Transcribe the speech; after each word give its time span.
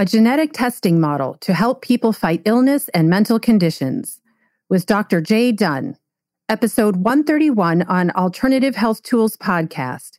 a 0.00 0.04
genetic 0.06 0.54
testing 0.54 0.98
model 0.98 1.34
to 1.42 1.52
help 1.52 1.82
people 1.82 2.10
fight 2.10 2.40
illness 2.46 2.88
and 2.94 3.10
mental 3.10 3.38
conditions, 3.38 4.18
with 4.70 4.86
Dr. 4.86 5.20
Jay 5.20 5.52
Dunn, 5.52 5.94
episode 6.48 6.96
131 6.96 7.82
on 7.82 8.10
Alternative 8.12 8.74
Health 8.74 9.02
Tools 9.02 9.36
podcast, 9.36 10.12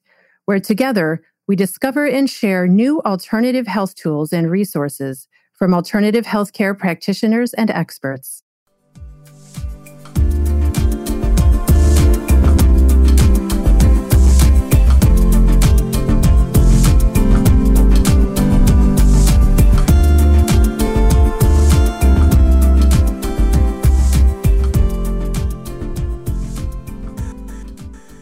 where 0.46 0.60
together 0.60 1.24
we 1.48 1.56
discover 1.56 2.06
and 2.06 2.30
share 2.30 2.68
new 2.68 3.02
alternative 3.02 3.66
health 3.66 3.96
tools 3.96 4.32
and 4.32 4.52
resources 4.52 5.28
from 5.58 5.74
alternative 5.74 6.28
healthcare 6.28 6.78
practitioners 6.78 7.52
and 7.56 7.72
experts. 7.72 8.41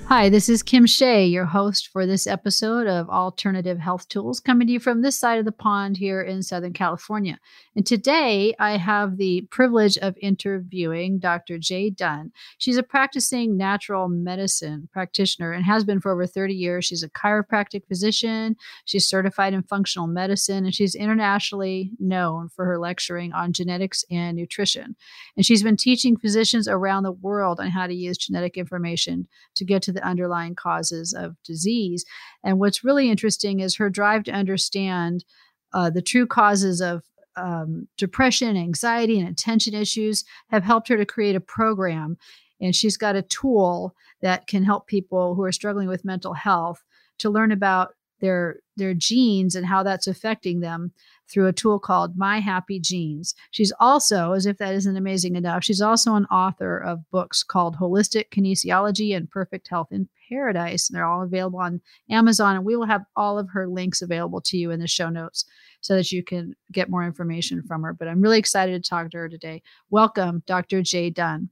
Hi, 0.09 0.27
this 0.27 0.49
is 0.49 0.63
Kim 0.63 0.87
Shea, 0.87 1.27
your 1.27 1.45
host 1.45 1.89
for 1.89 2.07
this 2.07 2.25
episode 2.25 2.87
of 2.87 3.11
Alternative 3.11 3.77
Health 3.77 4.07
Tools, 4.09 4.39
coming 4.39 4.65
to 4.65 4.73
you 4.73 4.79
from 4.79 5.03
this 5.03 5.15
side 5.15 5.37
of 5.37 5.45
the 5.45 5.51
pond 5.51 5.97
here 5.97 6.19
in 6.19 6.41
Southern 6.41 6.73
California. 6.73 7.37
And 7.75 7.85
today 7.85 8.55
I 8.57 8.77
have 8.77 9.17
the 9.17 9.41
privilege 9.51 9.99
of 9.99 10.17
interviewing 10.19 11.19
Dr. 11.19 11.59
Jay 11.59 11.91
Dunn. 11.91 12.31
She's 12.57 12.75
a 12.75 12.81
practicing 12.81 13.55
natural 13.55 14.09
medicine 14.09 14.89
practitioner 14.91 15.51
and 15.51 15.63
has 15.63 15.83
been 15.83 16.01
for 16.01 16.11
over 16.11 16.25
30 16.25 16.55
years. 16.55 16.85
She's 16.85 17.03
a 17.03 17.09
chiropractic 17.09 17.85
physician, 17.87 18.55
she's 18.85 19.07
certified 19.07 19.53
in 19.53 19.61
functional 19.61 20.07
medicine, 20.07 20.65
and 20.65 20.73
she's 20.73 20.95
internationally 20.95 21.91
known 21.99 22.49
for 22.49 22.65
her 22.65 22.79
lecturing 22.79 23.31
on 23.33 23.53
genetics 23.53 24.03
and 24.09 24.35
nutrition. 24.35 24.95
And 25.37 25.45
she's 25.45 25.61
been 25.61 25.77
teaching 25.77 26.17
physicians 26.17 26.67
around 26.67 27.03
the 27.03 27.11
world 27.11 27.59
on 27.59 27.69
how 27.69 27.85
to 27.85 27.93
use 27.93 28.17
genetic 28.17 28.57
information 28.57 29.27
to 29.53 29.63
get 29.63 29.83
to 29.83 29.91
the 29.91 29.98
underlying 30.01 30.55
causes 30.55 31.13
of 31.13 31.35
disease. 31.43 32.05
And 32.43 32.59
what's 32.59 32.83
really 32.83 33.09
interesting 33.09 33.59
is 33.59 33.75
her 33.75 33.89
drive 33.89 34.23
to 34.25 34.31
understand 34.31 35.25
uh, 35.73 35.89
the 35.89 36.01
true 36.01 36.25
causes 36.25 36.81
of 36.81 37.03
um, 37.35 37.87
depression, 37.97 38.57
anxiety, 38.57 39.19
and 39.19 39.29
attention 39.29 39.73
issues 39.73 40.25
have 40.49 40.63
helped 40.63 40.87
her 40.89 40.97
to 40.97 41.05
create 41.05 41.35
a 41.35 41.41
program. 41.41 42.17
And 42.61 42.75
she's 42.75 42.97
got 42.97 43.15
a 43.15 43.21
tool 43.21 43.95
that 44.21 44.47
can 44.47 44.63
help 44.63 44.87
people 44.87 45.35
who 45.35 45.43
are 45.43 45.51
struggling 45.51 45.87
with 45.87 46.03
mental 46.03 46.33
health 46.33 46.83
to 47.19 47.29
learn 47.29 47.51
about 47.51 47.93
their 48.19 48.57
their 48.75 48.93
genes 48.93 49.55
and 49.55 49.65
how 49.65 49.83
that's 49.83 50.07
affecting 50.07 50.59
them 50.59 50.91
through 51.29 51.47
a 51.47 51.53
tool 51.53 51.79
called 51.79 52.17
My 52.17 52.39
Happy 52.39 52.79
Genes. 52.79 53.35
She's 53.51 53.71
also, 53.79 54.33
as 54.33 54.45
if 54.45 54.57
that 54.57 54.73
isn't 54.73 54.97
amazing 54.97 55.35
enough, 55.35 55.63
she's 55.63 55.81
also 55.81 56.15
an 56.15 56.25
author 56.25 56.77
of 56.77 57.09
books 57.11 57.43
called 57.43 57.77
Holistic 57.77 58.29
Kinesiology 58.29 59.15
and 59.15 59.29
Perfect 59.29 59.67
Health 59.67 59.87
in 59.91 60.09
Paradise. 60.29 60.89
And 60.89 60.97
they're 60.97 61.05
all 61.05 61.23
available 61.23 61.59
on 61.59 61.81
Amazon. 62.09 62.55
And 62.55 62.65
we 62.65 62.75
will 62.75 62.85
have 62.85 63.05
all 63.15 63.37
of 63.37 63.49
her 63.51 63.67
links 63.67 64.01
available 64.01 64.41
to 64.41 64.57
you 64.57 64.71
in 64.71 64.79
the 64.79 64.87
show 64.87 65.09
notes 65.09 65.45
so 65.81 65.95
that 65.95 66.11
you 66.11 66.23
can 66.23 66.55
get 66.71 66.89
more 66.89 67.05
information 67.05 67.63
from 67.63 67.83
her. 67.83 67.93
But 67.93 68.07
I'm 68.07 68.21
really 68.21 68.39
excited 68.39 68.83
to 68.83 68.89
talk 68.89 69.11
to 69.11 69.17
her 69.17 69.29
today. 69.29 69.61
Welcome, 69.89 70.43
Dr. 70.45 70.81
Jay 70.81 71.09
Dunn. 71.09 71.49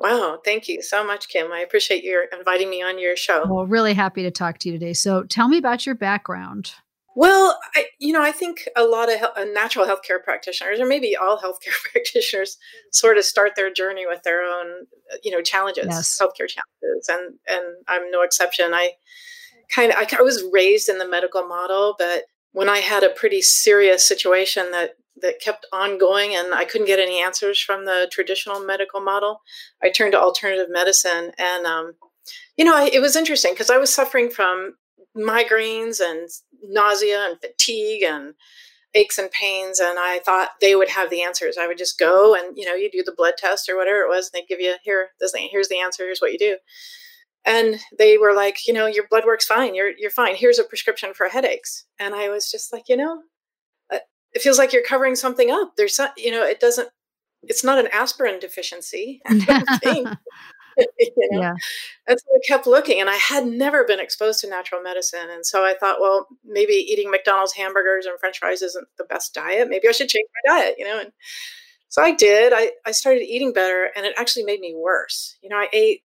Wow, 0.00 0.40
thank 0.42 0.66
you 0.66 0.80
so 0.80 1.04
much, 1.04 1.28
Kim. 1.28 1.52
I 1.52 1.58
appreciate 1.58 2.02
you 2.02 2.24
inviting 2.32 2.70
me 2.70 2.82
on 2.82 2.98
your 2.98 3.16
show. 3.16 3.44
Well, 3.46 3.66
really 3.66 3.92
happy 3.92 4.22
to 4.22 4.30
talk 4.30 4.56
to 4.60 4.70
you 4.70 4.78
today. 4.78 4.94
So, 4.94 5.24
tell 5.24 5.46
me 5.46 5.58
about 5.58 5.84
your 5.84 5.94
background. 5.94 6.72
Well, 7.16 7.58
I, 7.74 7.86
you 7.98 8.12
know, 8.12 8.22
I 8.22 8.32
think 8.32 8.68
a 8.76 8.84
lot 8.84 9.12
of 9.12 9.20
uh, 9.36 9.44
natural 9.52 9.84
healthcare 9.86 10.22
practitioners, 10.22 10.78
or 10.78 10.86
maybe 10.86 11.16
all 11.16 11.38
healthcare 11.44 11.80
practitioners, 11.92 12.56
sort 12.92 13.18
of 13.18 13.24
start 13.24 13.52
their 13.56 13.72
journey 13.72 14.06
with 14.06 14.22
their 14.22 14.42
own, 14.42 14.86
uh, 15.12 15.16
you 15.22 15.30
know, 15.30 15.42
challenges, 15.42 15.86
yes. 15.88 16.18
healthcare 16.20 16.48
challenges, 16.48 17.08
and 17.08 17.34
and 17.48 17.76
I'm 17.88 18.10
no 18.10 18.22
exception. 18.22 18.72
I 18.72 18.92
kind 19.74 19.92
of 19.92 19.98
I, 19.98 20.06
I 20.18 20.22
was 20.22 20.44
raised 20.52 20.88
in 20.88 20.98
the 20.98 21.08
medical 21.08 21.42
model, 21.42 21.96
but 21.98 22.24
when 22.52 22.68
I 22.68 22.78
had 22.78 23.02
a 23.02 23.10
pretty 23.10 23.42
serious 23.42 24.06
situation 24.06 24.70
that 24.72 24.94
that 25.22 25.40
kept 25.40 25.66
on 25.72 25.98
going 25.98 26.34
and 26.34 26.54
I 26.54 26.64
couldn't 26.64 26.86
get 26.86 26.98
any 26.98 27.22
answers 27.22 27.60
from 27.60 27.84
the 27.84 28.08
traditional 28.12 28.60
medical 28.60 29.00
model, 29.00 29.42
I 29.82 29.90
turned 29.90 30.12
to 30.12 30.20
alternative 30.20 30.68
medicine. 30.70 31.32
And, 31.38 31.66
um, 31.66 31.94
you 32.56 32.64
know, 32.64 32.74
I, 32.74 32.90
it 32.92 33.00
was 33.00 33.16
interesting 33.16 33.52
because 33.52 33.70
I 33.70 33.78
was 33.78 33.92
suffering 33.92 34.30
from 34.30 34.76
migraines 35.16 36.00
and 36.00 36.28
nausea 36.62 37.26
and 37.28 37.40
fatigue 37.40 38.02
and 38.02 38.34
aches 38.94 39.18
and 39.18 39.30
pains. 39.30 39.78
And 39.78 39.98
I 39.98 40.20
thought 40.24 40.50
they 40.60 40.74
would 40.74 40.88
have 40.88 41.10
the 41.10 41.22
answers. 41.22 41.56
I 41.58 41.66
would 41.66 41.78
just 41.78 41.98
go 41.98 42.34
and, 42.34 42.56
you 42.56 42.64
know, 42.66 42.74
you 42.74 42.90
do 42.90 43.02
the 43.04 43.14
blood 43.16 43.34
test 43.38 43.68
or 43.68 43.76
whatever 43.76 44.00
it 44.00 44.08
was, 44.08 44.30
and 44.32 44.40
they 44.40 44.46
give 44.46 44.60
you, 44.60 44.74
here, 44.82 45.10
this 45.20 45.32
thing, 45.32 45.48
here's 45.50 45.68
the 45.68 45.80
answer, 45.80 46.04
here's 46.04 46.20
what 46.20 46.32
you 46.32 46.38
do. 46.38 46.56
And 47.44 47.80
they 47.98 48.18
were 48.18 48.34
like, 48.34 48.66
you 48.66 48.74
know, 48.74 48.86
your 48.86 49.06
blood 49.08 49.24
works 49.24 49.46
fine. 49.46 49.74
You're, 49.74 49.92
you're 49.96 50.10
fine. 50.10 50.34
Here's 50.34 50.58
a 50.58 50.64
prescription 50.64 51.14
for 51.14 51.28
headaches. 51.28 51.86
And 51.98 52.14
I 52.14 52.28
was 52.28 52.50
just 52.50 52.72
like, 52.72 52.88
you 52.88 52.96
know, 52.96 53.22
uh, 53.92 53.98
it 54.32 54.42
feels 54.42 54.58
like 54.58 54.72
you're 54.72 54.82
covering 54.82 55.14
something 55.14 55.50
up. 55.50 55.72
There's, 55.76 55.96
some, 55.96 56.10
you 56.16 56.30
know, 56.30 56.44
it 56.44 56.60
doesn't. 56.60 56.88
It's 57.42 57.64
not 57.64 57.78
an 57.78 57.88
aspirin 57.90 58.38
deficiency. 58.38 59.22
you 60.98 61.28
know? 61.30 61.40
Yeah. 61.40 61.54
And 62.08 62.18
so 62.18 62.26
I 62.34 62.40
kept 62.46 62.66
looking, 62.66 63.00
and 63.00 63.10
I 63.10 63.16
had 63.16 63.46
never 63.46 63.84
been 63.84 64.00
exposed 64.00 64.40
to 64.40 64.48
natural 64.48 64.82
medicine, 64.82 65.28
and 65.30 65.44
so 65.46 65.64
I 65.64 65.74
thought, 65.78 66.00
well, 66.00 66.28
maybe 66.44 66.74
eating 66.74 67.10
McDonald's 67.10 67.54
hamburgers 67.54 68.06
and 68.06 68.18
French 68.18 68.38
fries 68.38 68.62
isn't 68.62 68.88
the 68.98 69.04
best 69.04 69.34
diet. 69.34 69.68
Maybe 69.68 69.88
I 69.88 69.92
should 69.92 70.08
change 70.08 70.28
my 70.46 70.58
diet, 70.60 70.74
you 70.78 70.84
know. 70.84 71.00
And 71.00 71.12
so 71.88 72.02
I 72.02 72.14
did. 72.14 72.52
I 72.54 72.72
I 72.86 72.92
started 72.92 73.22
eating 73.22 73.52
better, 73.52 73.90
and 73.96 74.06
it 74.06 74.14
actually 74.18 74.44
made 74.44 74.60
me 74.60 74.74
worse. 74.76 75.36
You 75.42 75.50
know, 75.50 75.56
I 75.56 75.68
ate 75.72 76.02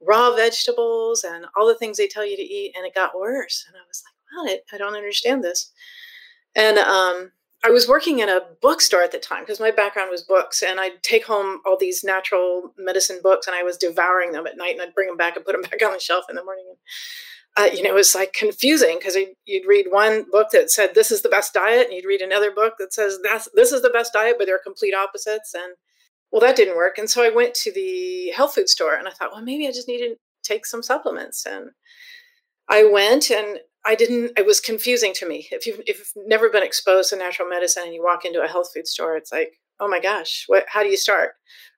raw 0.00 0.34
vegetables 0.34 1.24
and 1.24 1.46
all 1.56 1.66
the 1.66 1.76
things 1.76 1.96
they 1.96 2.08
tell 2.08 2.26
you 2.26 2.36
to 2.36 2.42
eat, 2.42 2.74
and 2.76 2.86
it 2.86 2.94
got 2.94 3.18
worse. 3.18 3.64
And 3.68 3.76
I 3.76 3.80
was 3.88 4.02
like, 4.06 4.58
wow, 4.58 4.62
I, 4.72 4.76
I 4.76 4.78
don't 4.78 4.96
understand 4.96 5.44
this. 5.44 5.72
And 6.54 6.78
um, 6.78 7.32
I 7.64 7.70
was 7.70 7.86
working 7.86 8.18
in 8.18 8.28
a 8.28 8.40
bookstore 8.60 9.02
at 9.02 9.12
the 9.12 9.18
time 9.18 9.42
because 9.42 9.60
my 9.60 9.70
background 9.70 10.10
was 10.10 10.22
books, 10.22 10.62
and 10.62 10.80
I'd 10.80 11.02
take 11.02 11.26
home 11.26 11.60
all 11.64 11.76
these 11.78 12.02
natural 12.02 12.74
medicine 12.76 13.20
books, 13.22 13.46
and 13.46 13.54
I 13.54 13.62
was 13.62 13.76
devouring 13.76 14.32
them 14.32 14.46
at 14.46 14.56
night, 14.56 14.72
and 14.72 14.82
I'd 14.82 14.94
bring 14.94 15.06
them 15.06 15.16
back 15.16 15.36
and 15.36 15.44
put 15.44 15.52
them 15.52 15.62
back 15.70 15.80
on 15.84 15.92
the 15.92 16.00
shelf 16.00 16.24
in 16.28 16.34
the 16.34 16.44
morning. 16.44 16.64
And, 16.68 16.78
uh, 17.56 17.74
you 17.74 17.82
know, 17.82 17.90
it 17.90 17.94
was 17.94 18.14
like 18.14 18.32
confusing 18.32 18.98
because 18.98 19.16
you'd 19.44 19.66
read 19.66 19.86
one 19.90 20.24
book 20.30 20.48
that 20.52 20.70
said 20.70 20.94
this 20.94 21.12
is 21.12 21.22
the 21.22 21.28
best 21.28 21.54
diet, 21.54 21.86
and 21.86 21.94
you'd 21.94 22.06
read 22.06 22.22
another 22.22 22.50
book 22.50 22.74
that 22.78 22.92
says 22.92 23.18
that's 23.22 23.48
this 23.54 23.70
is 23.70 23.82
the 23.82 23.90
best 23.90 24.12
diet, 24.12 24.36
but 24.38 24.46
they're 24.46 24.58
complete 24.58 24.94
opposites. 24.94 25.54
And 25.54 25.74
well, 26.32 26.40
that 26.40 26.56
didn't 26.56 26.76
work. 26.76 26.98
And 26.98 27.08
so 27.08 27.22
I 27.22 27.28
went 27.28 27.54
to 27.56 27.72
the 27.72 28.30
health 28.30 28.54
food 28.54 28.70
store, 28.70 28.94
and 28.94 29.06
I 29.06 29.12
thought, 29.12 29.32
well, 29.32 29.42
maybe 29.42 29.68
I 29.68 29.72
just 29.72 29.86
need 29.86 29.98
to 29.98 30.16
take 30.42 30.66
some 30.66 30.82
supplements. 30.82 31.46
And 31.46 31.70
I 32.68 32.84
went, 32.84 33.30
and 33.30 33.58
I 33.84 33.94
didn't, 33.94 34.38
it 34.38 34.46
was 34.46 34.60
confusing 34.60 35.12
to 35.14 35.28
me. 35.28 35.48
If 35.50 35.66
you've, 35.66 35.80
if 35.86 35.98
you've 35.98 36.26
never 36.26 36.48
been 36.48 36.62
exposed 36.62 37.10
to 37.10 37.16
natural 37.16 37.48
medicine 37.48 37.82
and 37.84 37.94
you 37.94 38.02
walk 38.02 38.24
into 38.24 38.42
a 38.42 38.48
health 38.48 38.70
food 38.74 38.86
store, 38.86 39.16
it's 39.16 39.32
like, 39.32 39.54
oh 39.80 39.88
my 39.88 39.98
gosh, 39.98 40.44
what, 40.46 40.64
how 40.68 40.82
do 40.82 40.88
you 40.88 40.96
start? 40.96 41.32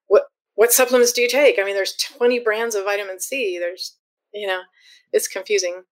What, 0.07 0.25
what 0.55 0.73
supplements 0.73 1.13
do 1.13 1.23
you 1.23 1.29
take? 1.29 1.59
I 1.59 1.65
mean, 1.65 1.75
there's 1.75 1.97
20 1.97 2.41
brands 2.41 2.75
of 2.75 2.85
vitamin 2.85 3.21
C. 3.21 3.59
There's, 3.59 3.97
you 4.35 4.47
know, 4.47 4.61
it's 5.13 5.29
confusing. 5.29 5.83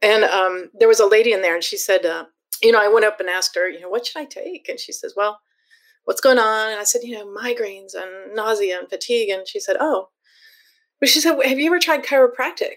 And 0.00 0.24
um, 0.24 0.70
there 0.78 0.88
was 0.88 1.00
a 1.00 1.06
lady 1.06 1.32
in 1.32 1.42
there 1.42 1.54
and 1.54 1.64
she 1.64 1.76
said, 1.76 2.06
uh, 2.06 2.26
you 2.62 2.72
know, 2.72 2.80
I 2.80 2.88
went 2.88 3.06
up 3.06 3.18
and 3.18 3.28
asked 3.28 3.56
her, 3.56 3.68
you 3.68 3.80
know, 3.80 3.88
what 3.88 4.06
should 4.06 4.20
I 4.20 4.24
take? 4.24 4.68
And 4.68 4.78
she 4.78 4.92
says, 4.92 5.14
well, 5.16 5.40
what's 6.04 6.20
going 6.20 6.38
on? 6.38 6.70
And 6.70 6.80
I 6.80 6.84
said, 6.84 7.02
you 7.02 7.14
know, 7.14 7.26
migraines 7.26 7.94
and 7.94 8.34
nausea 8.34 8.78
and 8.78 8.88
fatigue. 8.88 9.30
And 9.30 9.46
she 9.46 9.60
said, 9.60 9.76
oh, 9.80 10.10
but 11.00 11.08
she 11.08 11.20
said, 11.20 11.38
have 11.44 11.58
you 11.58 11.66
ever 11.66 11.78
tried 11.78 12.04
chiropractic? 12.04 12.76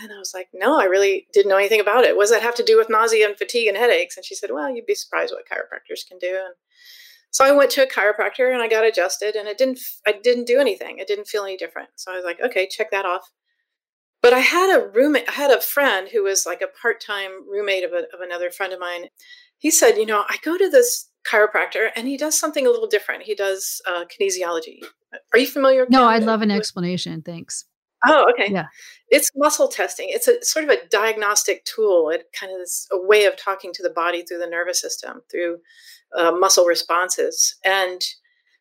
And 0.00 0.12
I 0.12 0.18
was 0.18 0.32
like, 0.34 0.48
no, 0.52 0.78
I 0.78 0.84
really 0.84 1.26
didn't 1.32 1.48
know 1.48 1.56
anything 1.56 1.80
about 1.80 2.04
it. 2.04 2.16
What 2.16 2.24
does 2.24 2.30
that 2.30 2.42
have 2.42 2.54
to 2.56 2.64
do 2.64 2.76
with 2.76 2.90
nausea 2.90 3.26
and 3.26 3.36
fatigue 3.36 3.68
and 3.68 3.76
headaches? 3.76 4.16
And 4.16 4.24
she 4.24 4.34
said, 4.34 4.50
well, 4.52 4.70
you'd 4.70 4.86
be 4.86 4.94
surprised 4.94 5.32
what 5.32 5.48
chiropractors 5.48 6.06
can 6.08 6.18
do. 6.18 6.28
And 6.28 6.54
so 7.30 7.44
I 7.44 7.52
went 7.52 7.70
to 7.72 7.82
a 7.82 7.86
chiropractor 7.86 8.52
and 8.52 8.62
I 8.62 8.68
got 8.68 8.84
adjusted 8.84 9.34
and 9.34 9.48
it 9.48 9.58
didn't, 9.58 9.80
I 10.06 10.12
didn't 10.12 10.46
do 10.46 10.60
anything. 10.60 10.98
It 10.98 11.06
didn't 11.06 11.26
feel 11.26 11.44
any 11.44 11.56
different. 11.56 11.90
So 11.96 12.12
I 12.12 12.16
was 12.16 12.24
like, 12.24 12.40
okay, 12.40 12.68
check 12.68 12.90
that 12.90 13.04
off. 13.04 13.30
But 14.20 14.32
I 14.32 14.40
had 14.40 14.76
a 14.76 14.88
roommate, 14.88 15.28
I 15.28 15.32
had 15.32 15.50
a 15.50 15.60
friend 15.60 16.08
who 16.08 16.24
was 16.24 16.44
like 16.44 16.60
a 16.60 16.80
part-time 16.80 17.48
roommate 17.48 17.84
of, 17.84 17.92
a, 17.92 18.04
of 18.14 18.20
another 18.20 18.50
friend 18.50 18.72
of 18.72 18.80
mine. 18.80 19.06
He 19.58 19.70
said, 19.70 19.96
you 19.96 20.06
know, 20.06 20.24
I 20.28 20.38
go 20.42 20.56
to 20.56 20.68
this 20.68 21.08
chiropractor 21.30 21.90
and 21.94 22.08
he 22.08 22.16
does 22.16 22.38
something 22.38 22.66
a 22.66 22.70
little 22.70 22.88
different. 22.88 23.24
He 23.24 23.34
does 23.34 23.80
uh, 23.86 24.04
kinesiology. 24.06 24.78
Are 25.32 25.38
you 25.38 25.46
familiar? 25.46 25.86
No, 25.88 26.04
I'd 26.04 26.24
love 26.24 26.42
an 26.42 26.50
explanation. 26.50 27.22
Thanks. 27.22 27.64
Oh, 28.06 28.30
okay. 28.32 28.52
Yeah. 28.52 28.66
It's 29.08 29.30
muscle 29.34 29.68
testing. 29.68 30.08
It's 30.10 30.28
a 30.28 30.42
sort 30.44 30.64
of 30.64 30.70
a 30.70 30.86
diagnostic 30.90 31.64
tool. 31.64 32.10
It 32.10 32.26
kind 32.38 32.52
of 32.52 32.60
is 32.60 32.86
a 32.92 32.98
way 33.00 33.24
of 33.24 33.36
talking 33.36 33.72
to 33.72 33.82
the 33.82 33.90
body 33.90 34.22
through 34.22 34.38
the 34.38 34.46
nervous 34.46 34.80
system, 34.80 35.22
through 35.30 35.58
uh, 36.16 36.32
muscle 36.32 36.66
responses. 36.66 37.56
And 37.64 38.02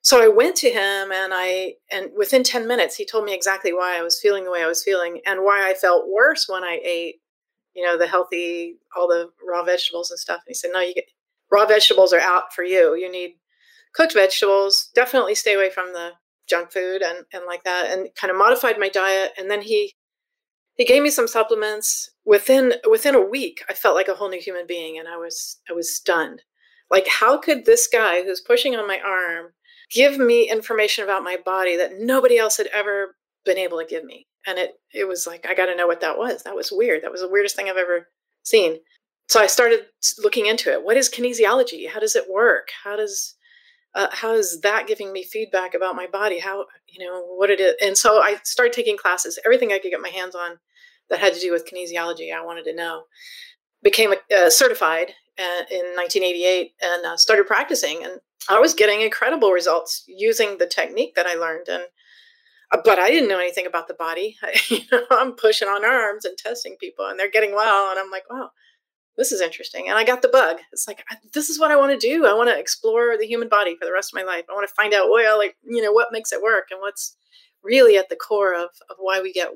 so 0.02 0.24
I 0.24 0.28
went 0.28 0.56
to 0.58 0.70
him 0.70 1.12
and 1.12 1.34
I 1.34 1.74
and 1.92 2.10
within 2.18 2.44
10 2.44 2.68
minutes 2.68 2.96
he 2.96 3.06
told 3.06 3.26
me 3.26 3.34
exactly 3.34 3.74
why 3.74 3.98
I 4.00 4.04
was 4.04 4.20
feeling 4.22 4.46
the 4.46 4.52
way 4.52 4.64
I 4.64 4.68
was 4.68 4.84
feeling 4.84 5.20
and 5.26 5.44
why 5.44 5.70
I 5.70 5.74
felt 5.74 6.08
worse 6.10 6.48
when 6.48 6.64
I 6.64 6.80
ate, 6.84 7.16
you 7.76 7.84
know, 7.84 7.98
the 7.98 8.08
healthy 8.08 8.78
all 8.96 9.08
the 9.08 9.30
raw 9.48 9.64
vegetables 9.64 10.10
and 10.10 10.20
stuff. 10.20 10.42
And 10.46 10.52
he 10.52 10.54
said, 10.54 10.72
"No, 10.74 10.80
you 10.80 10.94
get 10.94 11.06
raw 11.52 11.66
vegetables 11.66 12.14
are 12.14 12.20
out 12.22 12.54
for 12.54 12.64
you. 12.64 12.96
You 12.96 13.12
need 13.12 13.36
cooked 13.94 14.14
vegetables. 14.14 14.90
Definitely 14.96 15.36
stay 15.36 15.56
away 15.56 15.70
from 15.70 15.94
the 15.94 16.12
junk 16.48 16.72
food 16.72 17.02
and, 17.02 17.26
and 17.34 17.44
like 17.46 17.64
that 17.64 17.88
and 17.92 18.10
kind 18.16 18.32
of 18.32 18.38
modified 18.38 18.80
my 18.80 18.90
diet. 18.90 19.34
And 19.38 19.50
then 19.50 19.62
he 19.62 19.94
he 20.76 20.86
gave 20.86 21.02
me 21.02 21.10
some 21.10 21.28
supplements. 21.28 22.12
Within 22.26 22.74
within 22.90 23.16
a 23.16 23.22
week, 23.22 23.64
I 23.70 23.74
felt 23.74 23.96
like 23.96 24.08
a 24.08 24.16
whole 24.16 24.30
new 24.30 24.42
human 24.42 24.66
being 24.68 24.98
and 24.98 25.08
I 25.08 25.18
was 25.18 25.60
I 25.70 25.74
was 25.74 25.96
stunned. 25.96 26.44
Like 26.90 27.08
how 27.08 27.38
could 27.38 27.66
this 27.66 27.88
guy 27.88 28.24
who's 28.24 28.42
pushing 28.42 28.76
on 28.76 28.88
my 28.88 29.00
arm 29.00 29.54
give 29.92 30.18
me 30.18 30.50
information 30.50 31.04
about 31.04 31.24
my 31.24 31.38
body 31.44 31.78
that 31.78 32.00
nobody 32.00 32.38
else 32.38 32.58
had 32.58 32.68
ever 32.68 33.16
been 33.46 33.58
able 33.58 33.80
to 33.80 33.86
give 33.86 34.04
me? 34.04 34.28
And 34.46 34.58
it 34.58 34.74
it 34.94 35.08
was 35.08 35.28
like 35.28 35.46
I 35.48 35.54
got 35.54 35.66
to 35.68 35.76
know 35.76 35.88
what 35.88 36.02
that 36.02 36.18
was. 36.18 36.44
That 36.44 36.56
was 36.56 36.72
weird. 36.72 37.04
That 37.04 37.12
was 37.12 37.22
the 37.22 37.30
weirdest 37.30 37.56
thing 37.56 37.70
I've 37.70 37.78
ever 37.78 38.08
seen. 38.44 38.80
So 39.30 39.42
I 39.42 39.48
started 39.48 39.88
looking 40.24 40.46
into 40.46 40.72
it. 40.72 40.84
What 40.84 40.96
is 40.96 41.10
kinesiology? 41.10 41.90
How 41.90 42.00
does 42.00 42.16
it 42.16 42.32
work? 42.32 42.70
How 42.84 42.96
does 42.96 43.36
uh, 43.98 44.10
how 44.12 44.34
is 44.34 44.62
that 44.62 44.86
giving 44.88 45.12
me 45.12 45.24
feedback 45.24 45.74
about 45.74 45.96
my 45.96 46.06
body? 46.06 46.38
How 46.38 46.68
you 46.88 47.04
know 47.04 47.24
what 47.36 47.50
it 47.50 47.60
is? 47.60 47.74
And 47.82 47.98
so 47.98 48.22
I 48.22 48.38
started 48.44 48.72
taking 48.72 48.96
classes. 48.96 49.40
Everything 49.44 49.74
I 49.74 49.80
could 49.80 49.90
get 49.90 50.00
my 50.00 50.10
hands 50.10 50.36
on 50.36 50.60
that 51.10 51.20
had 51.20 51.34
to 51.34 51.40
do 51.40 51.52
with 51.52 51.66
kinesiology, 51.66 52.32
I 52.32 52.46
wanted 52.46 52.64
to 52.66 52.76
know. 52.76 53.04
Became 53.82 54.14
uh, 54.36 54.50
certified 54.52 55.14
uh, 55.40 55.64
in 55.72 55.84
1988 55.96 56.74
and 56.82 57.06
uh, 57.06 57.18
started 57.18 57.48
practicing, 57.48 58.04
and 58.04 58.22
I 58.48 58.60
was 58.60 58.76
getting 58.76 59.02
incredible 59.02 59.52
results 59.52 60.04
using 60.08 60.60
the 60.60 60.68
technique 60.68 61.16
that 61.16 61.26
I 61.26 61.34
learned. 61.34 61.68
And 61.68 61.84
uh, 62.72 62.78
but 62.84 63.00
I 63.00 63.10
didn't 63.10 63.30
know 63.30 63.40
anything 63.40 63.66
about 63.66 63.88
the 63.88 63.96
body. 63.96 64.38
I, 64.44 64.60
you 64.70 64.82
know, 64.92 65.06
I'm 65.10 65.34
pushing 65.34 65.68
on 65.68 65.84
arms 65.84 66.24
and 66.24 66.38
testing 66.38 66.76
people, 66.80 67.08
and 67.08 67.20
they're 67.20 67.32
getting 67.32 67.56
well, 67.56 67.90
and 67.90 68.00
I'm 68.00 68.12
like, 68.12 68.30
wow, 68.30 68.52
this 69.18 69.32
is 69.32 69.42
interesting. 69.42 69.90
And 69.90 69.98
I 69.98 70.04
got 70.04 70.22
the 70.22 70.28
bug. 70.28 70.58
It's 70.72 70.88
like 70.88 71.04
this 71.34 71.50
is 71.50 71.60
what 71.60 71.72
I 71.72 71.76
want 71.76 72.00
to 72.00 72.08
do. 72.08 72.26
I 72.26 72.34
want 72.34 72.50
to 72.50 72.58
explore 72.58 73.18
the 73.18 73.26
human 73.26 73.50
body 73.50 73.76
for 73.76 73.86
the 73.86 73.94
rest 73.94 74.14
of 74.14 74.16
my 74.16 74.24
life. 74.24 74.46
I 74.50 74.54
want 74.54 74.68
to 74.68 74.74
find 74.76 74.94
out 74.94 75.10
well, 75.10 75.38
like 75.38 75.58
you 75.64 75.82
know, 75.82 75.92
what 75.92 76.10
makes 76.12 76.32
it 76.32 76.42
work 76.42 76.68
and 76.72 76.80
what's 76.80 77.16
really 77.64 77.98
at 77.98 78.10
the 78.10 78.16
core 78.16 78.54
of 78.54 78.70
of 78.90 78.98
why 79.00 79.22
we 79.22 79.34
get 79.34 79.50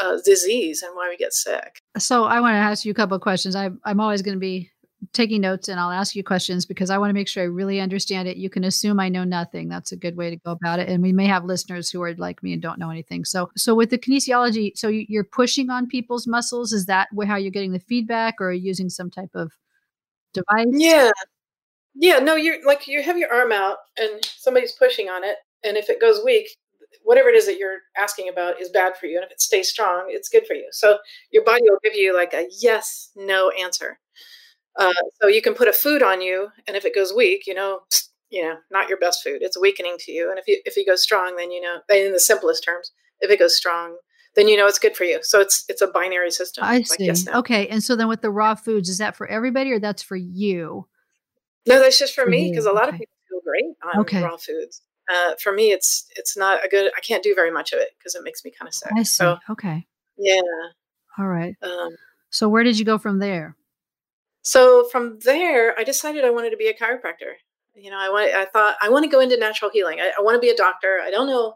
uh, 0.00 0.18
disease 0.24 0.82
and 0.82 0.94
why 0.94 1.08
we 1.08 1.16
get 1.16 1.32
sick. 1.32 1.78
So 1.98 2.24
I 2.24 2.40
want 2.40 2.54
to 2.54 2.58
ask 2.58 2.84
you 2.84 2.90
a 2.90 2.94
couple 2.94 3.14
of 3.14 3.22
questions. 3.22 3.54
I, 3.54 3.70
I'm 3.84 4.00
always 4.00 4.22
going 4.22 4.34
to 4.34 4.40
be 4.40 4.70
taking 5.14 5.40
notes 5.40 5.68
and 5.68 5.80
I'll 5.80 5.90
ask 5.90 6.14
you 6.14 6.22
questions 6.22 6.66
because 6.66 6.90
I 6.90 6.98
want 6.98 7.10
to 7.10 7.14
make 7.14 7.28
sure 7.28 7.42
I 7.42 7.46
really 7.46 7.80
understand 7.80 8.28
it. 8.28 8.36
You 8.36 8.50
can 8.50 8.64
assume 8.64 9.00
I 9.00 9.08
know 9.08 9.24
nothing. 9.24 9.68
That's 9.68 9.92
a 9.92 9.96
good 9.96 10.16
way 10.16 10.28
to 10.30 10.36
go 10.36 10.50
about 10.50 10.80
it. 10.80 10.88
And 10.88 11.02
we 11.02 11.12
may 11.12 11.26
have 11.26 11.44
listeners 11.44 11.88
who 11.88 12.02
are 12.02 12.14
like 12.14 12.42
me 12.42 12.52
and 12.52 12.60
don't 12.60 12.78
know 12.78 12.90
anything. 12.90 13.24
So, 13.24 13.50
so 13.56 13.74
with 13.74 13.90
the 13.90 13.98
kinesiology, 13.98 14.76
so 14.76 14.88
you're 14.88 15.24
pushing 15.24 15.70
on 15.70 15.86
people's 15.86 16.26
muscles. 16.26 16.72
Is 16.72 16.86
that 16.86 17.08
how 17.26 17.36
you're 17.36 17.50
getting 17.50 17.72
the 17.72 17.78
feedback, 17.78 18.34
or 18.40 18.52
using 18.52 18.90
some 18.90 19.10
type 19.10 19.30
of 19.34 19.52
device? 20.32 20.66
Yeah, 20.72 21.10
yeah. 21.94 22.18
No, 22.18 22.34
you're 22.34 22.64
like 22.66 22.86
you 22.86 23.02
have 23.02 23.16
your 23.16 23.32
arm 23.32 23.52
out 23.52 23.76
and 23.96 24.24
somebody's 24.24 24.72
pushing 24.72 25.08
on 25.08 25.24
it, 25.24 25.36
and 25.64 25.76
if 25.76 25.88
it 25.88 26.00
goes 26.00 26.20
weak, 26.24 26.48
whatever 27.02 27.28
it 27.28 27.36
is 27.36 27.46
that 27.46 27.58
you're 27.58 27.78
asking 27.96 28.28
about 28.28 28.60
is 28.60 28.68
bad 28.68 28.96
for 28.96 29.06
you, 29.06 29.16
and 29.16 29.24
if 29.24 29.30
it 29.30 29.40
stays 29.40 29.70
strong, 29.70 30.06
it's 30.08 30.28
good 30.28 30.46
for 30.46 30.54
you. 30.54 30.66
So 30.72 30.98
your 31.30 31.44
body 31.44 31.62
will 31.62 31.78
give 31.82 31.94
you 31.94 32.14
like 32.14 32.34
a 32.34 32.46
yes, 32.60 33.10
no 33.16 33.50
answer. 33.50 33.98
Uh, 34.76 34.92
so 35.20 35.28
you 35.28 35.40
can 35.40 35.54
put 35.54 35.68
a 35.68 35.72
food 35.72 36.02
on 36.02 36.20
you, 36.20 36.48
and 36.66 36.76
if 36.76 36.84
it 36.84 36.94
goes 36.94 37.12
weak, 37.14 37.46
you 37.46 37.54
know, 37.54 37.80
you 38.30 38.42
know, 38.42 38.56
not 38.70 38.88
your 38.88 38.98
best 38.98 39.22
food. 39.22 39.38
It's 39.40 39.58
weakening 39.58 39.96
to 40.00 40.12
you. 40.12 40.30
And 40.30 40.38
if 40.38 40.48
you 40.48 40.60
if 40.64 40.76
it 40.76 40.86
goes 40.86 41.02
strong, 41.02 41.36
then 41.36 41.50
you 41.50 41.60
know, 41.60 41.78
in 41.90 42.12
the 42.12 42.20
simplest 42.20 42.64
terms, 42.64 42.90
if 43.20 43.30
it 43.30 43.38
goes 43.38 43.56
strong, 43.56 43.96
then 44.34 44.48
you 44.48 44.56
know 44.56 44.66
it's 44.66 44.78
good 44.78 44.96
for 44.96 45.04
you. 45.04 45.20
So 45.22 45.40
it's 45.40 45.64
it's 45.68 45.80
a 45.80 45.86
binary 45.86 46.30
system. 46.30 46.64
I 46.64 46.82
see. 46.82 47.06
yes, 47.06 47.24
no. 47.26 47.34
Okay, 47.34 47.68
and 47.68 47.82
so 47.82 47.94
then 47.94 48.08
with 48.08 48.22
the 48.22 48.30
raw 48.30 48.54
foods, 48.54 48.88
is 48.88 48.98
that 48.98 49.16
for 49.16 49.26
everybody 49.26 49.70
or 49.70 49.78
that's 49.78 50.02
for 50.02 50.16
you? 50.16 50.88
No, 51.66 51.78
that's 51.78 51.98
just 51.98 52.14
for, 52.14 52.24
for 52.24 52.30
me 52.30 52.50
because 52.50 52.66
a 52.66 52.72
lot 52.72 52.88
okay. 52.88 52.96
of 52.96 53.00
people 53.00 53.16
feel 53.30 53.40
great 53.44 53.94
on 53.94 54.00
okay. 54.00 54.22
raw 54.22 54.36
foods. 54.36 54.82
Uh, 55.08 55.34
for 55.40 55.52
me, 55.52 55.70
it's 55.70 56.06
it's 56.16 56.36
not 56.36 56.64
a 56.64 56.68
good. 56.68 56.90
I 56.96 57.00
can't 57.00 57.22
do 57.22 57.34
very 57.34 57.50
much 57.50 57.72
of 57.72 57.78
it 57.78 57.90
because 57.98 58.14
it 58.14 58.22
makes 58.24 58.44
me 58.44 58.50
kind 58.50 58.68
of 58.68 58.74
sick. 58.74 58.90
I 58.96 59.02
see. 59.02 59.14
So, 59.14 59.38
okay. 59.50 59.86
Yeah. 60.18 60.40
All 61.18 61.28
right. 61.28 61.54
Um, 61.62 61.90
so 62.30 62.48
where 62.48 62.64
did 62.64 62.78
you 62.78 62.84
go 62.84 62.98
from 62.98 63.18
there? 63.20 63.56
So 64.44 64.86
from 64.92 65.18
there, 65.24 65.76
I 65.78 65.84
decided 65.84 66.24
I 66.24 66.30
wanted 66.30 66.50
to 66.50 66.58
be 66.58 66.68
a 66.68 66.74
chiropractor. 66.74 67.32
You 67.74 67.90
know, 67.90 67.98
I 67.98 68.10
want, 68.10 68.34
I 68.34 68.44
thought 68.44 68.76
I 68.80 68.90
want 68.90 69.04
to 69.04 69.10
go 69.10 69.20
into 69.20 69.38
natural 69.38 69.70
healing. 69.72 70.00
I, 70.00 70.12
I 70.16 70.22
want 70.22 70.36
to 70.36 70.40
be 70.40 70.50
a 70.50 70.56
doctor. 70.56 71.00
I 71.02 71.10
don't 71.10 71.26
know, 71.26 71.54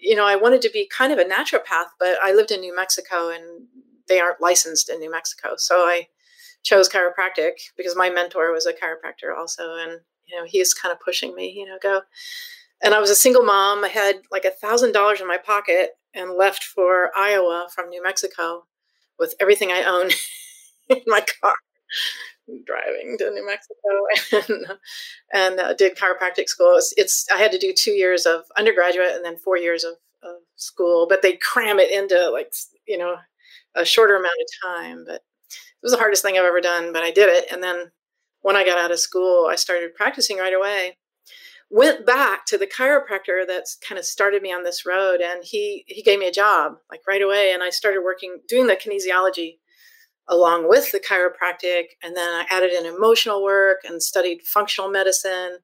you 0.00 0.14
know, 0.14 0.24
I 0.24 0.36
wanted 0.36 0.62
to 0.62 0.70
be 0.70 0.88
kind 0.96 1.12
of 1.12 1.18
a 1.18 1.24
naturopath, 1.24 1.88
but 1.98 2.16
I 2.22 2.32
lived 2.32 2.52
in 2.52 2.60
New 2.60 2.74
Mexico 2.74 3.30
and 3.30 3.66
they 4.08 4.20
aren't 4.20 4.40
licensed 4.40 4.88
in 4.88 5.00
New 5.00 5.10
Mexico. 5.10 5.54
So 5.56 5.80
I 5.80 6.06
chose 6.62 6.88
chiropractic 6.88 7.52
because 7.76 7.96
my 7.96 8.08
mentor 8.08 8.52
was 8.52 8.66
a 8.66 8.72
chiropractor 8.72 9.36
also. 9.36 9.74
And, 9.74 10.00
you 10.26 10.38
know, 10.38 10.44
he's 10.46 10.72
kind 10.72 10.92
of 10.92 11.00
pushing 11.00 11.34
me, 11.34 11.50
you 11.50 11.66
know, 11.66 11.78
go. 11.82 12.02
And 12.82 12.94
I 12.94 13.00
was 13.00 13.10
a 13.10 13.16
single 13.16 13.42
mom. 13.42 13.84
I 13.84 13.88
had 13.88 14.22
like 14.30 14.44
a 14.44 14.50
thousand 14.50 14.92
dollars 14.92 15.20
in 15.20 15.26
my 15.26 15.38
pocket 15.38 15.90
and 16.14 16.34
left 16.34 16.62
for 16.62 17.10
Iowa 17.16 17.66
from 17.74 17.88
New 17.88 18.02
Mexico 18.02 18.66
with 19.18 19.34
everything 19.40 19.72
I 19.72 19.82
own 19.82 20.10
in 20.88 21.02
my 21.06 21.24
car 21.42 21.54
driving 22.66 23.16
to 23.18 23.30
New 23.30 23.46
Mexico 23.46 24.48
and, 24.48 24.66
and 25.32 25.60
uh, 25.60 25.74
did 25.74 25.96
chiropractic 25.96 26.48
school. 26.48 26.74
It's, 26.76 26.92
it's, 26.96 27.26
I 27.30 27.38
had 27.38 27.52
to 27.52 27.58
do 27.58 27.72
two 27.72 27.92
years 27.92 28.26
of 28.26 28.42
undergraduate 28.56 29.12
and 29.14 29.24
then 29.24 29.36
four 29.36 29.56
years 29.56 29.84
of, 29.84 29.94
of 30.22 30.36
school, 30.56 31.06
but 31.08 31.22
they 31.22 31.36
cram 31.36 31.78
it 31.78 31.90
into 31.90 32.30
like 32.30 32.52
you 32.86 32.98
know 32.98 33.16
a 33.74 33.84
shorter 33.84 34.16
amount 34.16 34.34
of 34.40 34.76
time. 34.76 35.04
But 35.06 35.22
it 35.50 35.82
was 35.82 35.92
the 35.92 35.98
hardest 35.98 36.22
thing 36.22 36.36
I've 36.36 36.44
ever 36.44 36.60
done, 36.60 36.92
but 36.92 37.02
I 37.02 37.10
did 37.10 37.28
it. 37.28 37.50
And 37.52 37.62
then 37.62 37.90
when 38.42 38.56
I 38.56 38.64
got 38.64 38.78
out 38.78 38.90
of 38.90 39.00
school, 39.00 39.48
I 39.50 39.56
started 39.56 39.94
practicing 39.94 40.38
right 40.38 40.54
away. 40.54 40.96
Went 41.70 42.04
back 42.04 42.46
to 42.46 42.58
the 42.58 42.66
chiropractor 42.66 43.46
that's 43.46 43.76
kind 43.76 43.98
of 43.98 44.04
started 44.04 44.42
me 44.42 44.52
on 44.52 44.64
this 44.64 44.84
road, 44.84 45.20
and 45.20 45.44
he 45.44 45.84
he 45.86 46.02
gave 46.02 46.18
me 46.18 46.26
a 46.26 46.32
job 46.32 46.74
like 46.90 47.00
right 47.06 47.22
away, 47.22 47.52
and 47.52 47.62
I 47.62 47.70
started 47.70 48.02
working 48.02 48.40
doing 48.48 48.66
the 48.66 48.76
kinesiology 48.76 49.58
along 50.30 50.68
with 50.68 50.92
the 50.92 51.00
chiropractic. 51.00 51.88
And 52.02 52.16
then 52.16 52.28
I 52.28 52.46
added 52.48 52.72
in 52.72 52.86
emotional 52.86 53.42
work 53.42 53.80
and 53.84 54.02
studied 54.02 54.42
functional 54.42 54.88
medicine. 54.88 55.58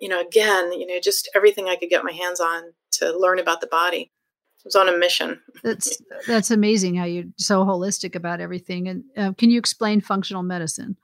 You 0.00 0.08
know, 0.08 0.20
again, 0.20 0.72
you 0.72 0.86
know, 0.86 1.00
just 1.02 1.28
everything 1.34 1.68
I 1.68 1.76
could 1.76 1.88
get 1.88 2.04
my 2.04 2.12
hands 2.12 2.38
on 2.38 2.74
to 2.92 3.18
learn 3.18 3.40
about 3.40 3.60
the 3.60 3.66
body. 3.66 4.12
I 4.58 4.62
was 4.66 4.76
on 4.76 4.88
a 4.88 4.96
mission. 4.96 5.40
That's 5.64 6.00
that's 6.28 6.52
amazing 6.52 6.94
how 6.94 7.04
you're 7.04 7.24
so 7.36 7.64
holistic 7.64 8.14
about 8.14 8.40
everything. 8.40 8.86
And 8.86 9.04
uh, 9.16 9.32
can 9.32 9.50
you 9.50 9.58
explain 9.58 10.00
functional 10.00 10.44
medicine? 10.44 10.96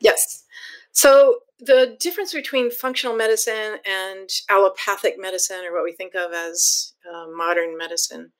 Yes. 0.00 0.44
So 0.92 1.40
the 1.58 1.96
difference 2.00 2.32
between 2.32 2.70
functional 2.70 3.16
medicine 3.16 3.78
and 3.84 4.30
allopathic 4.48 5.16
medicine, 5.18 5.64
or 5.68 5.74
what 5.74 5.84
we 5.84 5.92
think 5.92 6.14
of 6.14 6.32
as 6.32 6.94
uh, 7.12 7.26
modern 7.36 7.76
medicine, 7.76 8.32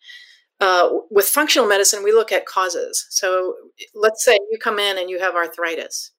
uh, 0.60 0.88
with 1.10 1.26
functional 1.26 1.68
medicine, 1.68 2.02
we 2.02 2.12
look 2.12 2.32
at 2.32 2.46
causes. 2.46 3.06
So 3.10 3.54
let's 3.94 4.24
say 4.24 4.38
you 4.50 4.58
come 4.58 4.78
in 4.78 4.98
and 4.98 5.10
you 5.10 5.18
have 5.18 5.34
arthritis. 5.34 6.12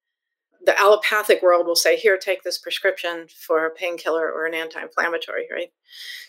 The 0.65 0.79
allopathic 0.79 1.41
world 1.43 1.67
will 1.67 1.75
say, 1.75 1.95
here, 1.95 2.17
take 2.17 2.43
this 2.43 2.57
prescription 2.57 3.27
for 3.29 3.65
a 3.65 3.71
painkiller 3.73 4.31
or 4.31 4.45
an 4.45 4.53
anti 4.53 4.81
inflammatory, 4.81 5.47
right? 5.51 5.71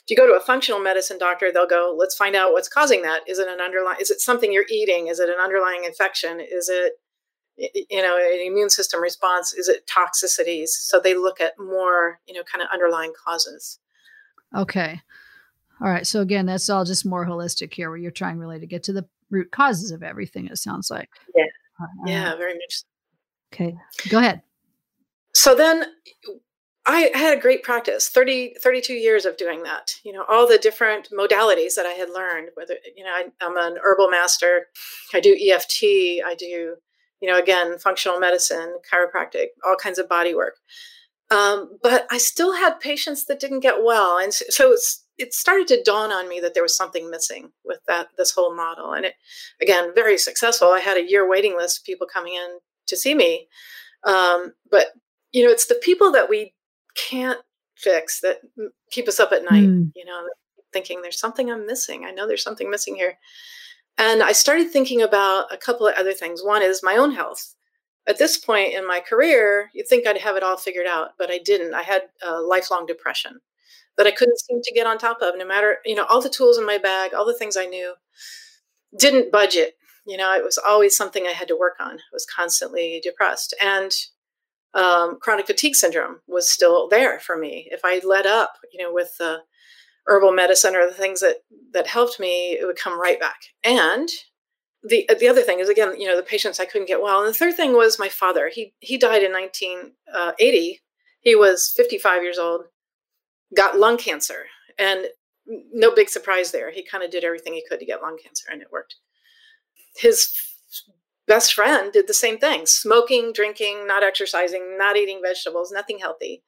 If 0.04 0.10
you 0.10 0.16
go 0.16 0.26
to 0.26 0.34
a 0.34 0.44
functional 0.44 0.80
medicine 0.80 1.18
doctor, 1.18 1.50
they'll 1.50 1.66
go, 1.66 1.94
let's 1.96 2.14
find 2.14 2.36
out 2.36 2.52
what's 2.52 2.68
causing 2.68 3.02
that. 3.02 3.22
Is 3.26 3.38
it 3.38 3.48
an 3.48 3.60
underlying, 3.60 3.98
is 4.00 4.10
it 4.10 4.20
something 4.20 4.52
you're 4.52 4.66
eating? 4.70 5.08
Is 5.08 5.20
it 5.20 5.30
an 5.30 5.36
underlying 5.42 5.84
infection? 5.84 6.40
Is 6.40 6.68
it, 6.68 6.92
you 7.56 8.02
know, 8.02 8.18
an 8.18 8.40
immune 8.46 8.68
system 8.68 9.00
response? 9.00 9.54
Is 9.54 9.68
it 9.68 9.88
toxicities? 9.88 10.68
So 10.68 11.00
they 11.00 11.14
look 11.14 11.40
at 11.40 11.58
more, 11.58 12.20
you 12.26 12.34
know, 12.34 12.42
kind 12.42 12.62
of 12.62 12.68
underlying 12.70 13.14
causes. 13.25 13.78
Okay. 14.54 15.00
All 15.80 15.90
right. 15.90 16.06
So 16.06 16.21
again, 16.21 16.47
that's 16.47 16.71
all 16.71 16.85
just 16.85 17.04
more 17.04 17.26
holistic 17.26 17.75
here, 17.75 17.90
where 17.90 17.99
you're 17.99 18.11
trying 18.11 18.38
really 18.38 18.61
to 18.61 18.66
get 18.66 18.83
to 18.85 18.92
the 18.92 19.06
root 19.30 19.50
causes 19.50 19.90
of 19.90 20.02
everything. 20.02 20.47
It 20.47 20.56
sounds 20.56 20.90
like. 20.90 21.11
Yeah. 21.37 21.45
Uh, 21.80 21.87
yeah. 22.06 22.37
Very 22.37 22.54
much. 22.54 22.83
Okay. 23.52 23.76
Go 24.09 24.18
ahead. 24.18 24.42
So 25.35 25.54
then 25.54 25.85
I 26.87 27.11
had 27.14 27.37
a 27.37 27.40
great 27.40 27.62
practice 27.62 28.09
30, 28.09 28.54
32 28.62 28.95
years 28.95 29.26
of 29.26 29.37
doing 29.37 29.64
that. 29.64 29.97
You 30.04 30.12
know, 30.12 30.25
all 30.28 30.47
the 30.47 30.56
different 30.56 31.11
modalities 31.11 31.75
that 31.75 31.85
I 31.85 31.92
had 31.92 32.11
learned, 32.11 32.50
whether, 32.54 32.75
you 32.97 33.04
know, 33.04 33.11
I, 33.11 33.26
I'm 33.42 33.56
an 33.56 33.78
herbal 33.83 34.09
master, 34.09 34.68
I 35.12 35.21
do 35.21 35.37
EFT, 35.38 36.23
I 36.25 36.37
do, 36.38 36.76
you 37.21 37.28
know, 37.28 37.38
again, 37.38 37.76
functional 37.78 38.21
medicine, 38.21 38.76
chiropractic, 38.90 39.49
all 39.66 39.76
kinds 39.76 39.99
of 39.99 40.09
body 40.09 40.35
work. 40.35 40.54
Um, 41.30 41.76
but 41.83 42.06
I 42.11 42.18
still 42.18 42.54
had 42.54 42.78
patients 42.78 43.26
that 43.26 43.40
didn't 43.40 43.61
get 43.61 43.83
well. 43.83 44.18
And 44.18 44.33
so 44.33 44.73
it's, 44.73 45.05
it 45.18 45.35
started 45.35 45.66
to 45.68 45.82
dawn 45.82 46.12
on 46.12 46.28
me 46.28 46.40
that 46.40 46.54
there 46.54 46.62
was 46.62 46.76
something 46.76 47.11
missing 47.11 47.50
with 47.64 47.80
that 47.87 48.08
this 48.16 48.30
whole 48.30 48.54
model. 48.54 48.92
And 48.92 49.04
it 49.06 49.14
again 49.61 49.92
very 49.94 50.18
successful. 50.18 50.68
I 50.68 50.80
had 50.80 50.96
a 50.96 51.08
year 51.08 51.28
waiting 51.28 51.56
list 51.56 51.78
of 51.78 51.85
people 51.85 52.06
coming 52.06 52.35
in 52.35 52.58
to 52.87 52.96
see 52.96 53.14
me. 53.14 53.49
Um, 54.04 54.52
but 54.70 54.88
you 55.32 55.44
know 55.44 55.50
it's 55.50 55.66
the 55.66 55.80
people 55.82 56.12
that 56.12 56.28
we 56.28 56.54
can't 56.96 57.40
fix 57.76 58.20
that 58.20 58.38
keep 58.90 59.06
us 59.06 59.20
up 59.20 59.32
at 59.32 59.44
night 59.44 59.64
mm. 59.64 59.92
you 59.94 60.04
know 60.06 60.23
thinking 60.73 61.02
there's 61.02 61.20
something 61.20 61.50
i'm 61.50 61.66
missing. 61.66 62.04
I 62.04 62.11
know 62.11 62.26
there's 62.26 62.42
something 62.42 62.70
missing 62.70 62.96
here. 62.96 63.18
And 63.99 64.23
i 64.23 64.32
started 64.32 64.70
thinking 64.70 65.02
about 65.02 65.52
a 65.52 65.56
couple 65.56 65.87
of 65.87 65.94
other 65.94 66.12
things. 66.12 66.42
One 66.42 66.62
is 66.62 66.82
my 66.82 66.96
own 66.96 67.12
health. 67.12 67.54
At 68.08 68.18
this 68.18 68.38
point 68.38 68.75
in 68.75 68.87
my 68.87 69.00
career, 69.00 69.70
you'd 69.75 69.88
think 69.88 70.06
I'd 70.06 70.18
have 70.18 70.37
it 70.37 70.42
all 70.44 70.56
figured 70.56 70.87
out, 70.87 71.11
but 71.18 71.28
I 71.28 71.38
didn't. 71.38 71.75
I 71.75 71.82
had 71.82 72.02
a 72.23 72.40
lifelong 72.40 72.87
depression 72.87 73.40
that 73.96 74.06
I 74.06 74.10
couldn't 74.10 74.40
seem 74.40 74.60
to 74.62 74.74
get 74.74 74.86
on 74.86 74.98
top 74.98 75.22
of, 75.22 75.36
no 75.36 75.46
matter, 75.46 75.78
you 75.84 75.94
know, 75.94 76.04
all 76.06 76.20
the 76.20 76.28
tools 76.28 76.58
in 76.58 76.66
my 76.66 76.78
bag, 76.78 77.14
all 77.14 77.26
the 77.26 77.34
things 77.34 77.56
I 77.56 77.66
knew, 77.66 77.94
didn't 78.98 79.32
budget. 79.32 79.74
You 80.06 80.16
know, 80.16 80.32
it 80.34 80.44
was 80.44 80.58
always 80.58 80.96
something 80.96 81.26
I 81.26 81.32
had 81.32 81.48
to 81.48 81.58
work 81.58 81.76
on. 81.80 81.96
I 81.96 82.12
was 82.12 82.26
constantly 82.26 83.00
depressed. 83.02 83.54
And 83.60 83.92
um, 84.74 85.18
chronic 85.20 85.46
fatigue 85.46 85.74
syndrome 85.74 86.20
was 86.28 86.48
still 86.48 86.88
there 86.88 87.18
for 87.18 87.36
me. 87.36 87.68
If 87.70 87.80
I 87.84 88.00
let 88.04 88.26
up, 88.26 88.52
you 88.72 88.82
know, 88.82 88.92
with 88.92 89.16
the 89.18 89.38
herbal 90.06 90.32
medicine 90.32 90.76
or 90.76 90.86
the 90.86 90.94
things 90.94 91.20
that 91.20 91.36
that 91.72 91.86
helped 91.86 92.20
me, 92.20 92.52
it 92.52 92.66
would 92.66 92.76
come 92.76 93.00
right 93.00 93.18
back. 93.18 93.40
And 93.64 94.08
the 94.82 95.08
the 95.18 95.28
other 95.28 95.42
thing 95.42 95.60
is 95.60 95.68
again, 95.68 95.98
you 95.98 96.06
know, 96.06 96.16
the 96.16 96.22
patients 96.22 96.60
I 96.60 96.66
couldn't 96.66 96.88
get 96.88 97.02
well. 97.02 97.20
And 97.20 97.28
the 97.28 97.38
third 97.38 97.56
thing 97.56 97.72
was 97.72 97.98
my 97.98 98.08
father. 98.08 98.50
He 98.52 98.74
he 98.80 98.98
died 98.98 99.22
in 99.22 99.32
1980. 99.32 100.80
He 101.20 101.34
was 101.34 101.72
55 101.74 102.22
years 102.22 102.38
old, 102.38 102.66
got 103.54 103.78
lung 103.78 103.96
cancer, 103.96 104.46
and 104.78 105.06
no 105.72 105.94
big 105.94 106.08
surprise 106.08 106.52
there. 106.52 106.70
He 106.70 106.84
kind 106.84 107.04
of 107.04 107.10
did 107.10 107.24
everything 107.24 107.54
he 107.54 107.64
could 107.68 107.80
to 107.80 107.86
get 107.86 108.02
lung 108.02 108.18
cancer, 108.22 108.46
and 108.50 108.62
it 108.62 108.68
worked. 108.72 108.96
His 109.96 110.32
best 111.26 111.54
friend 111.54 111.92
did 111.92 112.06
the 112.06 112.14
same 112.14 112.38
thing 112.38 112.66
smoking, 112.66 113.32
drinking, 113.32 113.86
not 113.86 114.02
exercising, 114.02 114.76
not 114.78 114.96
eating 114.96 115.20
vegetables, 115.22 115.72
nothing 115.72 115.98
healthy. 115.98 116.42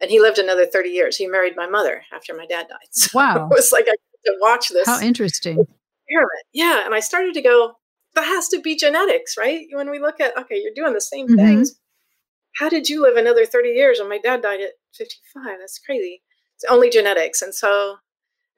And 0.00 0.10
he 0.10 0.20
lived 0.20 0.38
another 0.38 0.64
30 0.64 0.88
years. 0.88 1.16
He 1.16 1.26
married 1.26 1.56
my 1.56 1.68
mother 1.68 2.02
after 2.12 2.34
my 2.34 2.46
dad 2.46 2.68
died. 2.68 2.78
So 2.92 3.10
wow. 3.14 3.48
it 3.50 3.54
was 3.54 3.70
like 3.72 3.86
I 3.88 3.94
to 4.26 4.36
watch 4.40 4.68
this. 4.68 4.86
How 4.86 5.00
interesting. 5.00 5.58
Experiment. 5.58 6.44
Yeah. 6.52 6.84
And 6.84 6.94
I 6.94 7.00
started 7.00 7.34
to 7.34 7.42
go, 7.42 7.74
that 8.14 8.24
has 8.24 8.48
to 8.48 8.60
be 8.60 8.76
genetics, 8.76 9.36
right? 9.38 9.66
When 9.72 9.90
we 9.90 9.98
look 9.98 10.20
at, 10.20 10.36
okay, 10.36 10.56
you're 10.56 10.74
doing 10.74 10.94
the 10.94 11.00
same 11.00 11.26
mm-hmm. 11.26 11.36
things. 11.36 11.78
How 12.56 12.68
did 12.68 12.88
you 12.88 13.02
live 13.02 13.16
another 13.16 13.46
30 13.46 13.70
years 13.70 14.00
when 14.00 14.08
my 14.08 14.18
dad 14.18 14.42
died 14.42 14.60
at 14.60 14.72
55? 14.94 15.58
That's 15.60 15.78
crazy. 15.78 16.22
It's 16.60 16.70
only 16.70 16.90
genetics. 16.90 17.42
And 17.42 17.54
so, 17.54 17.96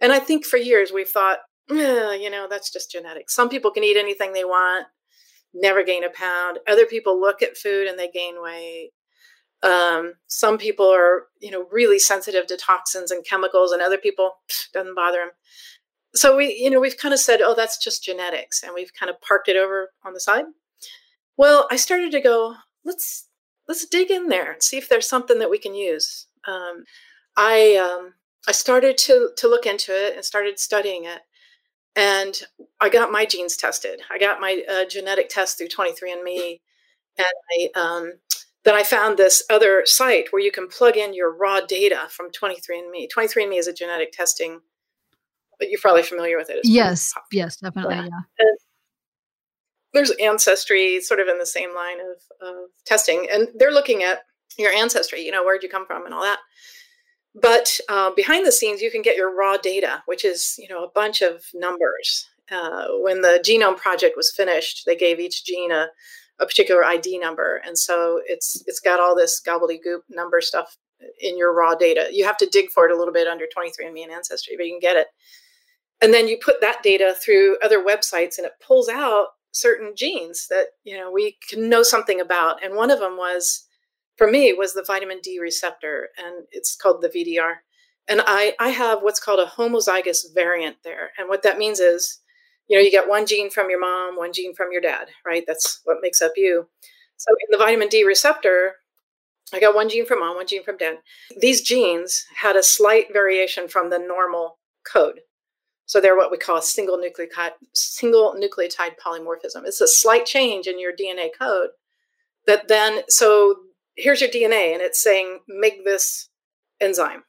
and 0.01 0.13
I 0.13 0.19
think 0.19 0.45
for 0.45 0.57
years 0.57 0.93
we've 0.93 1.09
thought, 1.09 1.39
eh, 1.71 2.15
you 2.15 2.31
know, 2.31 2.47
that's 2.49 2.73
just 2.73 2.91
genetics. 2.91 3.35
Some 3.35 3.49
people 3.49 3.71
can 3.71 3.85
eat 3.85 3.97
anything 3.97 4.33
they 4.33 4.45
want 4.45 4.87
never 5.55 5.83
gain 5.83 6.05
a 6.05 6.11
pound. 6.11 6.59
Other 6.69 6.87
people 6.87 7.21
look 7.21 7.43
at 7.43 7.57
food 7.57 7.87
and 7.87 7.99
they 7.99 8.09
gain 8.09 8.41
weight. 8.41 8.91
Um, 9.63 10.15
some 10.27 10.59
people 10.59 10.93
are, 10.93 11.27
you 11.41 11.51
know, 11.51 11.67
really 11.71 11.99
sensitive 11.99 12.47
to 12.49 12.57
toxins 12.57 13.11
and 13.11 13.25
chemicals, 13.25 13.71
and 13.71 13.81
other 13.81 13.99
people 13.99 14.33
pff, 14.51 14.73
doesn't 14.73 14.97
bother 14.97 15.19
them. 15.19 15.31
So 16.15 16.37
we, 16.37 16.53
you 16.55 16.69
know, 16.69 16.81
we've 16.81 16.99
kind 16.99 17.15
of 17.15 17.21
said, 17.21 17.41
oh, 17.41 17.55
that's 17.55 17.83
just 17.83 18.03
genetics, 18.03 18.63
and 18.63 18.73
we've 18.75 18.93
kind 18.99 19.09
of 19.09 19.21
parked 19.21 19.49
it 19.49 19.57
over 19.57 19.91
on 20.05 20.15
the 20.15 20.21
side. 20.21 20.47
Well, 21.37 21.69
I 21.71 21.77
started 21.77 22.11
to 22.13 22.21
go, 22.21 22.57
let's 22.85 23.29
let's 23.69 23.87
dig 23.87 24.11
in 24.11 24.29
there 24.29 24.53
and 24.53 24.63
see 24.63 24.79
if 24.79 24.89
there's 24.89 25.09
something 25.09 25.39
that 25.39 25.51
we 25.51 25.59
can 25.59 25.75
use. 25.75 26.27
Um, 26.47 26.85
I 27.37 27.77
um, 27.77 28.15
I 28.49 28.53
started 28.53 28.99
to 28.99 29.31
to 29.37 29.49
look 29.49 29.67
into 29.67 29.93
it 29.93 30.15
and 30.15 30.25
started 30.25 30.59
studying 30.59 31.05
it, 31.05 31.21
and 31.97 32.43
I 32.81 32.89
got 32.89 33.13
my 33.13 33.25
genes 33.25 33.57
tested. 33.57 34.01
I 34.11 34.19
got 34.19 34.41
my 34.41 34.63
uh, 34.69 34.85
genetic 34.87 35.29
test 35.29 35.59
through 35.59 35.69
23andMe, 35.69 36.61
and 37.19 37.27
I 37.77 37.81
um, 37.81 38.13
then 38.65 38.75
I 38.75 38.83
found 38.83 39.17
this 39.17 39.43
other 39.51 39.83
site 39.85 40.29
where 40.31 40.43
you 40.43 40.53
can 40.53 40.69
plug 40.69 40.97
in 40.97 41.15
your 41.15 41.35
raw 41.37 41.61
data 41.61 42.03
from 42.11 42.31
23andMe. 42.31 43.09
23andMe 43.17 43.59
is 43.59 43.67
a 43.67 43.73
genetic 43.73 44.13
testing, 44.13 44.61
but 45.59 45.69
you're 45.69 45.81
probably 45.81 46.05
familiar 46.05 46.37
with 46.37 46.49
it. 46.51 46.59
It's 46.59 46.69
yes, 46.69 47.13
yes, 47.33 47.57
definitely, 47.57 47.97
yeah. 47.97 48.09
yeah. 48.41 48.47
There's 49.93 50.13
Ancestry, 50.13 51.01
sort 51.01 51.21
of 51.21 51.29
in 51.29 51.39
the 51.39 51.45
same 51.45 51.75
line 51.75 51.99
of, 52.01 52.49
of 52.49 52.55
testing, 52.87 53.27
and 53.31 53.49
they're 53.57 53.73
looking 53.73 54.03
at 54.03 54.21
your 54.57 54.73
ancestry. 54.73 55.21
You 55.23 55.33
know, 55.33 55.45
where'd 55.45 55.63
you 55.63 55.69
come 55.69 55.87
from, 55.87 56.05
and 56.05 56.15
all 56.15 56.23
that. 56.23 56.39
But 57.35 57.81
uh, 57.89 58.11
behind 58.15 58.47
the 58.47 58.53
scenes, 58.53 58.83
you 58.83 58.91
can 58.91 59.03
get 59.03 59.17
your 59.17 59.35
raw 59.35 59.57
data, 59.57 60.03
which 60.07 60.25
is 60.25 60.55
you 60.59 60.69
know 60.69 60.85
a 60.85 60.91
bunch 60.91 61.23
of 61.23 61.45
numbers. 61.55 62.29
Uh, 62.51 62.89
when 63.01 63.23
the 63.23 63.43
genome 63.47 63.77
project 63.77 64.17
was 64.17 64.33
finished, 64.33 64.83
they 64.85 64.97
gave 64.97 65.19
each 65.19 65.45
gene 65.45 65.73
a, 65.73 65.87
a 66.39 66.47
particular 66.47 66.85
ID 66.85 67.19
number, 67.19 67.63
and 67.65 67.79
so 67.79 68.21
it's 68.27 68.63
it's 68.67 68.81
got 68.81 69.01
all 69.01 69.17
this 69.17 69.41
gobbledygook 69.47 70.01
number 70.11 70.41
stuff 70.41 70.77
in 71.21 71.39
your 71.39 71.55
raw 71.55 71.75
data. 71.75 72.09
You 72.13 72.25
have 72.25 72.37
to 72.39 72.47
dig 72.47 72.71
for 72.71 72.87
it 72.87 72.93
a 72.93 72.97
little 72.97 73.15
bit 73.15 73.27
under 73.27 73.47
23andMe 73.47 74.03
and 74.03 74.13
Ancestry, 74.13 74.57
but 74.57 74.67
you 74.67 74.73
can 74.73 74.81
get 74.81 74.97
it. 74.97 75.09
And 76.01 76.13
then 76.13 76.29
you 76.29 76.37
put 76.37 76.61
that 76.61 76.83
data 76.83 77.15
through 77.15 77.59
other 77.63 77.83
websites, 77.83 78.37
and 78.37 78.47
it 78.47 78.53
pulls 78.65 78.89
out 78.89 79.29
certain 79.53 79.95
genes 79.97 80.49
that 80.49 80.67
you 80.85 80.99
know 80.99 81.11
we 81.11 81.39
can 81.49 81.71
know 81.71 81.83
something 81.83 82.21
about. 82.21 82.63
And 82.63 82.75
one 82.75 82.91
of 82.91 82.99
them 82.99 83.17
was 83.17 83.67
for 84.23 84.31
me 84.31 84.53
was 84.53 84.73
the 84.73 84.85
vitamin 84.87 85.19
D 85.21 85.41
receptor, 85.41 86.11
and 86.17 86.47
it's 86.53 86.77
called 86.77 87.03
the 87.03 87.09
VDR. 87.09 87.55
And 88.09 88.23
I, 88.25 88.55
I 88.61 88.69
have 88.69 89.03
what's 89.03 89.19
called 89.19 89.41
a 89.41 89.51
homozygous 89.51 90.33
variant 90.33 90.77
there. 90.85 91.11
And 91.19 91.29
what 91.29 91.43
that 91.43 91.59
means 91.59 91.81
is, 91.81 92.21
you 92.69 92.77
know, 92.77 92.83
you 92.83 92.91
get 92.93 93.09
one 93.09 93.27
gene 93.27 93.51
from 93.51 93.69
your 93.69 93.81
mom, 93.81 94.17
one 94.17 94.33
gene 94.33 94.55
from 94.55 94.69
your 94.71 94.81
dad, 94.81 95.09
right? 95.27 95.43
That's 95.45 95.81
what 95.85 95.99
makes 96.03 96.23
up 96.23 96.33
you. 96.37 96.69
So 97.17 97.31
in 97.33 97.49
the 97.51 97.59
vitamin 97.59 97.89
D 97.89 98.05
receptor, 98.05 98.75
I 99.53 99.59
got 99.59 99.75
one 99.75 99.89
gene 99.89 100.07
from 100.07 100.21
mom, 100.21 100.37
one 100.37 100.47
gene 100.47 100.63
from 100.63 100.77
dad. 100.77 100.99
These 101.41 101.63
genes 101.63 102.25
had 102.37 102.55
a 102.55 102.63
slight 102.63 103.13
variation 103.13 103.67
from 103.67 103.91
the 103.91 103.99
normal 103.99 104.59
code. 104.91 105.21
So 105.87 106.01
they're 106.01 106.17
what 106.17 106.31
we 106.31 106.39
call 106.39 106.59
a 106.59 106.63
single 106.63 106.97
nucleotide, 106.97 107.53
single 107.75 108.37
nucleotide 108.41 108.95
polymorphism. 109.05 109.65
It's 109.65 109.81
a 109.81 109.89
slight 109.89 110.27
change 110.27 110.69
in 110.69 110.79
your 110.79 110.93
DNA 110.93 111.31
code 111.37 111.71
that 112.47 112.69
then, 112.69 113.03
so 113.09 113.57
here's 113.97 114.21
your 114.21 114.31
DNA, 114.31 114.73
and 114.73 114.83
it's 114.83 115.03
saying 115.03 115.41
make 115.49 115.85
this 115.85 116.29
enzyme. 116.81 117.25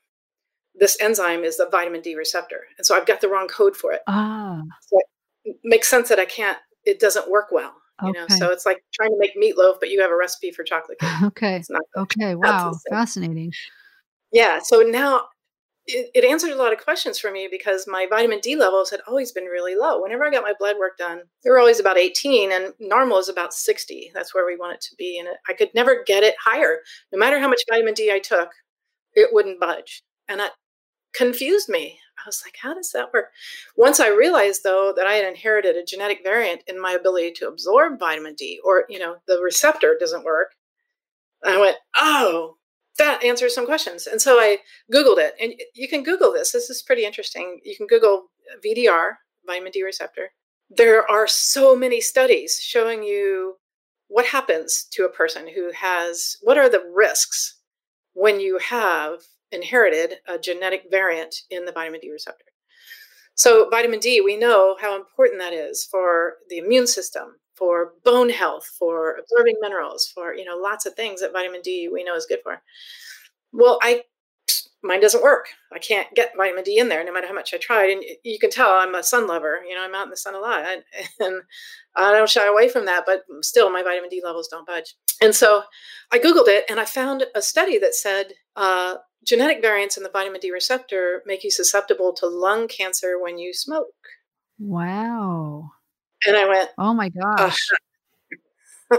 This 0.76 0.98
enzyme 1.00 1.44
is 1.44 1.58
the 1.58 1.70
vitamin 1.70 2.02
D 2.02 2.16
receptor, 2.16 2.62
and 2.78 2.86
so 2.86 2.96
I've 2.96 3.06
got 3.06 3.22
the 3.22 3.30
wrong 3.30 3.48
code 3.48 3.76
for 3.76 3.94
it. 3.94 4.02
Ah, 4.08 4.62
so 4.82 4.98
it 5.46 5.58
makes 5.64 5.90
sense 5.90 6.10
that 6.10 6.20
I 6.20 6.26
can't. 6.26 6.58
It 6.84 7.00
doesn't 7.00 7.30
work 7.30 7.48
well. 7.52 7.74
You 8.02 8.10
okay. 8.10 8.20
know, 8.20 8.28
so 8.28 8.52
it's 8.52 8.66
like 8.66 8.84
trying 8.94 9.12
to 9.12 9.18
make 9.20 9.38
meatloaf, 9.38 9.76
but 9.80 9.90
you 9.90 10.02
have 10.02 10.10
a 10.10 10.16
recipe 10.16 10.52
for 10.52 10.64
chocolate 10.64 11.00
cake. 11.00 11.10
Okay. 11.24 11.64
okay. 11.96 12.36
Wow. 12.36 12.74
Fascinating. 12.90 13.52
Yeah. 14.32 14.60
So 14.64 14.82
now 14.82 15.28
it, 15.86 16.12
it, 16.16 16.24
answered 16.24 16.52
a 16.52 16.56
lot 16.56 16.72
of 16.72 16.84
questions 16.84 17.20
for 17.20 17.30
me 17.30 17.48
because 17.52 17.88
my 17.88 18.08
vitamin 18.10 18.40
D 18.40 18.56
levels 18.56 18.90
had 18.90 19.02
always 19.08 19.32
been 19.32 19.46
really 19.46 19.76
low. 19.76 20.02
Whenever 20.02 20.24
I 20.24 20.32
got 20.32 20.44
my 20.44 20.54
blood 20.58 20.78
work 20.80 20.98
done, 20.98 21.22
they 21.44 21.50
were 21.50 21.60
always 21.60 21.80
about 21.80 21.98
18, 21.98 22.52
and 22.52 22.74
normal 22.80 23.18
is 23.18 23.30
about 23.30 23.54
60. 23.54 24.12
That's 24.14 24.34
where 24.34 24.46
we 24.46 24.56
want 24.56 24.76
it 24.76 24.82
to 24.82 24.96
be. 24.98 25.20
And 25.20 25.28
it, 25.28 25.38
I 25.50 25.54
could 25.54 25.70
never 25.76 26.04
get 26.06 26.24
it 26.24 26.36
higher. 26.44 26.80
No 27.12 27.20
matter 27.20 27.40
how 27.40 27.50
much 27.50 27.64
vitamin 27.70 27.94
D 27.94 28.12
I 28.12 28.20
took, 28.20 28.50
it 29.14 29.30
wouldn't 29.34 29.60
budge. 29.60 30.04
And 30.28 30.40
that 30.40 30.54
confused 31.14 31.70
me. 31.70 32.00
I 32.18 32.28
was 32.28 32.42
like, 32.46 32.56
how 32.62 32.74
does 32.74 32.92
that 32.92 33.12
work? 33.14 33.32
Once 33.76 34.00
I 34.00 34.08
realized, 34.08 34.62
though, 34.64 34.94
that 34.96 35.08
I 35.08 35.14
had 35.14 35.28
inherited 35.28 35.76
a 35.76 35.84
genetic 35.84 36.20
variant 36.24 36.62
in 36.68 36.82
my 36.82 36.94
ability 36.94 37.32
to 37.34 37.48
absorb 37.48 38.00
vitamin 38.00 38.36
D, 38.36 38.60
or, 38.64 38.86
you 38.88 39.00
know, 39.00 39.18
the 39.28 39.40
receptor 39.44 39.98
doesn't 40.00 40.24
work, 40.24 40.52
I 41.44 41.60
went, 41.60 41.76
oh, 41.98 42.56
that 42.98 43.24
answers 43.24 43.56
some 43.56 43.66
questions. 43.66 44.08
And 44.08 44.22
so 44.22 44.40
I 44.40 44.60
Googled 44.94 45.18
it. 45.18 45.34
And 45.42 45.54
you 45.74 45.88
can 45.88 46.04
Google 46.04 46.32
this. 46.32 46.52
This 46.52 46.70
is 46.70 46.82
pretty 46.82 47.06
interesting. 47.06 47.60
You 47.64 47.76
can 47.76 47.88
Google 47.88 48.26
VDR, 48.64 49.14
vitamin 49.46 49.72
D 49.72 49.84
receptor. 49.84 50.30
There 50.70 51.10
are 51.10 51.28
so 51.28 51.76
many 51.76 52.02
studies 52.02 52.60
showing 52.62 53.04
you 53.04 53.56
what 54.08 54.26
happens 54.28 54.86
to 54.92 55.06
a 55.06 55.10
person 55.12 55.48
who 55.48 55.72
has, 55.72 56.38
what 56.42 56.58
are 56.58 56.70
the 56.70 56.84
risks 56.94 57.60
when 58.14 58.40
you 58.40 58.60
have 58.60 59.22
inherited 59.52 60.16
a 60.28 60.38
genetic 60.38 60.84
variant 60.90 61.36
in 61.50 61.66
the 61.66 61.72
vitamin 61.72 62.00
D 62.02 62.12
receptor. 62.12 62.46
So, 63.36 63.68
vitamin 63.70 64.00
D, 64.00 64.22
we 64.22 64.38
know 64.38 64.78
how 64.80 64.96
important 64.96 65.40
that 65.40 65.54
is 65.54 65.84
for 65.84 66.36
the 66.50 66.60
immune 66.60 66.86
system, 66.86 67.38
for 67.56 67.94
bone 68.04 68.30
health, 68.30 68.66
for 68.78 69.18
absorbing 69.18 69.58
minerals, 69.62 70.12
for 70.14 70.34
you 70.34 70.46
know 70.46 70.58
lots 70.58 70.86
of 70.86 70.94
things 70.96 71.22
that 71.22 71.34
vitamin 71.34 71.62
D 71.64 71.90
we 71.92 72.04
know 72.04 72.16
is 72.16 72.26
good 72.26 72.40
for. 72.44 72.62
Well, 73.52 73.80
I 73.82 74.04
mine 74.84 75.00
doesn't 75.00 75.24
work. 75.24 75.48
I 75.74 75.80
can't 75.80 76.14
get 76.14 76.34
vitamin 76.36 76.64
D 76.64 76.78
in 76.78 76.90
there 76.90 77.04
no 77.04 77.14
matter 77.14 77.28
how 77.28 77.34
much 77.34 77.54
I 77.54 77.58
tried. 77.58 77.90
And 77.90 78.04
you 78.24 78.38
can 78.38 78.50
tell 78.50 78.70
I'm 78.70 78.96
a 78.96 79.04
sun 79.04 79.28
lover. 79.28 79.62
You 79.68 79.76
know, 79.76 79.84
I'm 79.84 79.96
out 79.96 80.06
in 80.06 80.10
the 80.10 80.18
sun 80.18 80.36
a 80.36 80.40
lot, 80.40 80.66
and 81.20 81.42
I 81.96 82.12
don't 82.12 82.30
shy 82.30 82.46
away 82.46 82.70
from 82.70 82.86
that. 82.86 83.04
But 83.06 83.24
still, 83.42 83.72
my 83.72 83.84
vitamin 83.84 84.10
D 84.10 84.22
levels 84.24 84.48
don't 84.48 84.68
budge. 84.68 84.96
And 85.22 85.34
so, 85.34 85.64
I 86.12 86.20
googled 86.20 86.48
it, 86.48 86.66
and 86.70 86.80
I 86.80 86.86
found 86.86 87.26
a 87.34 87.42
study 87.42 87.78
that 87.80 87.96
said 87.96 88.34
uh, 88.56 88.96
genetic 89.26 89.62
variants 89.62 89.98
in 89.98 90.04
the 90.04 90.10
vitamin 90.10 90.42
D 90.42 90.52
receptor 90.52 91.24
make 91.26 91.44
you 91.44 91.52
susceptible 91.52 92.14
to 92.14 92.28
lung 92.28 92.68
cancer 92.68 93.20
when 93.20 93.38
you 93.38 93.54
smoke. 93.54 93.88
Wow. 94.60 95.72
And 96.28 96.36
I 96.38 96.48
went, 96.48 96.70
Oh 96.78 96.94
my 96.94 97.10
gosh. 97.10 97.58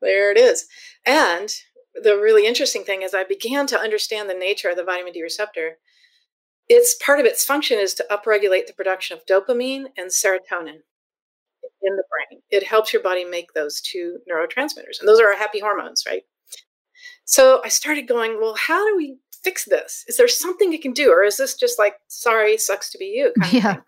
there 0.00 0.30
it 0.32 0.38
is. 0.38 0.66
And 1.06 1.54
the 1.94 2.16
really 2.16 2.46
interesting 2.46 2.84
thing 2.84 3.02
is 3.02 3.14
I 3.14 3.24
began 3.24 3.66
to 3.68 3.78
understand 3.78 4.28
the 4.28 4.34
nature 4.34 4.68
of 4.70 4.76
the 4.76 4.84
vitamin 4.84 5.12
D 5.12 5.22
receptor. 5.22 5.78
It's 6.68 6.94
part 7.04 7.20
of 7.20 7.26
its 7.26 7.44
function 7.44 7.78
is 7.78 7.94
to 7.94 8.06
upregulate 8.10 8.66
the 8.66 8.74
production 8.74 9.16
of 9.16 9.26
dopamine 9.26 9.86
and 9.96 10.10
serotonin. 10.10 10.82
in 11.82 11.96
the 11.96 12.04
brain. 12.10 12.42
It 12.50 12.64
helps 12.66 12.92
your 12.92 13.02
body 13.02 13.24
make 13.24 13.52
those 13.54 13.80
two 13.80 14.18
neurotransmitters. 14.30 15.00
And 15.00 15.08
those 15.08 15.20
are 15.20 15.28
our 15.28 15.36
happy 15.36 15.60
hormones, 15.60 16.04
right? 16.06 16.22
So 17.24 17.60
I 17.64 17.68
started 17.68 18.08
going, 18.08 18.38
well, 18.40 18.54
how 18.56 18.86
do 18.86 18.96
we 18.96 19.18
fix 19.42 19.64
this? 19.64 20.04
Is 20.08 20.16
there 20.16 20.28
something 20.28 20.72
you 20.72 20.80
can 20.80 20.92
do? 20.92 21.10
Or 21.12 21.22
is 21.22 21.36
this 21.36 21.54
just 21.54 21.78
like, 21.78 21.94
sorry, 22.08 22.56
sucks 22.58 22.90
to 22.90 22.98
be 22.98 23.06
you? 23.06 23.32
yeah. 23.52 23.78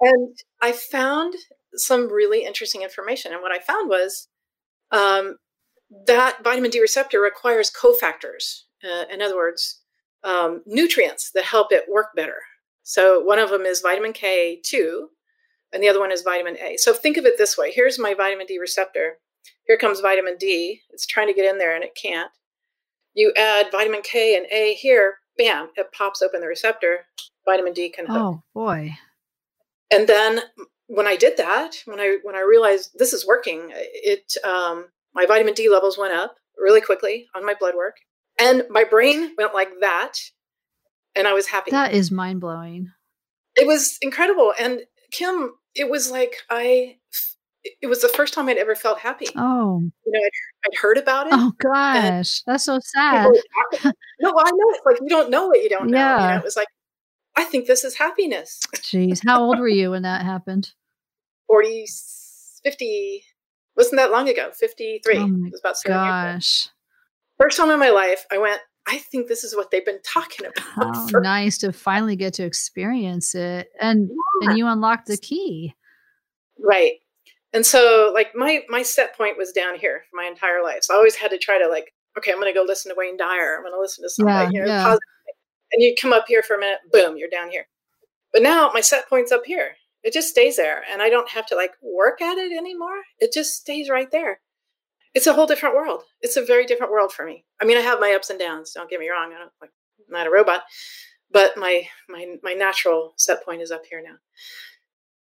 And 0.00 0.36
I 0.60 0.72
found 0.72 1.34
some 1.74 2.12
really 2.12 2.44
interesting 2.44 2.82
information. 2.82 3.32
And 3.32 3.42
what 3.42 3.52
I 3.52 3.58
found 3.58 3.88
was 3.88 4.28
um, 4.90 5.36
that 6.06 6.42
vitamin 6.42 6.70
D 6.70 6.80
receptor 6.80 7.20
requires 7.20 7.70
cofactors. 7.70 8.62
Uh, 8.84 9.04
in 9.12 9.22
other 9.22 9.36
words, 9.36 9.80
um, 10.24 10.62
nutrients 10.66 11.30
that 11.34 11.44
help 11.44 11.72
it 11.72 11.84
work 11.90 12.08
better. 12.14 12.36
So 12.82 13.20
one 13.20 13.38
of 13.38 13.50
them 13.50 13.62
is 13.62 13.80
vitamin 13.80 14.12
K2, 14.12 15.06
and 15.72 15.82
the 15.82 15.88
other 15.88 16.00
one 16.00 16.12
is 16.12 16.22
vitamin 16.22 16.56
A. 16.58 16.76
So 16.76 16.92
think 16.92 17.16
of 17.16 17.24
it 17.24 17.38
this 17.38 17.56
way 17.56 17.72
here's 17.72 17.98
my 17.98 18.14
vitamin 18.14 18.46
D 18.46 18.58
receptor. 18.58 19.18
Here 19.66 19.78
comes 19.78 20.00
vitamin 20.00 20.36
D. 20.38 20.80
It's 20.90 21.06
trying 21.06 21.28
to 21.28 21.34
get 21.34 21.48
in 21.48 21.58
there 21.58 21.74
and 21.74 21.84
it 21.84 21.96
can't. 22.00 22.30
You 23.14 23.32
add 23.36 23.70
vitamin 23.70 24.02
K 24.02 24.36
and 24.36 24.46
A 24.50 24.74
here, 24.74 25.16
bam, 25.42 25.68
it 25.76 25.92
pops 25.92 26.22
open 26.22 26.40
the 26.40 26.46
receptor. 26.46 27.06
Vitamin 27.44 27.72
D 27.72 27.90
can 27.90 28.06
hook. 28.06 28.16
Oh 28.16 28.42
boy. 28.54 28.96
And 29.90 30.08
then 30.08 30.40
when 30.86 31.06
I 31.06 31.16
did 31.16 31.36
that, 31.38 31.76
when 31.86 32.00
I 32.00 32.18
when 32.22 32.34
I 32.34 32.40
realized 32.40 32.90
this 32.98 33.12
is 33.12 33.26
working, 33.26 33.70
it 33.72 34.34
um, 34.44 34.86
my 35.14 35.26
vitamin 35.26 35.54
D 35.54 35.68
levels 35.68 35.98
went 35.98 36.12
up 36.12 36.36
really 36.56 36.80
quickly 36.80 37.26
on 37.34 37.44
my 37.44 37.54
blood 37.58 37.74
work, 37.74 37.96
and 38.38 38.64
my 38.70 38.84
brain 38.84 39.32
went 39.36 39.54
like 39.54 39.70
that, 39.80 40.14
and 41.16 41.26
I 41.26 41.32
was 41.32 41.48
happy. 41.48 41.70
That 41.70 41.92
is 41.92 42.10
mind 42.10 42.40
blowing. 42.40 42.90
It 43.56 43.66
was 43.66 43.98
incredible, 44.00 44.52
and 44.58 44.82
Kim, 45.10 45.54
it 45.74 45.90
was 45.90 46.10
like 46.10 46.36
I. 46.48 46.96
It 47.64 47.86
was 47.86 48.02
the 48.02 48.08
first 48.08 48.34
time 48.34 48.48
I'd 48.48 48.56
ever 48.56 48.74
felt 48.74 48.98
happy. 48.98 49.26
Oh, 49.36 49.80
you 50.04 50.12
know, 50.12 50.18
I'd, 50.18 50.66
I'd 50.66 50.78
heard 50.78 50.98
about 50.98 51.28
it. 51.28 51.32
Oh 51.34 51.52
gosh, 51.58 52.42
that's 52.46 52.64
so 52.64 52.80
sad. 52.82 53.30
no, 53.84 54.32
I 54.36 54.50
know. 54.50 54.70
It's 54.70 54.80
like 54.84 54.98
you 55.00 55.08
don't 55.08 55.30
know 55.30 55.46
what 55.46 55.62
you 55.62 55.68
don't 55.68 55.90
know. 55.90 55.98
Yeah. 55.98 56.22
You 56.22 56.30
know, 56.30 56.36
it 56.38 56.44
was 56.44 56.56
like 56.56 56.68
I 57.36 57.44
think 57.44 57.66
this 57.66 57.84
is 57.84 57.96
happiness. 57.96 58.60
Jeez, 58.76 59.24
how 59.24 59.42
old 59.42 59.58
were 59.58 59.68
you 59.68 59.92
when 59.92 60.02
that 60.02 60.24
happened? 60.24 60.72
40, 61.46 61.86
50, 62.62 63.24
wasn't 63.76 63.96
that 63.96 64.10
long 64.10 64.28
ago, 64.28 64.50
53. 64.54 65.16
Oh 65.16 65.26
my 65.26 65.46
it 65.48 65.52
was 65.52 65.60
about 65.60 65.76
gosh. 65.86 66.68
First 67.38 67.56
time 67.56 67.70
in 67.70 67.78
my 67.78 67.90
life, 67.90 68.26
I 68.30 68.38
went, 68.38 68.60
I 68.86 68.98
think 68.98 69.28
this 69.28 69.44
is 69.44 69.56
what 69.56 69.70
they've 69.70 69.84
been 69.84 70.02
talking 70.02 70.46
about. 70.46 70.96
How 71.12 71.18
nice 71.20 71.58
to 71.58 71.72
finally 71.72 72.16
get 72.16 72.34
to 72.34 72.44
experience 72.44 73.34
it. 73.34 73.68
And 73.80 74.10
yeah. 74.40 74.48
and 74.48 74.58
you 74.58 74.66
unlocked 74.66 75.06
the 75.06 75.16
key. 75.16 75.74
Right. 76.58 76.94
And 77.52 77.66
so 77.66 78.10
like 78.14 78.28
my 78.34 78.62
my 78.68 78.82
set 78.82 79.16
point 79.16 79.36
was 79.36 79.52
down 79.52 79.78
here 79.78 80.04
for 80.10 80.16
my 80.16 80.26
entire 80.26 80.62
life. 80.62 80.80
So 80.82 80.94
I 80.94 80.96
always 80.96 81.16
had 81.16 81.30
to 81.30 81.38
try 81.38 81.58
to 81.58 81.68
like, 81.68 81.92
okay, 82.16 82.32
I'm 82.32 82.38
gonna 82.38 82.54
go 82.54 82.64
listen 82.66 82.90
to 82.90 82.96
Wayne 82.96 83.16
Dyer. 83.16 83.56
I'm 83.56 83.64
gonna 83.64 83.80
listen 83.80 84.04
to 84.04 84.10
something, 84.10 84.34
yeah, 84.34 84.50
you 84.50 84.60
know, 84.60 84.66
yeah. 84.66 84.96
and 85.72 85.82
you 85.82 85.94
come 86.00 86.12
up 86.12 86.24
here 86.28 86.42
for 86.42 86.56
a 86.56 86.60
minute, 86.60 86.78
boom, 86.90 87.16
you're 87.16 87.28
down 87.28 87.50
here. 87.50 87.66
But 88.32 88.42
now 88.42 88.70
my 88.72 88.80
set 88.80 89.08
point's 89.08 89.32
up 89.32 89.42
here. 89.44 89.76
It 90.02 90.12
just 90.12 90.28
stays 90.28 90.56
there. 90.56 90.82
And 90.90 91.00
I 91.00 91.10
don't 91.10 91.30
have 91.30 91.46
to 91.46 91.56
like 91.56 91.72
work 91.82 92.20
at 92.20 92.38
it 92.38 92.56
anymore. 92.56 93.02
It 93.18 93.32
just 93.32 93.54
stays 93.54 93.88
right 93.88 94.10
there. 94.10 94.40
It's 95.14 95.26
a 95.26 95.34
whole 95.34 95.46
different 95.46 95.74
world. 95.74 96.04
It's 96.22 96.36
a 96.36 96.44
very 96.44 96.64
different 96.64 96.92
world 96.92 97.12
for 97.12 97.24
me. 97.26 97.44
I 97.60 97.66
mean, 97.66 97.76
I 97.76 97.82
have 97.82 98.00
my 98.00 98.14
ups 98.14 98.30
and 98.30 98.38
downs. 98.38 98.72
Don't 98.72 98.88
get 98.88 99.00
me 99.00 99.10
wrong. 99.10 99.32
I 99.34 99.38
don't 99.38 99.52
like 99.60 99.70
I'm 100.00 100.12
not 100.12 100.26
a 100.26 100.30
robot, 100.30 100.62
but 101.30 101.56
my 101.56 101.86
my 102.08 102.36
my 102.42 102.54
natural 102.54 103.14
set 103.16 103.44
point 103.44 103.62
is 103.62 103.70
up 103.70 103.82
here 103.88 104.02
now. 104.02 104.16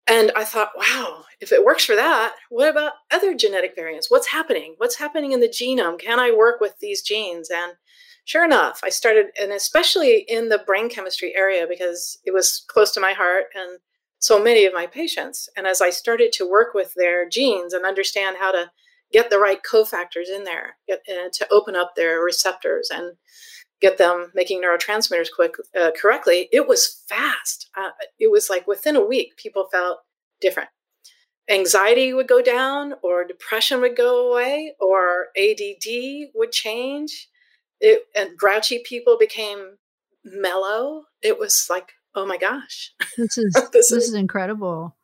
And 0.08 0.32
I 0.36 0.44
thought, 0.44 0.72
wow, 0.78 1.24
if 1.42 1.52
it 1.52 1.66
works 1.66 1.84
for 1.84 1.96
that, 1.96 2.36
what 2.50 2.70
about 2.70 2.94
other 3.12 3.34
genetic 3.34 3.76
variants? 3.76 4.12
What's 4.12 4.28
happening? 4.28 4.76
What's 4.78 4.98
happening 4.98 5.32
in 5.32 5.40
the 5.40 5.50
genome? 5.50 6.00
Can 6.00 6.20
I 6.20 6.32
work 6.32 6.62
with 6.62 6.78
these 6.80 7.02
genes? 7.02 7.50
And 7.50 7.74
sure 8.24 8.46
enough, 8.46 8.82
I 8.84 8.90
started, 8.90 9.28
and 9.42 9.52
especially 9.52 10.26
in 10.28 10.50
the 10.50 10.60
brain 10.60 10.90
chemistry 10.90 11.34
area, 11.36 11.66
because 11.68 12.20
it 12.24 12.34
was 12.34 12.64
close 12.68 12.92
to 12.92 13.00
my 13.00 13.14
heart 13.14 13.46
and 13.56 13.80
so 14.20 14.42
many 14.42 14.66
of 14.66 14.74
my 14.74 14.86
patients. 14.86 15.50
And 15.58 15.66
as 15.66 15.82
I 15.82 15.90
started 15.90 16.32
to 16.34 16.50
work 16.50 16.74
with 16.76 16.94
their 16.96 17.28
genes 17.28 17.74
and 17.74 17.86
understand 17.86 18.38
how 18.40 18.52
to 18.52 18.72
get 19.12 19.30
the 19.30 19.40
right 19.40 19.60
cofactors 19.64 20.30
in 20.34 20.44
there 20.44 20.78
get, 20.88 21.02
uh, 21.10 21.30
to 21.34 21.48
open 21.52 21.76
up 21.76 21.94
their 21.96 22.20
receptors 22.20 22.90
and 22.94 23.14
get 23.82 23.98
them 23.98 24.32
making 24.34 24.62
neurotransmitters 24.62 25.28
quick 25.36 25.56
uh, 25.80 25.92
correctly, 26.00 26.50
it 26.52 26.68
was 26.68 27.04
fast. 27.08 27.70
Uh, 27.78 27.90
it 28.20 28.32
was 28.32 28.50
like 28.50 28.68
within 28.68 28.96
a 28.96 29.06
week, 29.06 29.38
people 29.38 29.68
felt 29.72 30.00
different. 30.42 30.70
Anxiety 31.50 32.12
would 32.14 32.28
go 32.28 32.42
down, 32.42 32.94
or 33.04 33.24
depression 33.24 33.80
would 33.82 33.96
go 33.96 34.32
away, 34.32 34.74
or 34.80 35.28
ADD 35.38 36.30
would 36.34 36.52
change. 36.52 37.30
It, 37.80 38.04
and 38.16 38.38
grouchy 38.38 38.82
people 38.84 39.18
became 39.20 39.78
mellow. 40.24 41.04
It 41.22 41.38
was 41.38 41.68
like 41.70 41.92
oh 42.16 42.26
my 42.26 42.38
gosh, 42.38 42.94
this 43.18 43.38
is 43.38 43.54
this, 43.54 43.70
this 43.72 43.92
is, 43.92 44.04
is 44.10 44.14
incredible. 44.14 44.96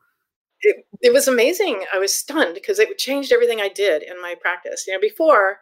It, 0.62 0.86
it 1.02 1.14
was 1.14 1.28
amazing. 1.28 1.86
I 1.94 2.00
was 2.00 2.16
stunned 2.16 2.54
because 2.54 2.80
it 2.80 2.98
changed 2.98 3.32
everything 3.32 3.60
I 3.60 3.70
did 3.70 4.04
in 4.04 4.22
my 4.22 4.36
practice. 4.40 4.86
You 4.88 4.94
know, 4.94 5.00
before 5.00 5.60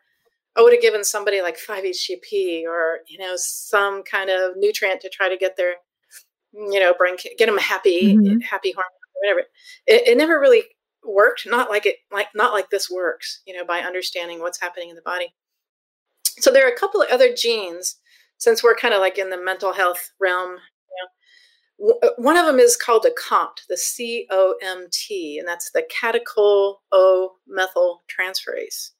I 0.59 0.61
would 0.61 0.73
have 0.73 0.81
given 0.81 1.05
somebody 1.05 1.41
like 1.41 1.57
5-HTP 1.57 2.65
or 2.65 2.99
you 3.07 3.17
know 3.17 3.33
some 3.37 4.03
kind 4.03 4.29
of 4.29 4.57
nutrient 4.57 4.99
to 5.01 5.09
try 5.09 5.29
to 5.29 5.37
get 5.37 5.55
their 5.55 5.75
you 6.51 6.79
know 6.79 6.93
brain 6.97 7.15
get 7.37 7.45
them 7.45 7.57
happy 7.57 8.15
mm-hmm. 8.15 8.39
happy 8.39 8.73
hormone 8.73 8.99
whatever. 9.21 9.47
It, 9.87 10.07
it 10.07 10.17
never 10.17 10.39
really 10.39 10.63
worked. 11.03 11.47
Not 11.47 11.69
like 11.69 11.85
it 11.85 11.97
like 12.11 12.27
not 12.35 12.51
like 12.51 12.69
this 12.69 12.89
works. 12.89 13.41
You 13.47 13.55
know, 13.55 13.65
by 13.65 13.79
understanding 13.79 14.39
what's 14.39 14.59
happening 14.59 14.89
in 14.89 14.95
the 14.95 15.01
body. 15.01 15.33
So 16.39 16.51
there 16.51 16.65
are 16.67 16.71
a 16.71 16.77
couple 16.77 17.01
of 17.01 17.09
other 17.09 17.33
genes 17.33 17.95
since 18.37 18.63
we're 18.63 18.75
kind 18.75 18.93
of 18.93 18.99
like 18.99 19.17
in 19.17 19.29
the 19.29 19.41
mental 19.41 19.73
health 19.73 20.11
realm 20.19 20.57
uh, 21.81 22.09
one 22.17 22.37
of 22.37 22.45
them 22.45 22.59
is 22.59 22.75
called 22.75 23.05
a 23.05 23.11
COMT, 23.11 23.67
the 23.69 23.77
C 23.77 24.27
O 24.29 24.55
M 24.61 24.87
T, 24.91 25.37
and 25.39 25.47
that's 25.47 25.71
the 25.71 25.83
catechol 25.83 26.75
O 26.91 27.31
methyl 27.47 28.03
transferase. 28.09 28.91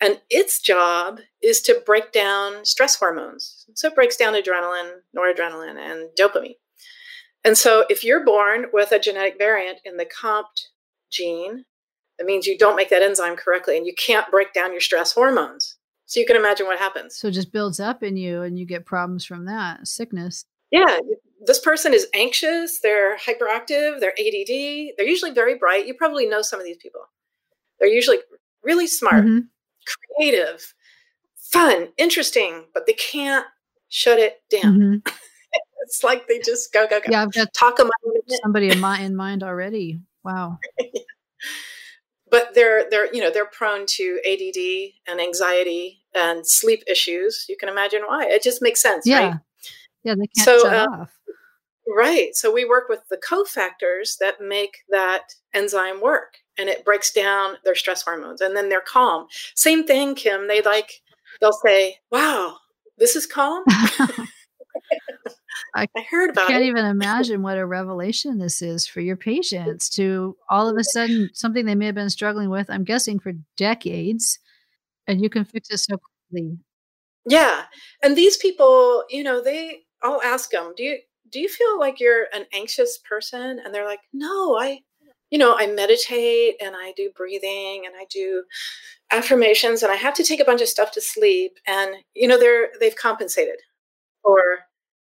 And 0.00 0.20
its 0.28 0.60
job 0.60 1.20
is 1.42 1.60
to 1.62 1.82
break 1.86 2.12
down 2.12 2.64
stress 2.64 2.96
hormones. 2.96 3.66
So 3.74 3.88
it 3.88 3.94
breaks 3.94 4.16
down 4.16 4.34
adrenaline, 4.34 4.98
noradrenaline, 5.16 5.78
and 5.78 6.08
dopamine. 6.18 6.56
And 7.44 7.56
so 7.56 7.84
if 7.88 8.02
you're 8.02 8.24
born 8.24 8.66
with 8.72 8.92
a 8.92 8.98
genetic 8.98 9.38
variant 9.38 9.80
in 9.84 9.96
the 9.96 10.06
COMT 10.06 10.68
gene, 11.10 11.64
that 12.18 12.24
means 12.26 12.46
you 12.46 12.56
don't 12.56 12.76
make 12.76 12.90
that 12.90 13.02
enzyme 13.02 13.36
correctly 13.36 13.76
and 13.76 13.86
you 13.86 13.94
can't 13.94 14.30
break 14.30 14.52
down 14.52 14.72
your 14.72 14.80
stress 14.80 15.12
hormones. 15.12 15.76
So 16.06 16.20
you 16.20 16.26
can 16.26 16.36
imagine 16.36 16.66
what 16.66 16.78
happens. 16.78 17.16
So 17.16 17.28
it 17.28 17.32
just 17.32 17.52
builds 17.52 17.80
up 17.80 18.02
in 18.02 18.16
you 18.16 18.42
and 18.42 18.58
you 18.58 18.66
get 18.66 18.86
problems 18.86 19.24
from 19.24 19.46
that, 19.46 19.86
sickness. 19.86 20.44
Yeah, 20.70 20.98
this 21.46 21.60
person 21.60 21.92
is 21.94 22.06
anxious, 22.14 22.80
they're 22.80 23.16
hyperactive, 23.16 24.00
they're 24.00 24.12
ADD, 24.18 24.94
they're 24.96 25.06
usually 25.06 25.30
very 25.30 25.56
bright. 25.56 25.86
You 25.86 25.94
probably 25.94 26.26
know 26.26 26.42
some 26.42 26.58
of 26.58 26.66
these 26.66 26.76
people. 26.76 27.02
They're 27.78 27.88
usually 27.88 28.18
really 28.62 28.86
smart, 28.86 29.24
mm-hmm. 29.24 29.38
Creative, 29.84 30.74
fun, 31.36 31.88
interesting, 31.96 32.66
but 32.72 32.86
they 32.86 32.92
can't 32.92 33.46
shut 33.88 34.18
it 34.18 34.42
down. 34.50 34.78
Mm-hmm. 34.78 35.12
it's 35.82 36.02
like 36.02 36.26
they 36.26 36.40
just 36.40 36.72
go, 36.72 36.86
go, 36.88 37.00
go. 37.00 37.06
Yeah, 37.10 37.22
I've 37.22 37.32
got 37.32 37.52
talk 37.54 37.78
about 37.78 37.92
somebody 38.42 38.70
in, 38.70 38.80
my, 38.80 39.00
in 39.00 39.14
mind 39.14 39.42
already. 39.42 40.00
Wow. 40.24 40.58
yeah. 40.78 41.00
But 42.30 42.52
they're 42.52 42.90
they're 42.90 43.14
you 43.14 43.20
know 43.20 43.30
they're 43.30 43.46
prone 43.46 43.86
to 43.86 44.20
ADD 44.26 44.94
and 45.06 45.20
anxiety 45.20 46.02
and 46.16 46.44
sleep 46.44 46.82
issues. 46.90 47.46
You 47.48 47.56
can 47.56 47.68
imagine 47.68 48.02
why. 48.04 48.26
It 48.26 48.42
just 48.42 48.60
makes 48.60 48.82
sense, 48.82 49.06
yeah. 49.06 49.18
right? 49.18 49.34
Yeah, 50.02 50.14
they 50.14 50.26
can't 50.26 50.44
so, 50.44 50.58
shut 50.58 50.74
uh, 50.74 50.86
off. 50.90 51.12
Right. 51.86 52.34
So 52.34 52.52
we 52.52 52.64
work 52.64 52.88
with 52.88 53.02
the 53.08 53.18
cofactors 53.18 54.18
that 54.18 54.40
make 54.40 54.78
that 54.88 55.34
enzyme 55.52 56.00
work 56.00 56.38
and 56.58 56.68
it 56.68 56.84
breaks 56.84 57.12
down 57.12 57.56
their 57.64 57.74
stress 57.74 58.02
hormones 58.02 58.40
and 58.40 58.56
then 58.56 58.68
they're 58.68 58.80
calm. 58.80 59.26
Same 59.54 59.84
thing, 59.84 60.14
Kim. 60.14 60.48
They 60.48 60.62
like, 60.62 61.02
they'll 61.40 61.52
say, 61.52 61.96
wow, 62.10 62.56
this 62.98 63.16
is 63.16 63.26
calm. 63.26 63.64
I, 63.68 64.26
I, 65.74 65.86
heard 66.08 66.30
about 66.30 66.46
I 66.46 66.52
can't 66.52 66.64
it. 66.64 66.68
even 66.68 66.84
imagine 66.84 67.42
what 67.42 67.58
a 67.58 67.66
revelation 67.66 68.38
this 68.38 68.62
is 68.62 68.86
for 68.86 69.00
your 69.00 69.16
patients 69.16 69.88
to 69.90 70.36
all 70.48 70.68
of 70.68 70.76
a 70.76 70.84
sudden 70.84 71.30
something 71.32 71.66
they 71.66 71.74
may 71.74 71.86
have 71.86 71.94
been 71.94 72.10
struggling 72.10 72.50
with, 72.50 72.70
I'm 72.70 72.84
guessing 72.84 73.18
for 73.18 73.32
decades, 73.56 74.38
and 75.06 75.20
you 75.20 75.28
can 75.28 75.44
fix 75.44 75.70
it 75.70 75.78
so 75.78 75.96
quickly. 76.30 76.58
Yeah. 77.26 77.64
And 78.02 78.16
these 78.16 78.36
people, 78.36 79.04
you 79.08 79.22
know, 79.22 79.42
they, 79.42 79.82
I'll 80.02 80.22
ask 80.22 80.50
them, 80.50 80.72
do 80.76 80.82
you, 80.82 80.98
do 81.30 81.40
you 81.40 81.48
feel 81.48 81.80
like 81.80 82.00
you're 82.00 82.26
an 82.32 82.44
anxious 82.52 82.98
person? 82.98 83.60
And 83.64 83.74
they're 83.74 83.86
like, 83.86 84.00
no, 84.12 84.56
I, 84.58 84.80
you 85.34 85.38
know, 85.38 85.56
I 85.58 85.66
meditate 85.66 86.54
and 86.60 86.76
I 86.76 86.92
do 86.96 87.10
breathing 87.16 87.82
and 87.86 87.96
I 88.00 88.06
do 88.08 88.44
affirmations 89.10 89.82
and 89.82 89.90
I 89.90 89.96
have 89.96 90.14
to 90.14 90.22
take 90.22 90.38
a 90.38 90.44
bunch 90.44 90.60
of 90.60 90.68
stuff 90.68 90.92
to 90.92 91.00
sleep. 91.00 91.58
And, 91.66 91.96
you 92.14 92.28
know, 92.28 92.38
they're, 92.38 92.68
they've 92.78 92.94
compensated 92.94 93.56
for 94.22 94.40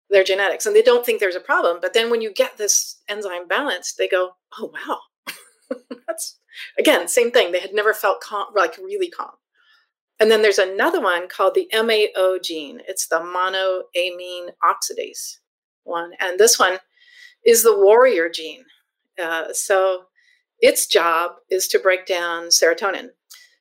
their 0.10 0.24
genetics 0.24 0.66
and 0.66 0.74
they 0.74 0.84
don't 0.84 1.06
think 1.06 1.20
there's 1.20 1.36
a 1.36 1.42
problem. 1.42 1.80
But 1.82 1.94
then 1.94 2.10
when 2.10 2.22
you 2.22 2.32
get 2.32 2.56
this 2.56 3.02
enzyme 3.10 3.46
balanced, 3.50 3.98
they 3.98 4.08
go, 4.08 4.32
oh, 4.58 4.72
wow. 4.88 5.00
That's, 6.08 6.40
again, 6.80 7.10
same 7.10 7.32
thing. 7.32 7.52
They 7.52 7.60
had 7.60 7.74
never 7.74 7.94
felt 7.94 8.22
calm, 8.22 8.46
like 8.56 8.78
really 8.78 9.10
calm. 9.10 9.32
And 10.18 10.32
then 10.32 10.44
there's 10.44 10.60
another 10.60 11.02
one 11.02 11.28
called 11.28 11.56
the 11.56 11.68
MAO 11.74 12.38
gene. 12.42 12.80
It's 12.88 13.06
the 13.06 13.20
monoamine 13.20 14.52
oxidase 14.64 15.40
one. 15.84 16.12
And 16.22 16.40
this 16.40 16.58
one 16.58 16.78
is 17.46 17.64
the 17.64 17.78
warrior 17.78 18.30
gene. 18.30 18.64
Uh, 19.22 19.52
so 19.52 20.06
its 20.62 20.86
job 20.86 21.32
is 21.50 21.68
to 21.70 21.80
break 21.80 22.06
down 22.06 22.46
serotonin. 22.46 23.10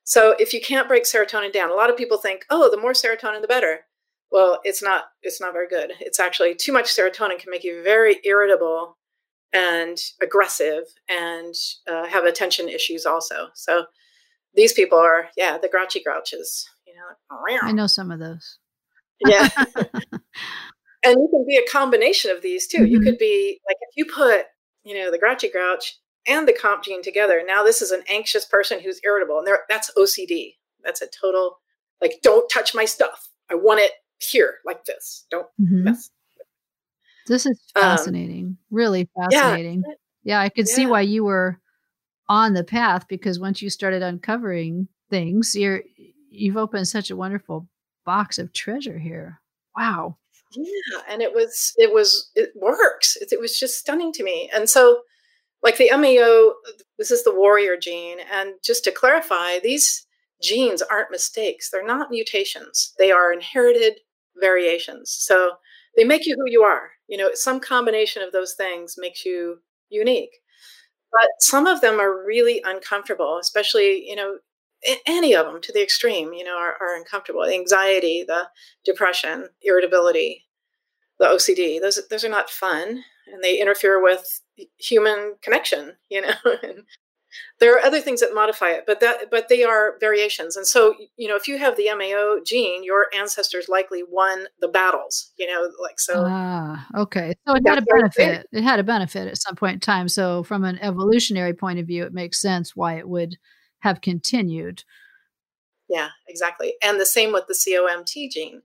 So 0.05 0.35
if 0.39 0.53
you 0.53 0.61
can't 0.61 0.89
break 0.89 1.05
serotonin 1.05 1.53
down, 1.53 1.71
a 1.71 1.75
lot 1.75 1.91
of 1.91 1.97
people 1.97 2.19
think, 2.19 2.45
oh, 2.51 2.71
the 2.71 2.81
more 2.81 2.93
serotonin, 2.93 3.43
the 3.43 3.49
better. 3.49 3.81
Well, 4.33 4.61
it's 4.65 4.83
not. 4.83 5.05
It's 5.23 5.41
not 5.41 5.53
very 5.53 5.69
good. 5.69 5.93
It's 6.01 6.21
actually 6.21 6.55
too 6.55 6.73
much 6.73 6.87
serotonin 6.87 7.39
can 7.39 7.51
make 7.51 7.65
you 7.65 7.83
very 7.83 8.19
irritable 8.25 8.97
and 9.53 9.99
aggressive 10.23 10.85
and 11.09 11.55
uh, 11.91 12.07
have 12.07 12.25
attention 12.25 12.69
issues 12.69 13.07
also. 13.07 13.49
So 13.55 13.87
these 14.55 14.73
people 14.73 14.99
are, 14.99 15.29
yeah, 15.37 15.59
the 15.59 15.69
grouchy 15.69 16.03
grouches. 16.03 16.69
You 16.87 16.95
know, 16.95 17.59
I 17.63 17.73
know 17.73 17.87
some 17.87 18.11
of 18.11 18.19
those. 18.19 18.59
Yeah. 19.27 19.49
and 21.05 21.17
you 21.17 21.29
can 21.31 21.45
be 21.47 21.57
a 21.57 21.71
combination 21.71 22.31
of 22.31 22.43
these 22.43 22.67
too. 22.67 22.79
Mm-hmm. 22.79 22.87
You 22.87 23.01
could 23.01 23.19
be 23.19 23.61
like 23.69 23.77
if 23.81 23.97
you 23.97 24.07
put, 24.13 24.47
you 24.85 24.95
know, 24.95 25.11
the 25.11 25.19
grouchy 25.19 25.51
grouch 25.51 25.99
and 26.27 26.47
the 26.47 26.53
COMT 26.53 26.85
gene 26.85 27.03
together. 27.03 27.43
Now 27.47 27.65
this 27.65 27.83
is 27.83 27.91
an 27.91 28.03
anxious 28.09 28.45
person 28.45 28.81
who's 28.81 29.01
irritable, 29.05 29.39
and 29.39 29.49
that's 29.69 29.91
OCD. 29.97 30.57
That's 30.83 31.03
a 31.03 31.07
total 31.09 31.59
like, 32.01 32.21
don't 32.23 32.49
touch 32.49 32.75
my 32.75 32.85
stuff. 32.85 33.29
I 33.51 33.55
want 33.55 33.81
it 33.81 33.93
here 34.19 34.57
like 34.65 34.85
this. 34.85 35.27
Don't 35.31 35.47
mm-hmm. 35.61 35.85
mess. 35.85 36.11
This 37.27 37.47
is 37.47 37.61
um, 37.77 37.83
fascinating. 37.83 38.47
Um, 38.47 38.59
really 38.71 39.09
fascinating. 39.17 39.83
Yeah, 39.87 39.95
yeah 40.23 40.41
I 40.41 40.49
could 40.49 40.67
yeah. 40.69 40.75
see 40.75 40.87
why 40.87 41.03
you 41.03 41.25
were 41.25 41.61
on 42.29 42.55
the 42.55 42.65
path 42.65 43.07
because 43.09 43.39
once 43.39 43.61
you 43.61 43.71
started 43.71 44.03
uncovering 44.03 44.89
things, 45.11 45.55
you're 45.55 45.83
you've 46.31 46.57
opened 46.57 46.89
such 46.89 47.11
a 47.11 47.17
wonderful 47.17 47.69
box 48.05 48.39
of 48.39 48.53
treasure 48.53 48.99
here. 48.99 49.41
Wow. 49.77 50.17
Yeah, 50.53 51.03
and 51.09 51.23
it 51.23 51.33
was 51.33 51.73
it 51.77 51.93
was 51.93 52.31
it 52.35 52.51
works. 52.57 53.17
It, 53.17 53.33
it 53.33 53.41
was 53.41 53.59
just 53.59 53.79
stunning 53.79 54.13
to 54.15 54.25
me. 54.25 54.51
And 54.55 54.69
so 54.69 55.03
like 55.63 55.77
the 55.77 55.91
MAO, 55.93 56.55
this 56.99 57.11
is 57.11 57.25
the 57.25 57.35
warrior 57.35 57.77
gene. 57.77 58.19
And 58.33 58.55
just 58.65 58.85
to 58.85 58.93
clarify, 58.93 59.59
these 59.59 60.07
genes 60.43 60.83
aren't 60.83 61.11
mistakes. 61.11 61.71
They're 61.71 61.87
not 61.87 62.11
mutations. 62.11 62.95
They 62.99 63.11
are 63.11 63.33
inherited 63.33 64.01
variations. 64.41 65.11
So 65.13 65.53
they 65.97 66.05
make 66.05 66.27
you 66.27 66.37
who 66.37 66.51
you 66.51 66.63
are. 66.63 66.91
You 67.09 67.19
know, 67.19 67.31
some 67.35 67.61
combination 67.61 68.23
of 68.23 68.33
those 68.33 68.55
things 68.55 68.95
makes 68.97 69.25
you 69.25 69.59
unique. 69.91 70.39
But 71.13 71.29
some 71.41 71.67
of 71.67 71.81
them 71.81 72.01
are 72.01 72.25
really 72.25 72.63
uncomfortable, 72.65 73.39
especially, 73.41 74.09
you 74.09 74.15
know, 74.15 74.39
any 75.07 75.35
of 75.35 75.45
them 75.45 75.61
to 75.61 75.73
the 75.73 75.83
extreme, 75.83 76.33
you 76.33 76.45
know, 76.45 76.57
are, 76.57 76.77
are 76.81 76.97
uncomfortable. 76.97 77.45
The 77.45 77.55
anxiety, 77.55 78.25
the 78.27 78.49
depression, 78.85 79.49
irritability, 79.63 80.47
the 81.19 81.27
OCD, 81.27 81.81
those, 81.81 82.01
those 82.09 82.25
are 82.25 82.31
not 82.31 82.49
fun 82.49 83.03
and 83.33 83.43
they 83.43 83.61
interfere 83.61 84.03
with 84.03 84.41
human 84.79 85.37
connection, 85.43 85.97
you 86.09 86.23
know. 86.23 86.35
there 87.61 87.75
are 87.75 87.85
other 87.85 88.01
things 88.01 88.21
that 88.21 88.35
modify 88.35 88.71
it, 88.71 88.85
but 88.87 89.01
that 89.01 89.31
but 89.31 89.49
they 89.49 89.63
are 89.63 89.97
variations. 90.01 90.57
And 90.57 90.67
so, 90.67 90.95
you 91.17 91.29
know, 91.29 91.37
if 91.37 91.47
you 91.47 91.59
have 91.59 91.77
the 91.77 91.89
MAO 91.95 92.43
gene, 92.45 92.83
your 92.83 93.07
ancestors 93.17 93.69
likely 93.69 94.03
won 94.09 94.47
the 94.61 94.69
battles, 94.69 95.33
you 95.37 95.47
know, 95.47 95.71
like 95.83 96.01
so. 96.01 96.25
Ah, 96.27 96.87
okay. 96.97 97.35
So 97.47 97.55
it 97.55 97.63
had 97.67 97.79
a 97.79 97.83
benefit. 97.83 98.47
It 98.53 98.63
had 98.63 98.81
a 98.81 98.85
benefit 98.85 99.29
at 99.29 99.41
some 99.41 99.57
point 99.57 99.75
in 99.75 99.81
time. 99.81 100.09
So 100.09 100.43
from 100.43 100.65
an 100.65 100.79
evolutionary 100.81 101.55
point 101.55 101.79
of 101.79 101.87
view, 101.87 102.05
it 102.05 102.13
makes 102.13 102.41
sense 102.41 102.75
why 102.75 102.99
it 102.99 103.09
would 103.09 103.37
have 103.81 104.01
continued. 104.01 104.85
Yeah, 105.89 106.09
exactly. 106.29 106.75
And 106.83 107.01
the 107.01 107.07
same 107.07 107.33
with 107.33 107.47
the 107.47 107.55
COMT 107.55 108.31
gene. 108.31 108.63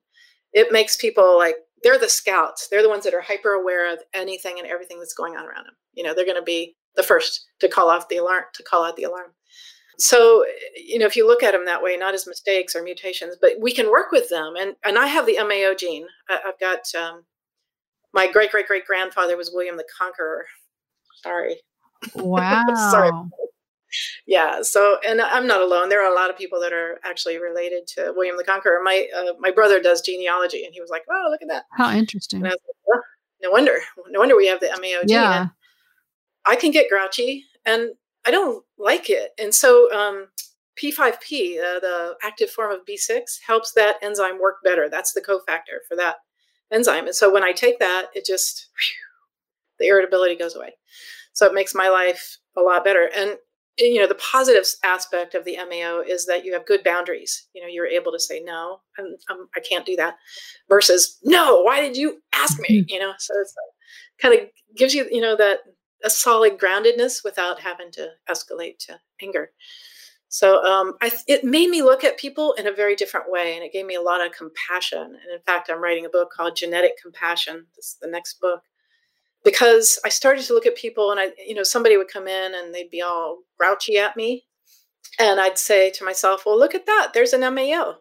It 0.53 0.71
makes 0.71 0.95
people 0.95 1.37
like 1.37 1.57
they're 1.85 1.99
the 1.99 2.09
scouts. 2.09 2.67
They're 2.67 2.81
the 2.81 2.89
ones 2.89 3.03
that 3.03 3.13
are 3.13 3.21
hyper 3.21 3.51
aware 3.51 3.93
of 3.93 3.99
anything 4.11 4.55
and 4.57 4.67
everything 4.67 4.97
that's 4.97 5.13
going 5.13 5.35
on 5.35 5.45
around 5.45 5.67
them. 5.67 5.75
You 5.93 6.03
know, 6.03 6.15
they're 6.15 6.25
going 6.25 6.35
to 6.35 6.41
be 6.41 6.75
the 6.95 7.03
first 7.03 7.45
to 7.59 7.69
call 7.69 7.89
off 7.89 8.09
the 8.09 8.17
alarm, 8.17 8.45
to 8.55 8.63
call 8.63 8.83
out 8.83 8.95
the 8.95 9.03
alarm. 9.03 9.33
So, 9.99 10.43
you 10.75 10.97
know, 10.97 11.05
if 11.05 11.15
you 11.15 11.27
look 11.27 11.43
at 11.43 11.51
them 11.51 11.65
that 11.65 11.83
way, 11.83 11.95
not 11.95 12.15
as 12.15 12.25
mistakes 12.25 12.75
or 12.75 12.81
mutations, 12.81 13.37
but 13.39 13.51
we 13.61 13.71
can 13.71 13.91
work 13.91 14.11
with 14.11 14.29
them. 14.29 14.55
And 14.59 14.75
and 14.83 14.97
I 14.97 15.05
have 15.05 15.27
the 15.27 15.37
MAO 15.37 15.75
gene. 15.77 16.07
I, 16.27 16.39
have 16.43 16.59
got 16.59 16.79
um, 16.99 17.23
my 18.13 18.29
great 18.29 18.49
great 18.49 18.67
great 18.67 18.85
grandfather 18.85 19.37
was 19.37 19.51
William 19.53 19.77
the 19.77 19.85
Conqueror. 19.97 20.45
Sorry. 21.23 21.57
Wow. 22.13 22.65
Sorry 22.91 23.09
yeah 24.27 24.61
so 24.61 24.97
and 25.07 25.21
i'm 25.21 25.47
not 25.47 25.61
alone. 25.61 25.89
There 25.89 26.03
are 26.03 26.11
a 26.11 26.15
lot 26.15 26.29
of 26.29 26.37
people 26.37 26.59
that 26.61 26.73
are 26.73 26.99
actually 27.03 27.37
related 27.37 27.87
to 27.95 28.13
william 28.15 28.37
the 28.37 28.43
conqueror. 28.43 28.81
My 28.83 29.07
uh, 29.15 29.33
my 29.39 29.51
brother 29.51 29.79
does 29.79 30.01
genealogy 30.01 30.63
and 30.65 30.73
he 30.73 30.81
was 30.81 30.89
like 30.89 31.03
oh 31.09 31.27
look 31.29 31.41
at 31.41 31.47
that. 31.49 31.63
How 31.71 31.91
interesting. 31.91 32.41
Like, 32.41 32.53
oh, 32.93 33.01
no 33.41 33.51
wonder. 33.51 33.77
No 34.09 34.19
wonder 34.19 34.35
we 34.35 34.47
have 34.47 34.59
the 34.59 34.69
mao 34.69 35.01
gene 35.01 35.09
yeah. 35.09 35.47
i 36.45 36.55
can 36.55 36.71
get 36.71 36.89
grouchy 36.89 37.45
and 37.65 37.89
i 38.25 38.31
don't 38.31 38.63
like 38.77 39.09
it. 39.09 39.31
And 39.39 39.53
so 39.53 39.91
um, 39.93 40.27
p5p 40.81 41.59
uh, 41.59 41.79
the 41.79 42.15
active 42.23 42.49
form 42.49 42.71
of 42.71 42.85
b6 42.85 43.21
helps 43.45 43.71
that 43.73 43.97
enzyme 44.01 44.39
work 44.39 44.57
better. 44.63 44.89
That's 44.89 45.13
the 45.13 45.21
cofactor 45.21 45.79
for 45.87 45.95
that 45.97 46.17
enzyme. 46.71 47.05
And 47.05 47.15
so 47.15 47.31
when 47.31 47.43
i 47.43 47.51
take 47.51 47.79
that 47.79 48.07
it 48.13 48.25
just 48.25 48.69
whew, 48.73 49.05
the 49.79 49.87
irritability 49.87 50.35
goes 50.35 50.55
away. 50.55 50.73
So 51.33 51.45
it 51.45 51.53
makes 51.53 51.75
my 51.75 51.89
life 51.89 52.37
a 52.57 52.61
lot 52.61 52.83
better. 52.83 53.09
And 53.15 53.37
you 53.77 53.99
know 53.99 54.07
the 54.07 54.15
positive 54.15 54.65
aspect 54.83 55.35
of 55.35 55.43
the 55.45 55.57
mao 55.57 56.01
is 56.01 56.25
that 56.25 56.45
you 56.45 56.53
have 56.53 56.65
good 56.65 56.83
boundaries. 56.83 57.47
You 57.53 57.61
know 57.61 57.67
you're 57.67 57.87
able 57.87 58.11
to 58.11 58.19
say 58.19 58.41
no 58.41 58.79
I'm, 58.97 59.15
I'm, 59.29 59.47
i 59.55 59.59
can 59.59 59.79
not 59.79 59.85
do 59.85 59.95
that 59.97 60.15
versus 60.69 61.17
no 61.23 61.61
why 61.61 61.81
did 61.81 61.97
you 61.97 62.21
ask 62.33 62.59
me? 62.59 62.81
Mm-hmm. 62.81 62.89
you 62.89 62.99
know 62.99 63.13
so 63.17 63.33
it's 63.39 63.53
kind 64.21 64.33
of 64.33 64.47
gives 64.75 64.93
you 64.93 65.07
you 65.11 65.21
know 65.21 65.35
that 65.35 65.59
a 66.03 66.09
solid 66.09 66.57
groundedness 66.57 67.23
without 67.23 67.59
having 67.59 67.91
to 67.91 68.09
escalate 68.29 68.77
to 68.77 68.99
anger. 69.21 69.51
So 70.27 70.63
um, 70.65 70.93
I, 71.01 71.11
it 71.27 71.43
made 71.43 71.69
me 71.69 71.81
look 71.81 72.03
at 72.03 72.17
people 72.17 72.53
in 72.53 72.67
a 72.67 72.71
very 72.71 72.95
different 72.95 73.31
way 73.31 73.55
and 73.55 73.63
it 73.63 73.71
gave 73.71 73.85
me 73.85 73.95
a 73.95 74.01
lot 74.01 74.25
of 74.25 74.33
compassion. 74.33 74.99
And 74.99 75.33
in 75.33 75.41
fact 75.45 75.69
i'm 75.69 75.81
writing 75.81 76.05
a 76.05 76.09
book 76.09 76.29
called 76.35 76.55
genetic 76.55 76.93
compassion. 77.01 77.65
This 77.75 77.85
is 77.85 77.97
the 78.01 78.09
next 78.09 78.39
book 78.39 78.61
because 79.45 79.99
I 80.03 80.09
started 80.09 80.43
to 80.45 80.53
look 80.53 80.65
at 80.65 80.75
people 80.75 81.11
and 81.11 81.19
I, 81.19 81.27
you 81.37 81.53
know, 81.53 81.63
somebody 81.63 81.95
would 81.95 82.09
come 82.09 82.27
in 82.27 82.53
and 82.55 82.73
they'd 82.73 82.89
be 82.89 83.01
all 83.01 83.43
grouchy 83.57 83.97
at 83.97 84.17
me. 84.17 84.43
And 85.19 85.39
I'd 85.39 85.57
say 85.57 85.91
to 85.91 86.03
myself, 86.03 86.45
well, 86.45 86.59
look 86.59 86.75
at 86.75 86.87
that. 86.87 87.11
There's 87.13 87.31
an 87.31 87.41
MAO. 87.53 87.95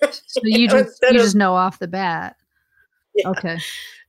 so 0.00 0.40
you 0.44 0.68
just, 0.70 0.98
you 1.02 1.18
just 1.18 1.34
know 1.34 1.54
off 1.54 1.80
the 1.80 1.88
bat. 1.88 2.36
Yeah. 3.14 3.28
Okay. 3.30 3.58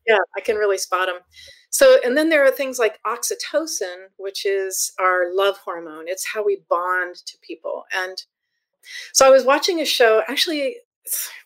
Yeah, 0.08 0.20
I 0.38 0.42
can 0.42 0.56
really 0.56 0.78
spot 0.78 1.08
them. 1.08 1.18
So, 1.70 1.98
and 2.06 2.16
then 2.16 2.30
there 2.30 2.46
are 2.46 2.52
things 2.52 2.80
like 2.80 3.00
oxytocin, 3.06 4.08
which 4.18 4.46
is 4.46 4.94
our 5.00 5.34
love 5.34 5.58
hormone. 5.58 6.06
It's 6.08 6.26
how 6.34 6.46
we 6.46 6.64
bond 6.70 7.16
to 7.16 7.38
people. 7.42 7.84
And 7.94 8.22
so 9.14 9.28
I 9.28 9.30
was 9.30 9.44
watching 9.44 9.82
a 9.82 9.86
show 9.86 10.22
actually 10.30 10.78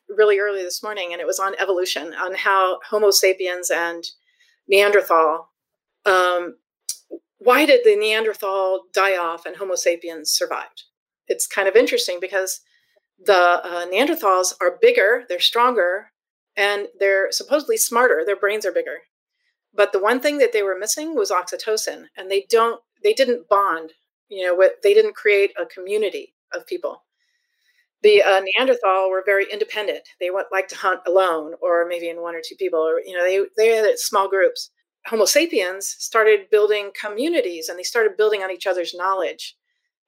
really 0.10 0.39
early 0.39 0.62
this 0.62 0.84
morning, 0.84 1.10
and 1.12 1.22
it 1.22 1.28
was 1.28 1.39
on 1.39 1.56
evolution, 1.58 2.13
on 2.13 2.36
how 2.36 2.80
Homo 2.88 3.12
sapiens 3.12 3.72
and 3.72 4.04
Neanderthal. 4.72 5.50
Um, 6.06 6.56
why 7.38 7.66
did 7.66 7.82
the 7.84 7.96
Neanderthal 7.96 8.86
die 8.94 9.18
off 9.18 9.46
and 9.46 9.58
Homo 9.58 9.76
sapiens 9.76 10.32
survived? 10.32 10.84
It's 11.28 11.48
kind 11.48 11.68
of 11.68 11.76
interesting 11.76 12.20
because 12.20 12.62
the 13.24 13.34
uh, 13.34 13.86
Neanderthals 13.88 14.54
are 14.62 14.78
bigger, 14.82 15.24
they're 15.28 15.40
stronger, 15.40 16.12
and 16.56 16.88
they're 17.00 17.32
supposedly 17.32 17.78
smarter. 17.78 18.24
Their 18.26 18.36
brains 18.36 18.66
are 18.66 18.72
bigger. 18.72 19.00
But 19.74 19.92
the 19.92 20.00
one 20.00 20.20
thing 20.20 20.38
that 20.40 20.54
they 20.54 20.64
were 20.64 20.78
missing 20.78 21.16
was 21.16 21.32
oxytocin, 21.32 22.06
and 22.18 22.30
they 22.30 22.46
don't, 22.50 22.82
they 23.04 23.14
didn't 23.14 23.48
bond. 23.48 23.94
You 24.30 24.46
know, 24.46 24.56
what 24.56 24.76
they 24.84 24.94
didn't 24.94 25.16
create 25.16 25.52
a 25.60 25.66
community 25.66 26.34
of 26.54 26.68
people. 26.68 27.04
The 28.04 28.24
uh, 28.24 28.42
Neanderthal 28.42 29.10
were 29.10 29.24
very 29.26 29.46
independent. 29.52 30.02
They 30.20 30.32
would 30.32 30.46
like 30.52 30.68
to 30.70 30.76
hunt 30.76 31.02
alone, 31.06 31.54
or 31.62 31.86
maybe 31.88 32.10
in 32.10 32.22
one 32.22 32.36
or 32.36 32.42
two 32.46 32.56
people, 32.56 32.80
or 32.80 33.00
you 33.02 33.16
know, 33.16 33.24
they 33.24 33.46
they 33.58 33.76
had 33.76 34.00
small 34.00 34.28
groups. 34.28 34.72
Homo 35.08 35.26
sapiens 35.26 35.88
started 36.00 36.50
building 36.50 36.92
communities, 37.00 37.70
and 37.70 37.78
they 37.78 37.84
started 37.84 38.18
building 38.18 38.42
on 38.44 38.52
each 38.52 38.68
other's 38.68 38.94
knowledge. 38.96 39.56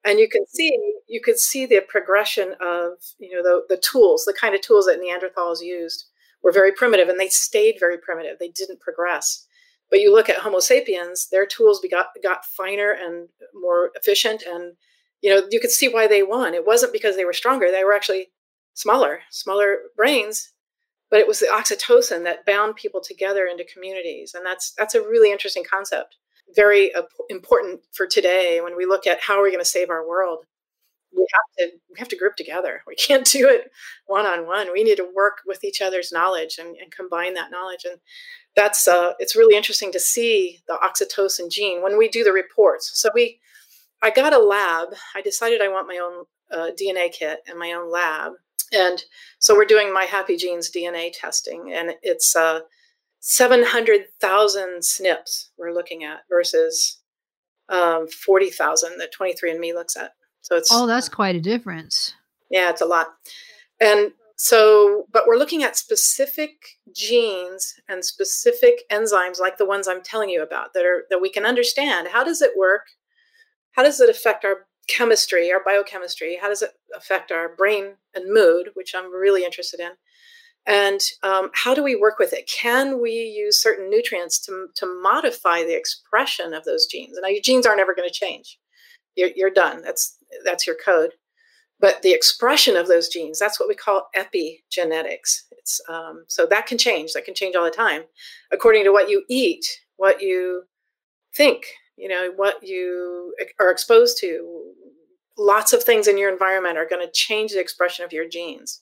And 0.04 0.20
you 0.20 0.28
can 0.28 0.46
see 0.48 0.72
you 1.08 1.22
could 1.22 1.40
see 1.40 1.66
the 1.66 1.82
progression 1.88 2.56
of 2.60 2.94
you 3.20 3.36
know 3.36 3.44
the 3.44 3.76
the 3.76 3.82
tools, 3.82 4.26
the 4.26 4.38
kind 4.40 4.56
of 4.56 4.62
tools 4.62 4.86
that 4.86 5.00
Neanderthals 5.00 5.62
used 5.62 6.06
were 6.44 6.52
very 6.52 6.72
primitive, 6.72 7.10
and 7.10 7.20
they 7.20 7.30
stayed 7.30 7.76
very 7.80 7.98
primitive. 7.98 8.38
They 8.40 8.50
didn't 8.50 8.82
progress. 8.82 9.46
But 9.90 10.00
you 10.02 10.12
look 10.12 10.30
at 10.30 10.38
Homo 10.38 10.60
sapiens; 10.60 11.30
their 11.30 11.46
tools 11.46 11.80
got 11.92 12.08
got 12.24 12.46
finer 12.46 12.92
and 12.92 13.30
more 13.54 13.92
efficient 13.96 14.44
and 14.44 14.74
you 15.24 15.34
know, 15.34 15.48
you 15.50 15.60
could 15.60 15.72
see 15.72 15.88
why 15.88 16.06
they 16.06 16.22
won. 16.22 16.54
It 16.54 16.68
wasn't 16.68 16.94
because 16.94 17.16
they 17.16 17.26
were 17.26 17.34
stronger; 17.34 17.72
they 17.72 17.86
were 17.86 17.94
actually 17.94 18.28
smaller, 18.74 19.22
smaller 19.32 19.78
brains, 19.96 20.52
but 21.10 21.20
it 21.20 21.28
was 21.28 21.40
the 21.40 21.48
oxytocin 21.48 22.24
that 22.26 22.46
bound 22.46 22.76
people 22.76 23.02
together 23.02 23.46
into 23.46 23.64
communities, 23.64 24.34
and 24.36 24.46
that's 24.46 24.74
that's 24.78 24.96
a 24.96 25.02
really 25.02 25.32
interesting 25.32 25.64
concept. 25.64 26.18
Very 26.56 26.92
important 27.30 27.82
for 27.94 28.06
today 28.06 28.60
when 28.62 28.76
we 28.76 28.86
look 28.86 29.08
at 29.08 29.22
how 29.22 29.38
we're 29.38 29.44
we 29.44 29.52
going 29.52 29.64
to 29.64 29.70
save 29.70 29.90
our 29.90 30.06
world. 30.06 30.46
We 31.16 31.26
have 31.34 31.70
to 31.70 31.76
we 31.90 32.00
have 32.00 32.10
to 32.10 32.18
group 32.18 32.36
together. 32.36 32.82
We 32.86 32.96
can't 32.96 33.26
do 33.32 33.48
it 33.48 33.72
one 34.08 34.26
on 34.26 34.46
one. 34.46 34.74
We 34.74 34.84
need 34.84 34.98
to 34.98 35.10
work 35.16 35.38
with 35.46 35.64
each 35.64 35.82
other's 35.82 36.12
knowledge 36.12 36.58
and, 36.60 36.76
and 36.76 36.92
combine 36.92 37.36
that 37.36 37.52
knowledge. 37.52 37.86
And 37.86 38.00
that's 38.56 38.88
uh, 38.88 39.14
it's 39.20 39.36
really 39.36 39.56
interesting 39.56 39.92
to 39.94 40.00
see 40.00 40.60
the 40.68 40.78
oxytocin 40.84 41.50
gene 41.50 41.82
when 41.82 41.98
we 41.98 42.10
do 42.10 42.24
the 42.24 42.34
reports. 42.34 42.92
So 42.94 43.10
we, 43.14 43.40
I 44.04 44.10
got 44.10 44.34
a 44.34 44.40
lab. 44.40 44.90
I 45.16 45.22
decided 45.22 45.62
I 45.62 45.70
want 45.70 45.88
my 45.88 45.98
own 45.98 46.26
uh, 46.52 46.72
DNA 46.80 47.12
kit 47.12 47.40
and 47.48 47.58
my 47.58 47.72
own 47.72 47.90
lab, 47.90 48.34
and 48.74 49.02
so 49.40 49.56
we're 49.56 49.66
doing 49.66 49.94
my 49.94 50.04
Happy 50.04 50.36
Genes 50.36 50.70
DNA 50.70 51.12
testing, 51.14 51.72
and 51.74 51.96
it's 52.04 52.36
uh, 52.36 52.60
seven 53.22 53.64
hundred 53.64 54.08
thousand 54.20 54.82
SNPs 54.82 55.50
we're 55.58 55.74
looking 55.74 56.04
at 56.04 56.20
versus 56.30 57.00
um, 57.70 58.08
forty 58.10 58.50
thousand 58.50 58.98
that 58.98 59.14
23andMe 59.18 59.74
looks 59.74 59.96
at. 59.96 60.12
So 60.42 60.58
it's 60.58 60.70
oh, 60.72 60.86
that's 60.86 61.08
quite 61.08 61.38
a 61.38 61.42
difference. 61.42 62.14
Yeah, 62.52 62.70
it's 62.70 62.82
a 62.82 62.86
lot, 62.86 63.08
and 63.80 64.12
so, 64.36 65.06
but 65.14 65.28
we're 65.28 65.38
looking 65.38 65.64
at 65.64 65.78
specific 65.78 66.52
genes 66.94 67.76
and 67.88 68.04
specific 68.04 68.82
enzymes 68.92 69.40
like 69.40 69.58
the 69.58 69.66
ones 69.66 69.88
I'm 69.88 70.04
telling 70.04 70.30
you 70.30 70.44
about 70.44 70.74
that 70.74 70.84
are 70.86 71.06
that 71.10 71.22
we 71.22 71.30
can 71.30 71.46
understand. 71.46 72.10
How 72.10 72.26
does 72.26 72.42
it 72.42 72.58
work? 72.58 72.88
How 73.74 73.84
does 73.84 74.00
it 74.00 74.10
affect 74.10 74.46
our 74.46 74.68
chemistry, 74.88 75.52
our 75.52 75.64
biochemistry? 75.64 76.38
How 76.42 76.50
does 76.50 76.62
it 76.62 76.72
affect 76.96 77.32
our 77.32 77.56
brain 77.56 77.94
and 78.14 78.34
mood, 78.34 78.70
which 78.74 78.94
I'm 78.96 79.14
really 79.14 79.44
interested 79.44 79.80
in? 79.80 79.92
And 80.66 81.02
um, 81.24 81.50
how 81.54 81.74
do 81.74 81.84
we 81.84 81.96
work 81.96 82.20
with 82.20 82.32
it? 82.32 82.50
Can 82.50 83.02
we 83.02 83.12
use 83.12 83.62
certain 83.62 83.90
nutrients 83.90 84.40
to, 84.46 84.68
to 84.76 85.02
modify 85.02 85.64
the 85.64 85.78
expression 85.78 86.54
of 86.54 86.64
those 86.64 86.86
genes? 86.86 87.18
Now 87.22 87.28
your 87.28 87.42
genes 87.42 87.66
aren't 87.66 87.82
ever 87.82 87.96
going 87.96 88.08
to 88.08 88.14
change. 88.14 88.58
You're, 89.16 89.32
you're 89.36 89.50
done. 89.52 89.82
That's 89.82 90.18
that's 90.44 90.66
your 90.66 90.78
code 90.84 91.12
but 91.84 92.02
the 92.02 92.14
expression 92.14 92.76
of 92.76 92.88
those 92.88 93.10
genes 93.10 93.38
that's 93.38 93.60
what 93.60 93.70
we 93.70 93.76
call 93.76 94.08
epigenetics 94.16 95.44
it's 95.52 95.82
um, 95.90 96.24
so 96.28 96.46
that 96.46 96.66
can 96.66 96.78
change 96.78 97.14
that 97.14 97.26
can 97.26 97.36
change 97.36 97.56
all 97.56 97.66
the 97.66 97.70
time 97.70 98.04
according 98.52 98.84
to 98.84 98.92
what 98.92 99.10
you 99.10 99.24
eat 99.30 99.66
what 99.98 100.22
you 100.22 100.64
think 101.36 101.66
you 101.98 102.08
know 102.08 102.32
what 102.36 102.64
you 102.64 103.34
are 103.60 103.72
exposed 103.72 104.18
to 104.20 104.74
lots 105.38 105.74
of 105.74 105.84
things 105.84 106.08
in 106.08 106.18
your 106.18 106.32
environment 106.32 106.78
are 106.78 106.88
going 106.88 107.06
to 107.06 107.12
change 107.12 107.52
the 107.52 107.60
expression 107.60 108.06
of 108.06 108.14
your 108.14 108.28
genes 108.28 108.82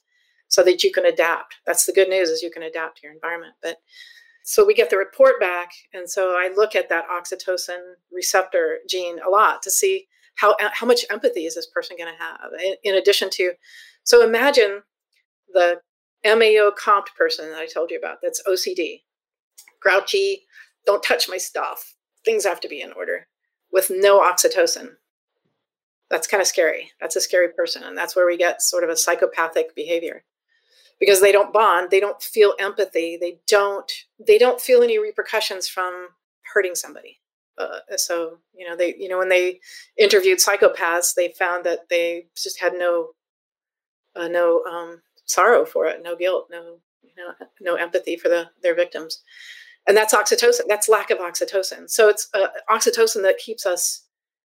so 0.49 0.61
that 0.61 0.83
you 0.83 0.91
can 0.91 1.05
adapt. 1.05 1.55
That's 1.65 1.85
the 1.85 1.93
good 1.93 2.09
news 2.09 2.29
is 2.29 2.41
you 2.41 2.51
can 2.51 2.63
adapt 2.63 2.97
to 2.97 3.07
your 3.07 3.13
environment 3.13 3.53
but 3.61 3.77
so 4.43 4.65
we 4.65 4.73
get 4.73 4.89
the 4.89 4.97
report 4.97 5.39
back 5.39 5.71
and 5.93 6.09
so 6.09 6.31
i 6.31 6.51
look 6.55 6.75
at 6.75 6.89
that 6.89 7.05
oxytocin 7.07 7.79
receptor 8.11 8.79
gene 8.89 9.19
a 9.25 9.29
lot 9.29 9.61
to 9.61 9.71
see 9.71 10.07
how 10.35 10.51
uh, 10.53 10.69
how 10.73 10.85
much 10.85 11.05
empathy 11.09 11.45
is 11.45 11.55
this 11.55 11.67
person 11.67 11.95
going 11.97 12.11
to 12.11 12.23
have 12.23 12.51
in, 12.63 12.75
in, 12.83 12.95
addition 12.95 13.29
to 13.31 13.53
so 14.03 14.23
imagine 14.23 14.81
the 15.53 15.79
mao 16.25 16.71
COMT 16.77 17.05
person 17.17 17.49
that 17.49 17.59
i 17.59 17.67
told 17.67 17.91
you 17.91 17.97
about 17.97 18.17
that's 18.21 18.41
ocd 18.47 19.01
grouchy 19.79 20.45
don't 20.85 21.03
touch 21.03 21.29
my 21.29 21.37
stuff 21.37 21.95
things 22.25 22.45
have 22.45 22.59
to 22.61 22.67
be 22.67 22.81
in 22.81 22.91
order 22.93 23.27
with 23.71 23.91
no 23.93 24.19
oxytocin. 24.19 24.89
That's 26.09 26.27
kind 26.27 26.41
of 26.41 26.47
scary. 26.47 26.91
That's 26.99 27.15
a 27.15 27.21
scary 27.21 27.49
person 27.49 27.83
and 27.83 27.97
that's 27.97 28.15
where 28.15 28.25
we 28.25 28.37
get 28.37 28.61
sort 28.61 28.83
of 28.83 28.89
a 28.89 28.97
psychopathic 28.97 29.75
behavior. 29.75 30.23
Because 30.99 31.21
they 31.21 31.31
don't 31.31 31.53
bond 31.53 31.89
they 31.89 31.99
don't 31.99 32.21
feel 32.21 32.53
empathy 32.59 33.17
they 33.19 33.39
don't 33.47 33.91
they 34.19 34.37
don't 34.37 34.61
feel 34.61 34.83
any 34.83 34.99
repercussions 34.99 35.67
from 35.67 36.09
hurting 36.53 36.75
somebody. 36.75 37.19
Uh, 37.57 37.79
so 37.97 38.37
you 38.53 38.67
know 38.67 38.75
they 38.75 38.95
you 38.97 39.09
know 39.09 39.17
when 39.17 39.29
they 39.29 39.59
interviewed 39.97 40.39
psychopaths 40.39 41.13
they 41.15 41.29
found 41.37 41.65
that 41.65 41.89
they 41.89 42.25
just 42.35 42.59
had 42.59 42.73
no 42.73 43.09
uh, 44.15 44.27
no 44.27 44.63
um, 44.63 45.01
sorrow 45.25 45.65
for 45.65 45.85
it 45.85 46.01
no 46.03 46.15
guilt 46.15 46.47
no 46.49 46.77
you 47.01 47.11
know 47.17 47.33
no 47.59 47.75
empathy 47.75 48.15
for 48.15 48.29
the 48.29 48.49
their 48.63 48.75
victims 48.75 49.21
and 49.87 49.97
that's 49.97 50.13
oxytocin 50.13 50.61
that's 50.67 50.87
lack 50.87 51.09
of 51.09 51.17
oxytocin. 51.17 51.89
So 51.89 52.09
it's 52.09 52.29
uh, 52.33 52.47
oxytocin 52.69 53.23
that 53.23 53.37
keeps 53.37 53.65
us 53.65 54.05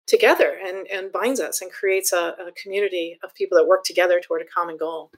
together 0.07 0.57
and 0.65 0.87
and 0.87 1.11
binds 1.11 1.39
us 1.39 1.61
and 1.61 1.71
creates 1.71 2.11
a, 2.11 2.35
a 2.39 2.51
community 2.61 3.17
of 3.23 3.33
people 3.35 3.57
that 3.57 3.67
work 3.67 3.83
together 3.83 4.19
toward 4.19 4.41
a 4.41 4.45
common 4.45 4.77
goal. 4.77 5.11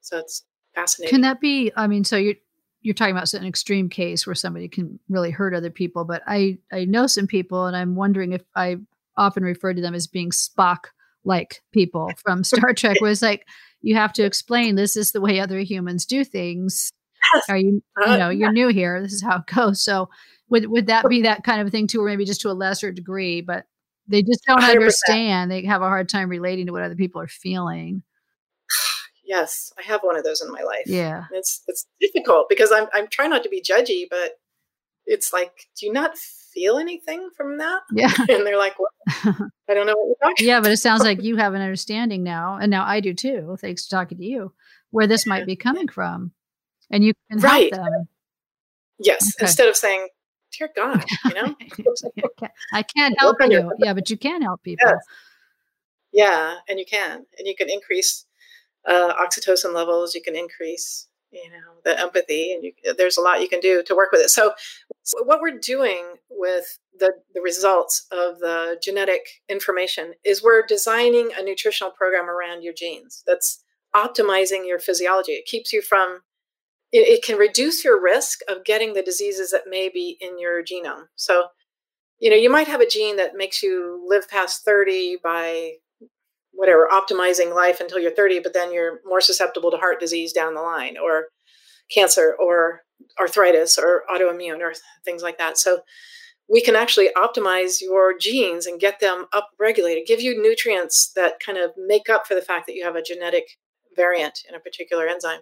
So 0.00 0.18
it's 0.18 0.44
fascinating. 0.74 1.10
Can 1.14 1.20
that 1.22 1.40
be 1.40 1.72
i 1.76 1.86
mean 1.86 2.04
so 2.04 2.16
you're 2.16 2.34
you're 2.82 2.94
talking 2.94 3.14
about 3.14 3.32
an 3.34 3.44
extreme 3.44 3.88
case 3.88 4.26
where 4.26 4.34
somebody 4.34 4.68
can 4.68 4.98
really 5.08 5.30
hurt 5.30 5.54
other 5.54 5.70
people, 5.70 6.04
but 6.04 6.22
I 6.26 6.58
I 6.72 6.84
know 6.84 7.06
some 7.06 7.26
people, 7.26 7.66
and 7.66 7.76
I'm 7.76 7.94
wondering 7.94 8.32
if 8.32 8.42
I 8.56 8.76
often 9.16 9.42
refer 9.42 9.74
to 9.74 9.82
them 9.82 9.94
as 9.94 10.06
being 10.06 10.30
Spock 10.30 10.86
like 11.24 11.62
people 11.72 12.10
from 12.16 12.44
Star 12.44 12.72
Trek, 12.72 13.00
where 13.00 13.10
it's 13.10 13.22
like 13.22 13.46
you 13.82 13.94
have 13.94 14.12
to 14.14 14.24
explain 14.24 14.74
this 14.74 14.96
is 14.96 15.12
the 15.12 15.20
way 15.20 15.38
other 15.40 15.58
humans 15.60 16.06
do 16.06 16.24
things. 16.24 16.90
Are 17.48 17.56
you 17.56 17.82
you 17.98 18.04
uh, 18.04 18.16
know 18.16 18.30
you're 18.30 18.52
new 18.52 18.68
here? 18.68 19.00
This 19.02 19.12
is 19.12 19.22
how 19.22 19.38
it 19.38 19.46
goes. 19.46 19.82
So 19.82 20.08
would 20.48 20.66
would 20.66 20.86
that 20.86 21.08
be 21.08 21.22
that 21.22 21.44
kind 21.44 21.60
of 21.60 21.70
thing 21.70 21.86
too, 21.86 22.02
or 22.02 22.06
maybe 22.06 22.24
just 22.24 22.40
to 22.42 22.50
a 22.50 22.52
lesser 22.52 22.92
degree? 22.92 23.40
But 23.40 23.66
they 24.08 24.22
just 24.22 24.44
don't 24.46 24.60
100%. 24.60 24.70
understand. 24.70 25.50
They 25.50 25.64
have 25.64 25.82
a 25.82 25.88
hard 25.88 26.08
time 26.08 26.28
relating 26.28 26.66
to 26.66 26.72
what 26.72 26.82
other 26.82 26.96
people 26.96 27.20
are 27.20 27.28
feeling 27.28 28.02
yes, 29.24 29.72
I 29.78 29.82
have 29.82 30.00
one 30.02 30.16
of 30.16 30.24
those 30.24 30.40
in 30.40 30.50
my 30.50 30.62
life. 30.62 30.86
Yeah. 30.86 31.24
It's 31.32 31.62
it's 31.66 31.86
difficult 32.00 32.48
because 32.48 32.72
I'm 32.72 32.86
I'm 32.92 33.08
trying 33.08 33.30
not 33.30 33.42
to 33.44 33.48
be 33.48 33.62
judgy, 33.62 34.04
but 34.08 34.32
it's 35.06 35.32
like, 35.32 35.66
do 35.78 35.86
you 35.86 35.92
not 35.92 36.16
feel 36.16 36.78
anything 36.78 37.30
from 37.36 37.58
that? 37.58 37.80
Yeah. 37.92 38.12
And 38.28 38.46
they're 38.46 38.58
like, 38.58 38.76
well, 38.78 38.90
I 39.68 39.74
don't 39.74 39.86
know 39.86 39.94
what 39.96 40.06
you're 40.06 40.30
talking 40.30 40.46
Yeah, 40.46 40.60
but 40.60 40.72
it 40.72 40.78
sounds 40.78 41.02
like 41.02 41.22
you 41.22 41.36
have 41.36 41.54
an 41.54 41.62
understanding 41.62 42.22
now. 42.22 42.58
And 42.60 42.70
now 42.70 42.84
I 42.84 43.00
do 43.00 43.14
too, 43.14 43.56
thanks 43.60 43.84
to 43.84 43.90
talking 43.90 44.18
to 44.18 44.24
you, 44.24 44.52
where 44.90 45.06
this 45.06 45.26
might 45.26 45.46
be 45.52 45.56
coming 45.56 45.88
from. 45.88 46.32
And 46.90 47.04
you 47.04 47.12
can 47.30 47.40
right. 47.40 47.74
help 47.74 47.86
them. 47.86 48.08
Yes. 48.98 49.34
Okay. 49.36 49.46
Instead 49.46 49.68
of 49.68 49.76
saying, 49.76 50.08
Dear 50.56 50.70
God, 50.74 51.04
you 51.26 51.34
know? 51.34 51.56
I 52.72 52.82
can't 52.82 53.18
help 53.18 53.36
you. 53.48 53.72
Yeah, 53.78 53.94
but 53.94 54.10
you 54.10 54.16
can 54.16 54.42
help 54.42 54.62
people. 54.62 54.88
Yes. 54.88 54.98
Yeah, 56.12 56.54
and 56.68 56.78
you 56.78 56.84
can. 56.84 57.24
And 57.38 57.46
you 57.46 57.54
can 57.54 57.70
increase 57.70 58.26
uh, 58.86 59.14
oxytocin 59.14 59.74
levels, 59.74 60.14
you 60.14 60.22
can 60.22 60.34
increase, 60.34 61.06
you 61.30 61.50
know, 61.50 61.80
the 61.84 61.98
empathy, 62.00 62.52
and 62.52 62.64
you, 62.64 62.72
there's 62.96 63.16
a 63.16 63.20
lot 63.20 63.40
you 63.40 63.48
can 63.48 63.60
do 63.60 63.82
to 63.84 63.94
work 63.94 64.10
with 64.10 64.22
it. 64.22 64.30
So, 64.30 64.54
so, 65.02 65.22
what 65.24 65.40
we're 65.40 65.58
doing 65.58 66.14
with 66.30 66.78
the, 66.98 67.12
the 67.34 67.40
results 67.40 68.06
of 68.10 68.40
the 68.40 68.78
genetic 68.82 69.20
information 69.48 70.14
is 70.24 70.42
we're 70.42 70.66
designing 70.66 71.30
a 71.38 71.44
nutritional 71.44 71.92
program 71.92 72.28
around 72.28 72.62
your 72.62 72.74
genes 72.74 73.22
that's 73.26 73.62
optimizing 73.94 74.66
your 74.66 74.78
physiology. 74.78 75.32
It 75.32 75.46
keeps 75.46 75.72
you 75.72 75.82
from 75.82 76.20
it, 76.92 77.08
it 77.08 77.24
can 77.24 77.36
reduce 77.36 77.84
your 77.84 78.02
risk 78.02 78.40
of 78.48 78.64
getting 78.64 78.94
the 78.94 79.02
diseases 79.02 79.50
that 79.50 79.64
may 79.68 79.88
be 79.88 80.16
in 80.20 80.38
your 80.38 80.62
genome. 80.62 81.04
So, 81.16 81.48
you 82.18 82.30
know, 82.30 82.36
you 82.36 82.50
might 82.50 82.68
have 82.68 82.80
a 82.80 82.88
gene 82.88 83.16
that 83.16 83.36
makes 83.36 83.62
you 83.62 84.04
live 84.08 84.28
past 84.28 84.64
30 84.64 85.18
by 85.22 85.72
whatever 86.52 86.88
optimizing 86.92 87.54
life 87.54 87.80
until 87.80 87.98
you're 87.98 88.10
30 88.14 88.40
but 88.40 88.52
then 88.52 88.72
you're 88.72 89.00
more 89.04 89.20
susceptible 89.20 89.70
to 89.70 89.76
heart 89.76 90.00
disease 90.00 90.32
down 90.32 90.54
the 90.54 90.60
line 90.60 90.96
or 91.02 91.28
cancer 91.90 92.36
or 92.38 92.82
arthritis 93.18 93.78
or 93.78 94.02
autoimmune 94.14 94.60
or 94.60 94.72
things 95.04 95.22
like 95.22 95.38
that 95.38 95.56
so 95.56 95.80
we 96.50 96.60
can 96.60 96.76
actually 96.76 97.08
optimize 97.16 97.80
your 97.80 98.18
genes 98.18 98.66
and 98.66 98.80
get 98.80 99.00
them 99.00 99.26
up 99.32 99.48
regulated 99.58 100.06
give 100.06 100.20
you 100.20 100.40
nutrients 100.42 101.12
that 101.14 101.40
kind 101.40 101.56
of 101.56 101.70
make 101.78 102.10
up 102.10 102.26
for 102.26 102.34
the 102.34 102.42
fact 102.42 102.66
that 102.66 102.74
you 102.74 102.84
have 102.84 102.96
a 102.96 103.02
genetic 103.02 103.44
variant 103.96 104.40
in 104.48 104.54
a 104.54 104.60
particular 104.60 105.06
enzyme 105.06 105.40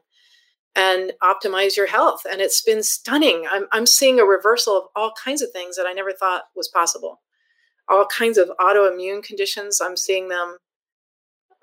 and 0.79 1.13
optimize 1.23 1.77
your 1.77 1.89
health 1.89 2.23
and 2.31 2.41
it's 2.41 2.63
been 2.63 2.83
stunning 2.83 3.45
i'm, 3.51 3.67
I'm 3.73 3.87
seeing 3.87 4.21
a 4.21 4.25
reversal 4.25 4.79
of 4.79 4.85
all 4.97 5.13
kinds 5.23 5.43
of 5.43 5.51
things 5.51 5.77
that 5.77 5.87
i 5.87 5.93
never 5.93 6.13
thought 6.13 6.45
was 6.55 6.69
possible 6.69 7.21
all 7.89 8.07
kinds 8.07 8.39
of 8.39 8.51
autoimmune 8.61 9.23
conditions 9.23 9.81
i'm 9.83 9.97
seeing 9.97 10.29
them 10.29 10.57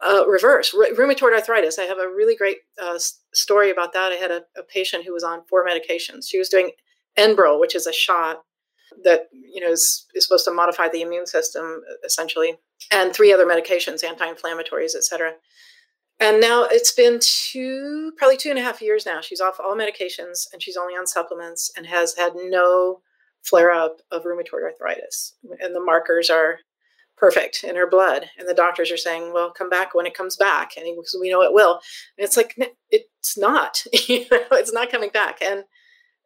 uh, 0.06 0.28
reverse 0.28 0.74
rheumatoid 0.74 1.34
arthritis. 1.34 1.80
I 1.80 1.84
have 1.84 2.00
a 2.00 2.10
really 2.10 2.36
great 2.36 2.58
uh, 2.82 3.00
story 3.34 3.72
about 3.72 3.94
that. 3.94 4.12
I 4.12 4.16
had 4.16 4.32
a, 4.32 4.42
a, 4.58 4.64
patient 4.64 5.06
who 5.06 5.14
was 5.14 5.24
on 5.24 5.46
four 5.50 5.66
medications. 5.66 6.28
She 6.28 6.38
was 6.38 6.50
doing 6.50 6.72
Enbrel, 7.18 7.60
which 7.60 7.76
is 7.76 7.88
a 7.88 7.94
shot 7.94 8.44
that 9.04 9.28
you 9.32 9.62
know 9.62 9.72
is, 9.72 10.06
is 10.14 10.26
supposed 10.26 10.46
to 10.46 10.54
modify 10.54 10.90
the 10.90 11.02
immune 11.02 11.26
system 11.26 11.82
essentially, 12.06 12.56
and 12.92 13.14
three 13.14 13.34
other 13.34 13.46
medications, 13.46 14.04
anti-inflammatories, 14.04 14.96
etc. 14.96 15.34
And 16.20 16.40
now 16.40 16.66
it's 16.70 16.94
been 16.94 17.20
two, 17.22 18.14
probably 18.18 18.38
two 18.38 18.50
and 18.50 18.60
a 18.60 18.64
half 18.64 18.82
years 18.82 19.06
now. 19.06 19.20
She's 19.22 19.42
off 19.42 19.60
all 19.60 19.76
medications 19.76 20.48
and 20.54 20.62
she's 20.62 20.78
only 20.78 20.94
on 20.94 21.08
supplements 21.08 21.72
and 21.76 21.86
has 21.88 22.16
had 22.16 22.34
no 22.36 23.02
flare 23.44 23.72
up 23.72 23.98
of 24.12 24.24
rheumatoid 24.24 24.64
arthritis. 24.64 25.36
And 25.60 25.76
the 25.76 25.84
markers 25.84 26.30
are 26.30 26.60
perfect 27.18 27.64
in 27.64 27.76
her 27.76 27.88
blood. 27.88 28.30
And 28.38 28.48
the 28.48 28.54
doctors 28.54 28.92
are 28.92 28.98
saying, 28.98 29.34
well, 29.34 29.52
come 29.52 29.70
back 29.70 29.94
when 29.94 30.06
it 30.06 30.16
comes 30.16 30.36
back. 30.36 30.72
And 30.78 30.86
he, 30.86 30.98
we 31.20 31.30
know 31.30 31.44
it 31.44 31.54
will. 31.54 31.80
And 32.18 32.26
it's 32.26 32.38
like, 32.38 32.56
it's 32.90 33.38
not, 33.38 33.84
you 34.08 34.22
know, 34.32 34.44
it's 34.54 34.74
not 34.74 34.92
coming 34.92 35.10
back. 35.10 35.42
And 35.42 35.64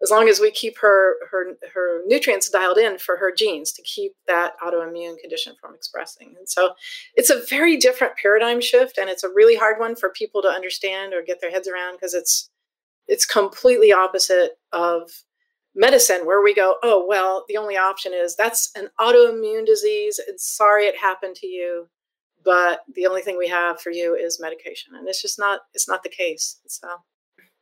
as 0.02 0.12
long 0.12 0.30
as 0.30 0.40
we 0.40 0.50
keep 0.50 0.78
her, 0.80 1.16
her, 1.30 1.58
her 1.74 2.02
nutrients 2.06 2.50
dialed 2.50 2.78
in 2.78 2.98
for 2.98 3.18
her 3.18 3.34
genes 3.36 3.72
to 3.74 3.82
keep 3.82 4.14
that 4.28 4.54
autoimmune 4.62 5.18
condition 5.20 5.56
from 5.60 5.76
expressing. 5.76 6.36
And 6.38 6.48
so 6.48 6.72
it's 7.16 7.30
a 7.30 7.42
very 7.50 7.76
different 7.78 8.14
paradigm 8.22 8.62
shift. 8.62 8.98
And 8.98 9.10
it's 9.10 9.24
a 9.24 9.30
really 9.30 9.56
hard 9.56 9.80
one 9.80 9.96
for 9.96 10.10
people 10.10 10.42
to 10.42 10.48
understand 10.48 11.14
or 11.14 11.22
get 11.22 11.42
their 11.42 11.52
heads 11.52 11.68
around 11.68 11.96
because 11.96 12.14
it's, 12.14 12.50
it's 13.08 13.26
completely 13.26 13.92
opposite 13.92 14.52
of 14.72 15.10
medicine 15.76 16.26
where 16.26 16.42
we 16.42 16.54
go, 16.54 16.76
oh, 16.82 17.06
well, 17.08 17.44
the 17.50 17.58
only 17.58 17.76
option 17.78 18.14
is 18.14 18.36
that's 18.36 18.72
an 18.76 18.90
autoimmune 19.00 19.66
disease. 19.66 20.20
And 20.26 20.40
sorry 20.40 20.86
it 20.86 20.98
happened 20.98 21.36
to 21.38 21.48
you. 21.48 21.88
But 22.44 22.82
the 22.96 23.06
only 23.06 23.22
thing 23.22 23.38
we 23.38 23.50
have 23.50 23.82
for 23.82 23.92
you 23.92 24.16
is 24.16 24.40
medication. 24.40 24.94
And 24.96 25.10
it's 25.10 25.22
just 25.22 25.38
not, 25.38 25.60
it's 25.74 25.90
not 25.90 26.04
the 26.04 26.10
case. 26.10 26.58
So, 26.68 26.88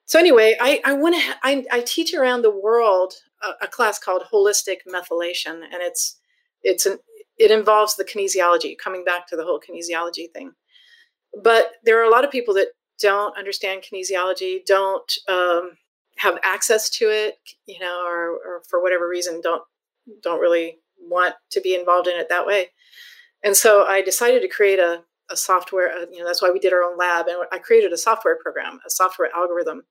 so 0.07 0.17
anyway, 0.17 0.55
I, 0.59 0.81
I 0.85 0.93
want 0.93 1.15
to, 1.15 1.21
I, 1.43 1.65
I 1.69 1.81
teach 1.81 2.13
around 2.13 2.41
the 2.41 2.49
world 2.49 3.13
a, 3.43 3.65
a 3.65 3.67
class 3.67 3.99
called 3.99 4.23
holistic 4.33 4.77
methylation. 4.87 5.55
And 5.55 5.81
it's, 5.81 6.17
it's 6.63 6.85
an, 6.85 6.99
it 7.37 7.51
involves 7.51 7.97
the 7.97 8.05
kinesiology, 8.05 8.77
coming 8.77 9.03
back 9.03 9.27
to 9.27 9.35
the 9.35 9.43
whole 9.43 9.59
kinesiology 9.59 10.31
thing. 10.33 10.53
But 11.43 11.73
there 11.83 11.99
are 11.99 12.05
a 12.05 12.09
lot 12.09 12.23
of 12.23 12.31
people 12.31 12.53
that 12.53 12.69
don't 13.01 13.37
understand 13.37 13.83
kinesiology, 13.83 14.65
don't 14.65 15.11
um, 15.27 15.71
have 16.17 16.39
access 16.41 16.89
to 16.91 17.05
it, 17.05 17.35
you 17.65 17.79
know, 17.79 18.03
or, 18.07 18.31
or 18.31 18.63
for 18.67 18.81
whatever 18.81 19.07
reason 19.07 19.41
don't 19.41 19.61
don't 20.23 20.39
really 20.39 20.77
want 20.97 21.35
to 21.51 21.59
be 21.59 21.75
involved 21.75 22.07
in 22.07 22.17
it 22.17 22.29
that 22.29 22.47
way. 22.47 22.67
And 23.43 23.57
so 23.57 23.83
I 23.83 24.01
decided 24.01 24.41
to 24.41 24.47
create 24.47 24.79
a, 24.79 25.03
a 25.29 25.35
software, 25.35 25.91
uh, 25.91 26.05
you 26.09 26.19
know, 26.19 26.25
that's 26.25 26.41
why 26.41 26.49
we 26.49 26.59
did 26.59 26.71
our 26.71 26.81
own 26.81 26.97
lab. 26.97 27.27
And 27.27 27.45
I 27.51 27.59
created 27.59 27.91
a 27.91 27.97
software 27.97 28.37
program, 28.41 28.79
a 28.87 28.89
software 28.89 29.29
algorithm 29.35 29.83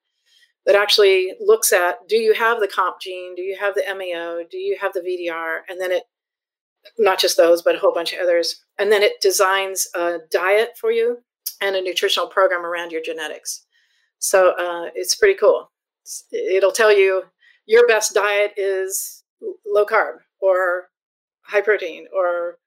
that 0.67 0.75
actually 0.75 1.33
looks 1.41 1.73
at 1.73 1.97
do 2.09 2.17
you 2.17 2.35
have 2.35 2.61
the 2.61 2.69
COMT 2.69 3.01
gene? 3.01 3.35
Do 3.35 3.43
you 3.43 3.57
have 3.59 3.75
the 3.75 3.85
MAO? 3.89 4.45
Do 4.51 4.59
you 4.59 4.77
have 4.81 4.93
the 4.93 5.01
VDR? 5.01 5.61
And 5.69 5.81
then 5.81 5.93
it, 5.93 6.03
not 6.99 7.19
just 7.19 7.37
those, 7.37 7.63
but 7.63 7.75
a 7.75 7.79
whole 7.79 7.95
bunch 7.95 8.13
of 8.13 8.21
others. 8.21 8.65
And 8.79 8.93
then 8.93 9.03
it 9.03 9.21
designs 9.21 9.89
a 9.95 10.19
diet 10.31 10.71
for 10.79 10.91
you 10.91 11.19
and 11.61 11.75
a 11.75 11.83
nutritional 11.83 12.29
program 12.29 12.65
around 12.65 12.93
your 12.93 13.03
genetics. 13.03 13.65
So 14.19 14.51
uh, 14.53 14.91
it's 14.95 15.17
pretty 15.17 15.39
cool 15.39 15.71
it'll 16.33 16.73
tell 16.73 16.97
you 16.97 17.23
your 17.67 17.87
best 17.87 18.15
diet 18.15 18.53
is 18.57 19.25
low 19.67 19.85
carb 19.85 20.19
or 20.41 20.89
high 21.43 21.61
protein 21.61 22.07
or 22.15 22.59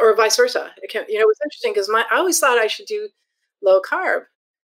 or 0.00 0.14
vice 0.16 0.36
versa. 0.36 0.70
It 0.82 0.90
can, 0.90 1.04
you 1.08 1.18
know, 1.18 1.26
it's 1.28 1.40
interesting 1.44 1.72
because 1.72 1.88
my 1.88 2.04
I 2.10 2.16
always 2.16 2.38
thought 2.38 2.58
I 2.58 2.66
should 2.66 2.86
do 2.86 3.08
low 3.62 3.80
carb, 3.80 4.22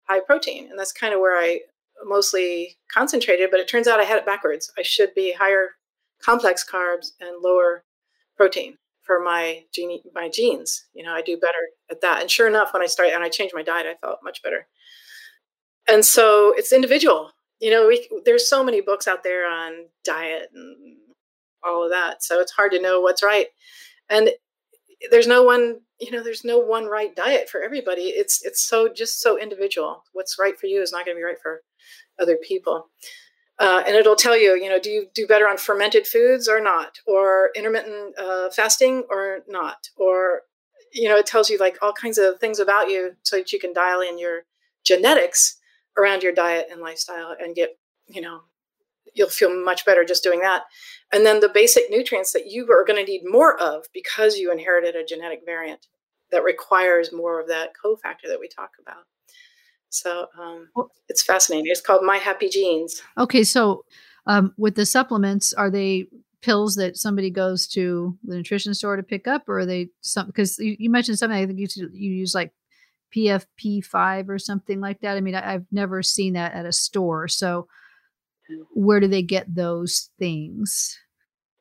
high 0.08 0.22
protein, 0.22 0.70
and 0.70 0.80
that's 0.80 0.92
kind 0.92 1.14
of 1.14 1.20
where 1.20 1.40
I 1.40 1.62
mostly 2.06 2.78
concentrated. 2.94 3.50
But 3.52 3.60
it 3.60 3.68
turns 3.68 3.88
out 3.88 4.00
I 4.00 4.04
had 4.04 4.18
it 4.18 4.26
backwards. 4.26 4.72
I 4.78 4.84
should 4.84 5.14
be 5.14 5.34
higher 5.34 5.72
complex 6.24 6.66
carbs 6.70 7.12
and 7.20 7.42
lower 7.42 7.84
protein 8.38 8.78
for 9.02 9.20
my 9.24 9.64
gene 9.74 10.00
my 10.14 10.30
genes. 10.30 10.86
You 10.94 11.04
know, 11.04 11.14
I 11.14 11.22
do 11.22 11.38
better 11.38 11.54
at 11.90 12.02
that. 12.02 12.22
And 12.22 12.30
sure 12.30 12.48
enough, 12.48 12.74
when 12.74 12.82
I 12.82 12.88
started 12.88 13.14
and 13.14 13.24
I 13.24 13.30
changed 13.30 13.56
my 13.56 13.64
diet, 13.64 13.88
I 13.88 13.96
felt 14.06 14.20
much 14.24 14.42
better. 14.42 14.68
And 15.88 16.04
so 16.04 16.54
it's 16.58 16.74
individual 16.74 17.32
you 17.60 17.72
know, 17.72 17.88
we, 17.88 18.08
there's 18.26 18.50
so 18.50 18.64
many 18.64 18.82
books 18.82 19.08
out 19.08 19.24
there 19.24 19.50
on 19.50 19.86
diet 20.04 20.50
and 20.54 20.98
all 21.64 21.84
of 21.84 21.92
that. 21.92 22.24
So 22.24 22.40
it's 22.40 22.52
hard 22.52 22.72
to 22.74 22.82
know 22.82 23.02
what's 23.02 23.24
right. 23.24 23.48
And 24.10 24.30
there's 25.12 25.28
no 25.28 25.44
one, 25.44 25.82
you 26.00 26.12
know, 26.12 26.24
there's 26.24 26.44
no 26.44 26.60
one 26.60 26.86
right 26.86 27.16
diet 27.16 27.50
for 27.50 27.62
everybody. 27.62 28.04
It's 28.04 28.44
it's 28.44 28.64
so 28.64 28.90
just 28.94 29.22
so 29.22 29.40
individual. 29.40 30.04
What's 30.14 30.38
right 30.40 30.60
for 30.60 30.68
you 30.68 30.82
is 30.82 30.92
not 30.92 31.06
going 31.06 31.16
to 31.16 31.20
be 31.20 31.24
right 31.24 31.42
for 31.42 31.62
other 32.20 32.38
people. 32.38 32.90
Uh, 33.58 33.84
and 33.88 33.96
it'll 33.96 34.18
tell 34.18 34.38
you, 34.38 34.56
you 34.62 34.70
know, 34.70 34.80
do 34.80 34.90
you 34.90 35.08
do 35.14 35.26
better 35.26 35.48
on 35.48 35.58
fermented 35.58 36.06
foods 36.06 36.50
or 36.50 36.60
not, 36.60 36.98
or 37.08 37.52
intermittent 37.56 38.18
uh, 38.20 38.50
fasting 38.50 39.04
or 39.10 39.40
not, 39.48 39.78
or 39.96 40.42
you 40.92 41.10
know, 41.10 41.18
it 41.18 41.26
tells 41.26 41.50
you 41.50 41.58
like 41.58 41.78
all 41.82 41.94
kinds 41.94 42.18
of 42.18 42.40
things 42.40 42.60
about 42.60 42.90
you 42.90 43.12
so 43.24 43.38
that 43.38 43.52
you 43.52 43.60
can 43.60 43.74
dial 43.74 44.02
in 44.02 44.18
your 44.18 44.44
genetics 44.86 45.58
around 45.98 46.24
your 46.24 46.32
diet 46.32 46.68
and 46.72 46.82
lifestyle 46.82 47.36
and 47.38 47.56
get, 47.56 47.78
you 48.08 48.22
know, 48.22 48.42
you'll 49.16 49.30
feel 49.30 49.64
much 49.64 49.86
better 49.86 50.04
just 50.04 50.24
doing 50.24 50.42
that. 50.42 50.64
And 51.12 51.26
then 51.26 51.40
the 51.40 51.50
basic 51.50 51.90
nutrients 51.90 52.34
that 52.34 52.48
you 52.48 52.70
are 52.72 52.86
going 52.86 53.04
to 53.04 53.12
need 53.12 53.24
more 53.26 53.60
of 53.60 53.86
because 53.94 54.38
you 54.38 54.52
inherited 54.52 54.96
a 54.96 55.06
genetic 55.06 55.42
variant 55.46 55.88
that 56.32 56.44
requires 56.44 57.14
more 57.14 57.40
of 57.40 57.48
that 57.48 57.72
cofactor 57.84 58.28
that 58.28 58.40
we 58.40 58.48
talk 58.48 58.72
about. 58.82 59.04
So 59.90 60.28
um, 60.40 60.70
it's 61.08 61.24
fascinating. 61.24 61.68
It's 61.68 61.82
called 61.82 62.04
My 62.04 62.18
Happy 62.18 62.50
Genes. 62.50 63.02
Okay, 63.18 63.44
so 63.44 63.86
um, 64.28 64.54
with 64.58 64.76
the 64.76 64.86
supplements, 64.86 65.54
are 65.54 65.70
they 65.70 66.08
pills 66.42 66.76
that 66.76 66.98
somebody 66.98 67.30
goes 67.30 67.66
to 67.68 68.18
the 68.24 68.36
nutrition 68.36 68.74
store 68.74 68.98
to 68.98 69.04
pick 69.04 69.28
up, 69.28 69.48
or 69.48 69.60
are 69.60 69.66
they 69.66 69.90
some? 70.02 70.28
Because 70.28 70.58
you, 70.60 70.76
you 70.78 70.90
mentioned 70.90 71.18
something. 71.18 71.38
I 71.38 71.46
think 71.46 71.60
you 71.60 71.68
you 71.94 72.12
use 72.12 72.36
like 72.36 72.52
PFP5 73.16 74.30
or 74.30 74.40
something 74.40 74.82
like 74.82 75.02
that? 75.02 75.18
I 75.18 75.22
mean, 75.22 75.36
I, 75.36 75.52
have 75.52 75.66
never 75.72 76.04
seen 76.04 76.34
that 76.34 76.54
at 76.54 76.66
a 76.66 76.72
store. 76.72 77.28
So, 77.28 77.68
where 78.74 79.00
do 79.00 79.08
they 79.08 79.22
get 79.22 79.54
those 79.54 80.10
things? 80.20 80.98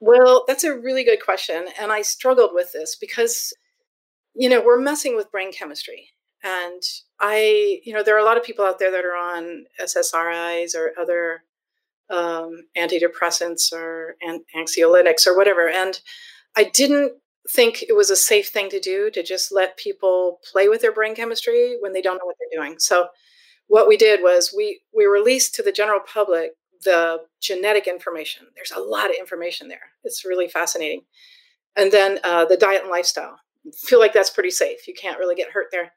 Well, 0.00 0.44
that's 0.46 0.64
a 0.64 0.76
really 0.76 1.04
good 1.04 1.22
question. 1.22 1.66
And 1.80 1.90
I 1.90 2.02
struggled 2.02 2.50
with 2.52 2.72
this 2.72 2.96
because, 2.96 3.52
you 4.34 4.48
know, 4.48 4.62
we're 4.62 4.80
messing 4.80 5.16
with 5.16 5.30
brain 5.30 5.52
chemistry. 5.52 6.10
And 6.42 6.82
I, 7.20 7.80
you 7.84 7.94
know, 7.94 8.02
there 8.02 8.14
are 8.14 8.20
a 8.20 8.24
lot 8.24 8.36
of 8.36 8.44
people 8.44 8.66
out 8.66 8.78
there 8.78 8.90
that 8.90 9.04
are 9.04 9.16
on 9.16 9.64
SSRIs 9.80 10.74
or 10.74 10.92
other 11.00 11.44
um, 12.10 12.66
antidepressants 12.76 13.72
or 13.72 14.16
an- 14.20 14.44
anxiolytics 14.54 15.26
or 15.26 15.36
whatever. 15.36 15.68
And 15.68 15.98
I 16.54 16.64
didn't 16.64 17.14
think 17.50 17.82
it 17.82 17.96
was 17.96 18.10
a 18.10 18.16
safe 18.16 18.48
thing 18.48 18.68
to 18.70 18.80
do 18.80 19.10
to 19.10 19.22
just 19.22 19.52
let 19.52 19.76
people 19.76 20.40
play 20.50 20.68
with 20.68 20.82
their 20.82 20.92
brain 20.92 21.14
chemistry 21.14 21.76
when 21.80 21.92
they 21.92 22.02
don't 22.02 22.16
know 22.16 22.26
what 22.26 22.36
they're 22.38 22.62
doing. 22.62 22.78
So 22.78 23.08
what 23.66 23.88
we 23.88 23.96
did 23.96 24.20
was 24.22 24.52
we 24.56 24.82
we 24.94 25.06
released 25.06 25.54
to 25.54 25.62
the 25.62 25.72
general 25.72 26.00
public 26.00 26.52
the 26.84 27.18
genetic 27.40 27.86
information. 27.86 28.46
There's 28.54 28.72
a 28.72 28.80
lot 28.80 29.10
of 29.10 29.16
information 29.18 29.68
there. 29.68 29.90
It's 30.04 30.24
really 30.24 30.48
fascinating. 30.48 31.02
And 31.76 31.90
then 31.90 32.20
uh, 32.22 32.44
the 32.44 32.56
diet 32.56 32.82
and 32.82 32.90
lifestyle. 32.90 33.38
I 33.66 33.70
feel 33.86 33.98
like 33.98 34.12
that's 34.12 34.30
pretty 34.30 34.50
safe. 34.50 34.86
You 34.86 34.94
can't 34.94 35.18
really 35.18 35.34
get 35.34 35.50
hurt 35.50 35.68
there. 35.72 35.92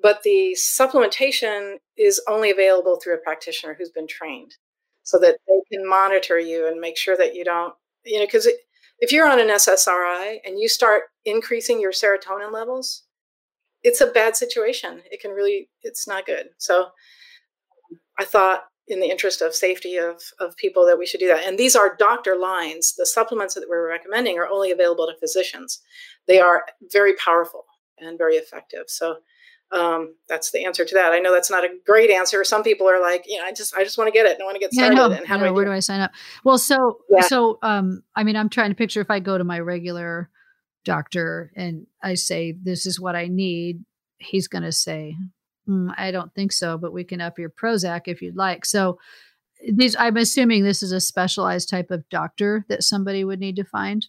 But 0.00 0.22
the 0.22 0.56
supplementation 0.56 1.76
is 1.96 2.22
only 2.28 2.50
available 2.50 2.98
through 3.02 3.14
a 3.14 3.18
practitioner 3.18 3.74
who's 3.74 3.90
been 3.90 4.06
trained 4.06 4.54
so 5.02 5.18
that 5.18 5.38
they 5.46 5.76
can 5.76 5.88
monitor 5.88 6.38
you 6.38 6.68
and 6.68 6.80
make 6.80 6.96
sure 6.96 7.16
that 7.16 7.34
you 7.34 7.44
don't, 7.44 7.74
you 8.04 8.20
know, 8.20 8.26
because 8.26 8.48
if 9.00 9.12
you're 9.12 9.28
on 9.28 9.40
an 9.40 9.48
SSRI 9.48 10.38
and 10.44 10.58
you 10.58 10.68
start 10.68 11.04
increasing 11.24 11.80
your 11.80 11.92
serotonin 11.92 12.52
levels, 12.52 13.04
it's 13.82 14.00
a 14.00 14.06
bad 14.06 14.36
situation. 14.36 15.02
It 15.10 15.20
can 15.20 15.32
really, 15.32 15.68
it's 15.82 16.06
not 16.06 16.26
good. 16.26 16.50
So 16.58 16.88
I 18.18 18.24
thought, 18.24 18.64
in 18.88 19.00
the 19.00 19.10
interest 19.10 19.42
of 19.42 19.54
safety 19.54 19.96
of, 19.96 20.22
of 20.40 20.56
people, 20.56 20.86
that 20.86 20.98
we 20.98 21.06
should 21.06 21.20
do 21.20 21.28
that. 21.28 21.44
And 21.44 21.58
these 21.58 21.76
are 21.76 21.96
doctor 21.96 22.36
lines. 22.36 22.94
The 22.96 23.06
supplements 23.06 23.54
that 23.54 23.68
we're 23.68 23.88
recommending 23.88 24.38
are 24.38 24.48
only 24.48 24.70
available 24.70 25.06
to 25.06 25.18
physicians. 25.18 25.80
They 26.26 26.40
are 26.40 26.64
very 26.92 27.14
powerful 27.14 27.64
and 27.98 28.16
very 28.16 28.36
effective. 28.36 28.84
So 28.86 29.16
um, 29.70 30.14
that's 30.28 30.50
the 30.50 30.64
answer 30.64 30.84
to 30.84 30.94
that. 30.94 31.12
I 31.12 31.18
know 31.18 31.32
that's 31.32 31.50
not 31.50 31.64
a 31.64 31.68
great 31.84 32.10
answer. 32.10 32.42
Some 32.44 32.62
people 32.62 32.88
are 32.88 33.00
like, 33.00 33.24
you 33.26 33.38
know, 33.38 33.44
I 33.44 33.52
just, 33.52 33.74
I 33.76 33.84
just 33.84 33.98
want 33.98 34.08
to 34.08 34.12
get 34.12 34.24
it. 34.24 34.38
I 34.40 34.44
want 34.44 34.54
to 34.54 34.60
get 34.60 34.72
started. 34.72 34.96
Yeah, 34.96 35.18
and 35.18 35.26
how 35.26 35.36
do 35.36 35.44
I 35.44 35.50
where 35.50 35.64
do 35.64 35.72
I 35.72 35.80
sign 35.80 36.00
up? 36.00 36.12
Well, 36.44 36.56
so, 36.58 37.00
yeah. 37.10 37.20
so, 37.20 37.58
um, 37.62 38.02
I 38.16 38.24
mean, 38.24 38.36
I'm 38.36 38.48
trying 38.48 38.70
to 38.70 38.74
picture 38.76 39.00
if 39.00 39.10
I 39.10 39.20
go 39.20 39.36
to 39.36 39.44
my 39.44 39.58
regular 39.58 40.30
doctor 40.84 41.52
and 41.54 41.86
I 42.02 42.14
say, 42.14 42.52
this 42.52 42.86
is 42.86 42.98
what 42.98 43.14
I 43.14 43.26
need, 43.26 43.84
he's 44.16 44.48
going 44.48 44.64
to 44.64 44.72
say, 44.72 45.16
mm, 45.68 45.92
I 45.96 46.10
don't 46.10 46.34
think 46.34 46.52
so, 46.52 46.78
but 46.78 46.92
we 46.92 47.04
can 47.04 47.20
up 47.20 47.38
your 47.38 47.50
Prozac 47.50 48.02
if 48.06 48.22
you'd 48.22 48.36
like. 48.36 48.64
So 48.64 48.98
these, 49.72 49.96
I'm 49.98 50.16
assuming 50.16 50.64
this 50.64 50.82
is 50.82 50.92
a 50.92 51.00
specialized 51.00 51.68
type 51.68 51.90
of 51.90 52.08
doctor 52.08 52.64
that 52.68 52.84
somebody 52.84 53.24
would 53.24 53.40
need 53.40 53.56
to 53.56 53.64
find. 53.64 54.06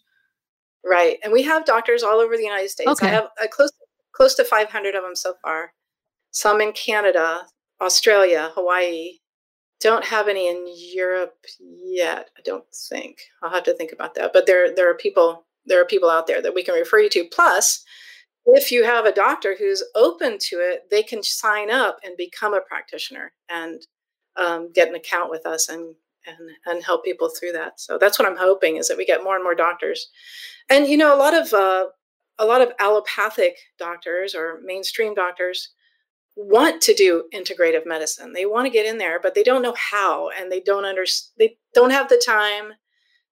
Right. 0.85 1.17
And 1.23 1.33
we 1.33 1.43
have 1.43 1.65
doctors 1.65 2.03
all 2.03 2.19
over 2.19 2.37
the 2.37 2.43
United 2.43 2.69
States. 2.69 2.89
Okay. 2.89 3.07
I 3.07 3.11
have 3.11 3.29
a 3.43 3.47
close 3.47 3.71
close 4.11 4.35
to 4.35 4.43
500 4.43 4.95
of 4.95 5.03
them 5.03 5.15
so 5.15 5.35
far. 5.41 5.73
Some 6.31 6.61
in 6.61 6.73
Canada, 6.73 7.47
Australia, 7.81 8.51
Hawaii. 8.53 9.19
Don't 9.79 10.03
have 10.05 10.27
any 10.27 10.49
in 10.49 10.65
Europe 10.93 11.45
yet. 11.59 12.29
I 12.37 12.41
don't 12.43 12.65
think. 12.89 13.19
I'll 13.41 13.49
have 13.49 13.63
to 13.63 13.73
think 13.73 13.93
about 13.93 14.15
that. 14.15 14.31
But 14.33 14.45
there, 14.45 14.73
there 14.75 14.89
are 14.89 14.95
people. 14.95 15.45
There 15.65 15.81
are 15.81 15.85
people 15.85 16.09
out 16.09 16.27
there 16.27 16.41
that 16.41 16.53
we 16.53 16.63
can 16.63 16.75
refer 16.75 16.99
you 16.99 17.09
to. 17.11 17.25
Plus, 17.31 17.83
if 18.53 18.71
you 18.71 18.83
have 18.83 19.05
a 19.05 19.13
doctor 19.13 19.55
who's 19.57 19.83
open 19.95 20.37
to 20.39 20.57
it, 20.57 20.89
they 20.89 21.03
can 21.03 21.23
sign 21.23 21.69
up 21.69 21.99
and 22.03 22.15
become 22.17 22.53
a 22.53 22.61
practitioner 22.61 23.33
and 23.49 23.81
um, 24.35 24.71
get 24.73 24.87
an 24.87 24.95
account 24.95 25.29
with 25.29 25.45
us 25.45 25.69
and 25.69 25.95
and 26.25 26.49
and 26.65 26.83
help 26.83 27.03
people 27.03 27.29
through 27.29 27.53
that. 27.53 27.79
So 27.79 27.97
that's 27.97 28.19
what 28.19 28.27
I'm 28.27 28.37
hoping 28.37 28.77
is 28.77 28.87
that 28.87 28.97
we 28.97 29.05
get 29.05 29.23
more 29.23 29.35
and 29.35 29.43
more 29.43 29.55
doctors. 29.55 30.07
And 30.69 30.87
you 30.87 30.97
know, 30.97 31.15
a 31.15 31.17
lot 31.17 31.33
of 31.33 31.53
uh, 31.53 31.85
a 32.37 32.45
lot 32.45 32.61
of 32.61 32.71
allopathic 32.79 33.57
doctors 33.77 34.35
or 34.35 34.59
mainstream 34.63 35.13
doctors 35.13 35.69
want 36.35 36.81
to 36.81 36.93
do 36.93 37.25
integrative 37.33 37.85
medicine. 37.85 38.31
They 38.33 38.45
want 38.45 38.65
to 38.65 38.71
get 38.71 38.85
in 38.85 38.97
there, 38.97 39.19
but 39.19 39.35
they 39.35 39.43
don't 39.43 39.61
know 39.61 39.75
how 39.91 40.29
and 40.29 40.51
they 40.51 40.61
don't 40.61 40.85
understand 40.85 41.33
they 41.37 41.57
don't 41.73 41.91
have 41.91 42.09
the 42.09 42.21
time 42.25 42.73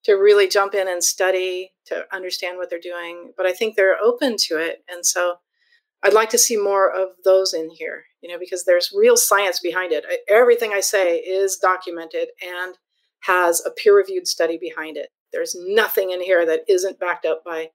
to 0.07 0.13
really 0.13 0.47
jump 0.47 0.73
in 0.73 0.87
and 0.87 1.03
study 1.03 1.73
to 1.85 2.05
understand 2.13 2.57
what 2.57 2.69
they're 2.69 2.79
doing, 2.79 3.33
but 3.35 3.45
I 3.45 3.51
think 3.51 3.75
they're 3.75 4.01
open 4.01 4.37
to 4.47 4.57
it. 4.57 4.77
And 4.87 5.05
so 5.05 5.35
I'd 6.01 6.13
like 6.13 6.29
to 6.29 6.37
see 6.37 6.55
more 6.55 6.89
of 6.89 7.09
those 7.25 7.53
in 7.53 7.69
here, 7.69 8.05
you 8.21 8.31
know, 8.31 8.39
because 8.39 8.63
there's 8.63 8.93
real 8.95 9.17
science 9.17 9.59
behind 9.59 9.91
it. 9.91 10.05
Everything 10.29 10.71
I 10.73 10.79
say 10.79 11.17
is 11.17 11.57
documented 11.57 12.29
and 12.41 12.77
has 13.23 13.61
a 13.65 13.69
peer 13.69 13.97
reviewed 13.97 14.29
study 14.29 14.57
behind 14.57 14.95
it. 14.95 15.09
There's 15.33 15.57
nothing 15.59 16.11
in 16.11 16.21
here 16.21 16.45
that 16.45 16.61
isn't 16.69 17.01
backed 17.01 17.25
up 17.25 17.43
by 17.43 17.71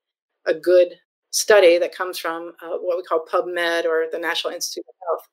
a 0.46 0.54
good 0.54 0.94
study 1.32 1.78
that 1.78 1.94
comes 1.94 2.18
from 2.18 2.52
uh, 2.62 2.76
what 2.78 2.96
we 2.96 3.02
call 3.02 3.24
PubMed 3.24 3.86
or 3.86 4.06
the 4.12 4.18
National 4.18 4.52
Institute 4.52 4.84
of 4.86 4.94
Health. 5.08 5.28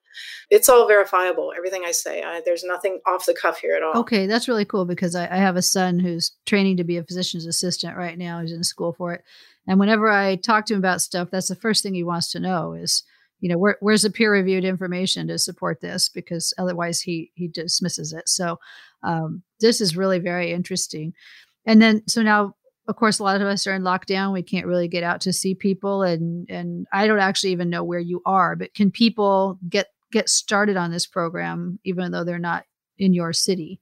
It's 0.49 0.69
all 0.69 0.87
verifiable. 0.87 1.53
Everything 1.55 1.83
I 1.85 1.91
say, 1.91 2.23
I, 2.23 2.41
there's 2.43 2.63
nothing 2.63 2.99
off 3.05 3.25
the 3.25 3.37
cuff 3.39 3.59
here 3.59 3.75
at 3.75 3.83
all. 3.83 3.97
Okay, 3.97 4.25
that's 4.25 4.47
really 4.47 4.65
cool 4.65 4.85
because 4.85 5.13
I, 5.13 5.25
I, 5.25 5.37
have 5.37 5.57
a 5.57 5.61
son 5.61 5.99
who's 5.99 6.31
training 6.45 6.77
to 6.77 6.83
be 6.83 6.97
a 6.97 7.03
physician's 7.03 7.45
assistant 7.45 7.97
right 7.97 8.17
now. 8.17 8.41
He's 8.41 8.53
in 8.53 8.63
school 8.63 8.93
for 8.93 9.13
it, 9.13 9.23
and 9.67 9.79
whenever 9.79 10.09
I 10.09 10.37
talk 10.37 10.65
to 10.67 10.73
him 10.73 10.79
about 10.79 11.01
stuff, 11.01 11.29
that's 11.31 11.49
the 11.49 11.55
first 11.55 11.83
thing 11.83 11.93
he 11.93 12.03
wants 12.03 12.31
to 12.31 12.39
know 12.39 12.73
is, 12.73 13.03
you 13.41 13.49
know, 13.49 13.57
where, 13.57 13.77
where's 13.81 14.01
the 14.01 14.09
peer 14.09 14.31
reviewed 14.31 14.65
information 14.65 15.27
to 15.27 15.37
support 15.37 15.81
this? 15.81 16.09
Because 16.09 16.53
otherwise, 16.57 17.01
he 17.01 17.31
he 17.35 17.49
dismisses 17.49 18.13
it. 18.13 18.27
So, 18.29 18.57
um, 19.03 19.43
this 19.59 19.81
is 19.81 19.97
really 19.97 20.19
very 20.19 20.51
interesting. 20.51 21.13
And 21.65 21.81
then, 21.81 22.01
so 22.07 22.23
now 22.23 22.55
of 22.89 22.95
course 22.95 23.19
a 23.19 23.23
lot 23.23 23.39
of 23.39 23.47
us 23.47 23.67
are 23.67 23.75
in 23.75 23.83
lockdown. 23.83 24.33
We 24.33 24.41
can't 24.41 24.65
really 24.65 24.87
get 24.87 25.03
out 25.03 25.21
to 25.21 25.31
see 25.31 25.53
people 25.53 26.01
and 26.01 26.49
and 26.49 26.87
i 26.91 27.07
don't 27.07 27.19
actually 27.19 27.51
even 27.51 27.69
know 27.69 27.83
where 27.83 27.99
you 27.99 28.21
are 28.25 28.55
but 28.55 28.73
can 28.73 28.91
people 28.91 29.59
get 29.69 29.87
get 30.11 30.27
started 30.27 30.75
on 30.75 30.91
this 30.91 31.05
program 31.05 31.79
even 31.85 32.11
though 32.11 32.23
they're 32.23 32.39
not 32.39 32.65
in 32.97 33.13
your 33.13 33.31
city? 33.31 33.79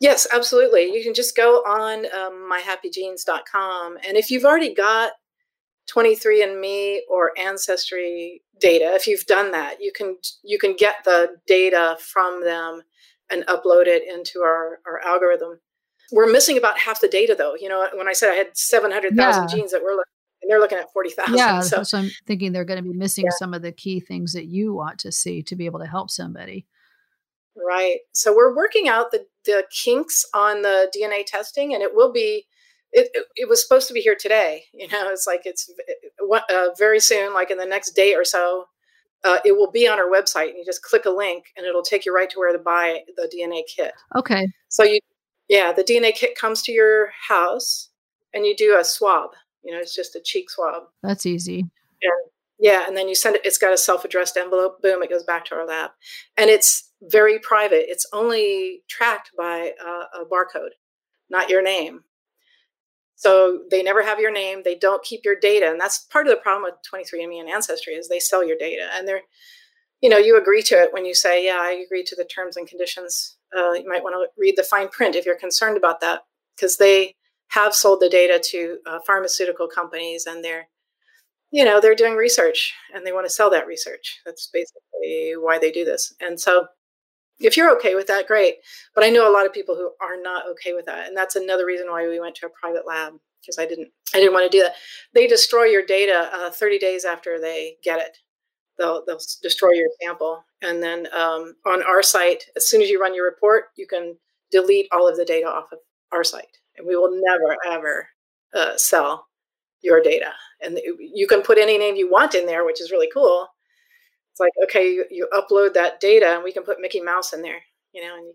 Yes 0.00 0.26
absolutely. 0.32 0.94
You 0.94 1.02
can 1.02 1.12
just 1.12 1.36
go 1.36 1.56
on 1.62 2.06
um, 2.14 2.48
myhappygenes.com 2.50 3.98
and 4.06 4.16
if 4.16 4.30
you've 4.30 4.44
already 4.44 4.74
got 4.74 5.12
23andMe 5.92 6.98
or 7.10 7.32
ancestry 7.36 8.42
data 8.60 8.92
if 8.94 9.08
you've 9.08 9.26
done 9.26 9.50
that 9.50 9.78
you 9.80 9.90
can 9.92 10.16
you 10.44 10.56
can 10.56 10.76
get 10.76 10.96
the 11.04 11.36
data 11.48 11.96
from 11.98 12.44
them 12.44 12.82
and 13.28 13.44
upload 13.46 13.86
it 13.86 14.02
into 14.08 14.40
our, 14.40 14.78
our 14.86 15.00
algorithm 15.00 15.58
we're 16.12 16.30
missing 16.30 16.56
about 16.56 16.78
half 16.78 17.00
the 17.00 17.08
data 17.08 17.34
though. 17.36 17.54
You 17.58 17.68
know, 17.68 17.88
when 17.94 18.08
I 18.08 18.12
said 18.12 18.30
I 18.30 18.34
had 18.34 18.56
700,000 18.56 19.16
yeah. 19.16 19.46
genes 19.46 19.72
that 19.72 19.82
we're 19.82 19.96
looking 19.96 20.12
and 20.42 20.50
they're 20.50 20.60
looking 20.60 20.78
at 20.78 20.92
40,000. 20.92 21.34
Yeah. 21.34 21.60
So. 21.60 21.82
so, 21.82 21.98
I'm 21.98 22.10
thinking 22.26 22.52
they're 22.52 22.64
going 22.64 22.82
to 22.82 22.88
be 22.88 22.96
missing 22.96 23.24
yeah. 23.24 23.36
some 23.38 23.54
of 23.54 23.62
the 23.62 23.72
key 23.72 24.00
things 24.00 24.32
that 24.32 24.46
you 24.46 24.74
want 24.74 24.98
to 25.00 25.12
see 25.12 25.42
to 25.44 25.56
be 25.56 25.66
able 25.66 25.80
to 25.80 25.86
help 25.86 26.10
somebody. 26.10 26.66
Right. 27.56 27.98
So 28.12 28.34
we're 28.34 28.54
working 28.54 28.88
out 28.88 29.10
the, 29.10 29.26
the 29.44 29.64
kinks 29.70 30.24
on 30.34 30.62
the 30.62 30.90
DNA 30.96 31.24
testing 31.24 31.74
and 31.74 31.82
it 31.82 31.94
will 31.94 32.12
be, 32.12 32.46
it, 32.92 33.08
it, 33.14 33.26
it 33.36 33.48
was 33.48 33.62
supposed 33.62 33.88
to 33.88 33.94
be 33.94 34.00
here 34.00 34.16
today. 34.18 34.64
You 34.74 34.88
know, 34.88 35.10
it's 35.10 35.26
like 35.26 35.42
it's 35.44 35.70
uh, 36.50 36.68
very 36.76 36.98
soon, 36.98 37.34
like 37.34 37.50
in 37.50 37.58
the 37.58 37.66
next 37.66 37.92
day 37.92 38.14
or 38.14 38.24
so, 38.24 38.66
uh, 39.24 39.38
it 39.44 39.52
will 39.52 39.70
be 39.70 39.86
on 39.86 40.00
our 40.00 40.10
website 40.10 40.48
and 40.48 40.58
you 40.58 40.64
just 40.64 40.82
click 40.82 41.04
a 41.04 41.10
link 41.10 41.44
and 41.56 41.64
it'll 41.64 41.82
take 41.82 42.04
you 42.04 42.12
right 42.12 42.28
to 42.30 42.38
where 42.38 42.52
to 42.52 42.58
buy 42.58 43.00
the 43.16 43.30
DNA 43.32 43.62
kit. 43.76 43.92
Okay. 44.16 44.48
So 44.68 44.82
you 44.82 44.98
yeah, 45.52 45.70
the 45.70 45.84
DNA 45.84 46.14
kit 46.14 46.34
comes 46.34 46.62
to 46.62 46.72
your 46.72 47.10
house 47.28 47.90
and 48.32 48.46
you 48.46 48.56
do 48.56 48.78
a 48.80 48.82
swab. 48.82 49.32
You 49.62 49.74
know, 49.74 49.78
it's 49.78 49.94
just 49.94 50.16
a 50.16 50.20
cheek 50.24 50.48
swab. 50.48 50.84
That's 51.02 51.26
easy. 51.26 51.58
And 51.60 52.30
yeah, 52.58 52.84
and 52.86 52.96
then 52.96 53.06
you 53.06 53.14
send 53.14 53.36
it. 53.36 53.44
It's 53.44 53.58
got 53.58 53.70
a 53.70 53.76
self-addressed 53.76 54.38
envelope. 54.38 54.80
Boom, 54.80 55.02
it 55.02 55.10
goes 55.10 55.24
back 55.24 55.44
to 55.46 55.54
our 55.54 55.66
lab, 55.66 55.90
and 56.38 56.48
it's 56.48 56.90
very 57.02 57.38
private. 57.38 57.84
It's 57.90 58.06
only 58.14 58.80
tracked 58.88 59.32
by 59.36 59.72
a 59.78 60.24
barcode, 60.24 60.70
not 61.28 61.50
your 61.50 61.62
name. 61.62 62.04
So 63.14 63.64
they 63.70 63.82
never 63.82 64.02
have 64.02 64.20
your 64.20 64.32
name. 64.32 64.62
They 64.64 64.74
don't 64.74 65.04
keep 65.04 65.20
your 65.22 65.38
data, 65.38 65.70
and 65.70 65.78
that's 65.78 65.98
part 65.98 66.26
of 66.26 66.30
the 66.30 66.40
problem 66.40 66.62
with 66.62 66.74
23andMe 66.90 67.40
and 67.40 67.50
Ancestry 67.50 67.92
is 67.92 68.08
they 68.08 68.20
sell 68.20 68.42
your 68.42 68.56
data, 68.56 68.88
and 68.94 69.06
they're, 69.06 69.22
you 70.00 70.08
know, 70.08 70.18
you 70.18 70.38
agree 70.38 70.62
to 70.62 70.76
it 70.76 70.94
when 70.94 71.04
you 71.04 71.14
say, 71.14 71.44
"Yeah, 71.44 71.58
I 71.60 71.72
agree 71.72 72.04
to 72.04 72.16
the 72.16 72.24
terms 72.24 72.56
and 72.56 72.66
conditions 72.66 73.36
uh, 73.56 73.72
you 73.72 73.88
might 73.88 74.02
want 74.02 74.14
to 74.14 74.40
read 74.40 74.56
the 74.56 74.62
fine 74.62 74.88
print 74.88 75.16
if 75.16 75.26
you're 75.26 75.38
concerned 75.38 75.76
about 75.76 76.00
that, 76.00 76.22
because 76.56 76.76
they 76.76 77.14
have 77.48 77.74
sold 77.74 78.00
the 78.00 78.08
data 78.08 78.40
to 78.42 78.78
uh, 78.86 78.98
pharmaceutical 79.06 79.68
companies 79.68 80.26
and 80.26 80.42
they're 80.42 80.68
you 81.50 81.64
know 81.64 81.80
they're 81.80 81.94
doing 81.94 82.14
research 82.14 82.72
and 82.94 83.06
they 83.06 83.12
want 83.12 83.26
to 83.26 83.32
sell 83.32 83.50
that 83.50 83.66
research. 83.66 84.20
That's 84.24 84.48
basically 84.52 85.34
why 85.38 85.58
they 85.58 85.70
do 85.70 85.84
this. 85.84 86.14
And 86.20 86.40
so 86.40 86.66
if 87.40 87.56
you're 87.56 87.74
okay 87.76 87.94
with 87.94 88.06
that 88.06 88.26
great. 88.26 88.56
But 88.94 89.04
i 89.04 89.10
know 89.10 89.30
a 89.30 89.32
lot 89.32 89.46
of 89.46 89.52
people 89.52 89.74
who 89.74 89.90
are 90.00 90.20
not 90.22 90.46
okay 90.52 90.72
with 90.74 90.86
that 90.86 91.08
and 91.08 91.16
that's 91.16 91.36
another 91.36 91.66
reason 91.66 91.88
why 91.90 92.06
we 92.08 92.20
went 92.20 92.34
to 92.36 92.46
a 92.46 92.50
private 92.50 92.86
lab 92.86 93.14
because 93.40 93.58
i 93.58 93.66
didn't 93.66 93.88
i 94.14 94.18
didn't 94.18 94.32
want 94.32 94.50
to 94.50 94.56
do 94.56 94.62
that. 94.62 94.74
They 95.14 95.26
destroy 95.26 95.64
your 95.64 95.84
data 95.84 96.30
uh, 96.32 96.50
30 96.50 96.78
days 96.78 97.04
after 97.04 97.40
they 97.40 97.76
get 97.82 98.00
it 98.00 98.16
they'll 98.78 99.04
they'll 99.06 99.20
destroy 99.42 99.70
your 99.70 99.88
sample. 100.00 100.44
And 100.62 100.82
then 100.82 101.06
um, 101.12 101.54
on 101.66 101.82
our 101.82 102.02
site, 102.02 102.44
as 102.56 102.68
soon 102.68 102.82
as 102.82 102.88
you 102.88 103.00
run 103.00 103.14
your 103.14 103.24
report, 103.24 103.66
you 103.76 103.86
can 103.86 104.16
delete 104.50 104.88
all 104.92 105.08
of 105.08 105.16
the 105.16 105.24
data 105.24 105.46
off 105.46 105.72
of 105.72 105.78
our 106.12 106.24
site, 106.24 106.58
and 106.76 106.86
we 106.86 106.96
will 106.96 107.10
never 107.12 107.56
ever 107.70 108.08
uh, 108.54 108.76
sell 108.76 109.26
your 109.82 110.00
data. 110.00 110.32
And 110.60 110.78
you 110.98 111.26
can 111.26 111.42
put 111.42 111.58
any 111.58 111.78
name 111.78 111.96
you 111.96 112.10
want 112.10 112.34
in 112.34 112.46
there, 112.46 112.64
which 112.64 112.80
is 112.80 112.92
really 112.92 113.08
cool. 113.12 113.48
It's 114.32 114.40
like 114.40 114.52
okay, 114.64 114.92
you, 114.92 115.04
you 115.10 115.28
upload 115.32 115.74
that 115.74 116.00
data, 116.00 116.34
and 116.34 116.44
we 116.44 116.52
can 116.52 116.62
put 116.62 116.80
Mickey 116.80 117.00
Mouse 117.00 117.32
in 117.32 117.42
there, 117.42 117.60
you 117.92 118.02
know, 118.02 118.14
and 118.16 118.34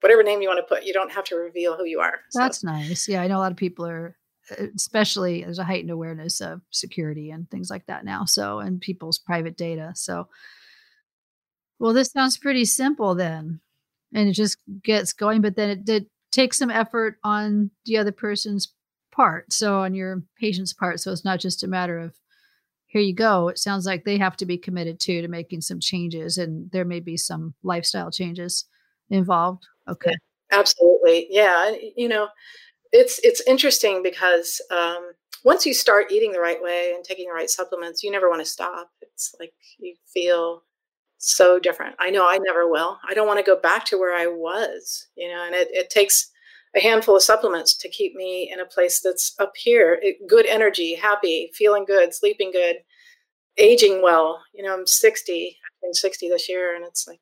whatever 0.00 0.22
name 0.22 0.42
you 0.42 0.48
want 0.48 0.58
to 0.58 0.74
put, 0.74 0.84
you 0.84 0.92
don't 0.92 1.12
have 1.12 1.24
to 1.24 1.36
reveal 1.36 1.76
who 1.76 1.84
you 1.84 2.00
are. 2.00 2.20
So. 2.30 2.40
That's 2.40 2.62
nice. 2.62 3.08
Yeah, 3.08 3.22
I 3.22 3.28
know 3.28 3.38
a 3.38 3.38
lot 3.38 3.52
of 3.52 3.56
people 3.56 3.86
are 3.86 4.16
especially 4.74 5.42
there's 5.42 5.58
a 5.58 5.64
heightened 5.64 5.90
awareness 5.90 6.40
of 6.40 6.60
security 6.70 7.30
and 7.30 7.50
things 7.50 7.70
like 7.70 7.86
that 7.86 8.04
now. 8.04 8.24
So, 8.24 8.58
and 8.58 8.80
people's 8.80 9.18
private 9.18 9.56
data. 9.56 9.92
So, 9.94 10.28
well, 11.78 11.92
this 11.92 12.12
sounds 12.12 12.38
pretty 12.38 12.64
simple 12.64 13.14
then. 13.14 13.60
And 14.14 14.28
it 14.28 14.32
just 14.32 14.58
gets 14.82 15.12
going, 15.12 15.40
but 15.40 15.56
then 15.56 15.70
it 15.70 15.84
did 15.84 16.06
take 16.30 16.54
some 16.54 16.70
effort 16.70 17.18
on 17.24 17.70
the 17.86 17.96
other 17.96 18.12
person's 18.12 18.72
part. 19.10 19.52
So, 19.52 19.80
on 19.80 19.94
your 19.94 20.22
patient's 20.38 20.72
part. 20.72 21.00
So, 21.00 21.12
it's 21.12 21.24
not 21.24 21.40
just 21.40 21.64
a 21.64 21.68
matter 21.68 21.98
of 21.98 22.14
here 22.86 23.00
you 23.00 23.14
go. 23.14 23.48
It 23.48 23.58
sounds 23.58 23.86
like 23.86 24.04
they 24.04 24.18
have 24.18 24.36
to 24.36 24.44
be 24.46 24.58
committed 24.58 25.00
too 25.00 25.22
to 25.22 25.28
making 25.28 25.62
some 25.62 25.80
changes, 25.80 26.36
and 26.36 26.70
there 26.72 26.84
may 26.84 27.00
be 27.00 27.16
some 27.16 27.54
lifestyle 27.62 28.10
changes 28.10 28.66
involved. 29.08 29.66
Okay. 29.88 30.14
Absolutely. 30.52 31.26
Yeah. 31.30 31.74
You 31.96 32.08
know, 32.08 32.28
it's 32.92 33.18
it's 33.24 33.42
interesting 33.46 34.02
because 34.02 34.60
um, 34.70 35.12
once 35.44 35.66
you 35.66 35.74
start 35.74 36.12
eating 36.12 36.32
the 36.32 36.40
right 36.40 36.62
way 36.62 36.92
and 36.94 37.04
taking 37.04 37.28
the 37.28 37.34
right 37.34 37.50
supplements, 37.50 38.02
you 38.02 38.10
never 38.10 38.28
want 38.28 38.40
to 38.40 38.50
stop. 38.50 38.90
It's 39.00 39.34
like 39.40 39.52
you 39.78 39.96
feel 40.12 40.62
so 41.18 41.58
different. 41.58 41.96
I 41.98 42.10
know 42.10 42.26
I 42.26 42.38
never 42.38 42.68
will. 42.68 42.98
I 43.08 43.14
don't 43.14 43.26
want 43.26 43.38
to 43.38 43.44
go 43.44 43.58
back 43.58 43.84
to 43.86 43.98
where 43.98 44.14
I 44.14 44.26
was, 44.26 45.06
you 45.16 45.28
know, 45.28 45.44
and 45.44 45.54
it, 45.54 45.68
it 45.70 45.88
takes 45.88 46.30
a 46.74 46.80
handful 46.80 47.16
of 47.16 47.22
supplements 47.22 47.76
to 47.78 47.88
keep 47.88 48.14
me 48.14 48.50
in 48.52 48.60
a 48.60 48.66
place 48.66 49.00
that's 49.00 49.34
up 49.38 49.52
here. 49.56 49.98
It, 50.02 50.26
good 50.28 50.46
energy, 50.46 50.94
happy, 50.94 51.50
feeling 51.54 51.84
good, 51.84 52.14
sleeping 52.14 52.50
good, 52.50 52.76
aging 53.56 54.02
well. 54.02 54.42
You 54.52 54.64
know, 54.64 54.74
I'm 54.74 54.86
60, 54.86 55.56
I'm 55.84 55.94
60 55.94 56.28
this 56.28 56.48
year, 56.48 56.74
and 56.74 56.84
it's 56.84 57.06
like, 57.06 57.20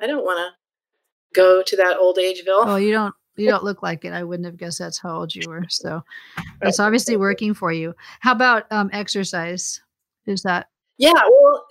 I 0.00 0.06
don't 0.06 0.24
want 0.24 0.38
to 0.38 1.38
go 1.38 1.62
to 1.62 1.76
that 1.76 1.98
old 1.98 2.16
ageville. 2.16 2.64
Oh, 2.66 2.76
you 2.76 2.92
don't 2.92 3.14
you 3.36 3.48
don't 3.48 3.64
look 3.64 3.82
like 3.82 4.04
it. 4.04 4.12
I 4.12 4.22
wouldn't 4.22 4.46
have 4.46 4.56
guessed 4.56 4.78
that's 4.78 4.98
how 4.98 5.16
old 5.16 5.34
you 5.34 5.48
were. 5.48 5.64
So 5.68 6.02
it's 6.62 6.80
obviously 6.80 7.16
working 7.16 7.54
for 7.54 7.72
you. 7.72 7.94
How 8.20 8.32
about 8.32 8.70
um, 8.70 8.90
exercise? 8.92 9.80
Is 10.26 10.42
that? 10.42 10.68
Yeah, 10.96 11.12
well, 11.12 11.66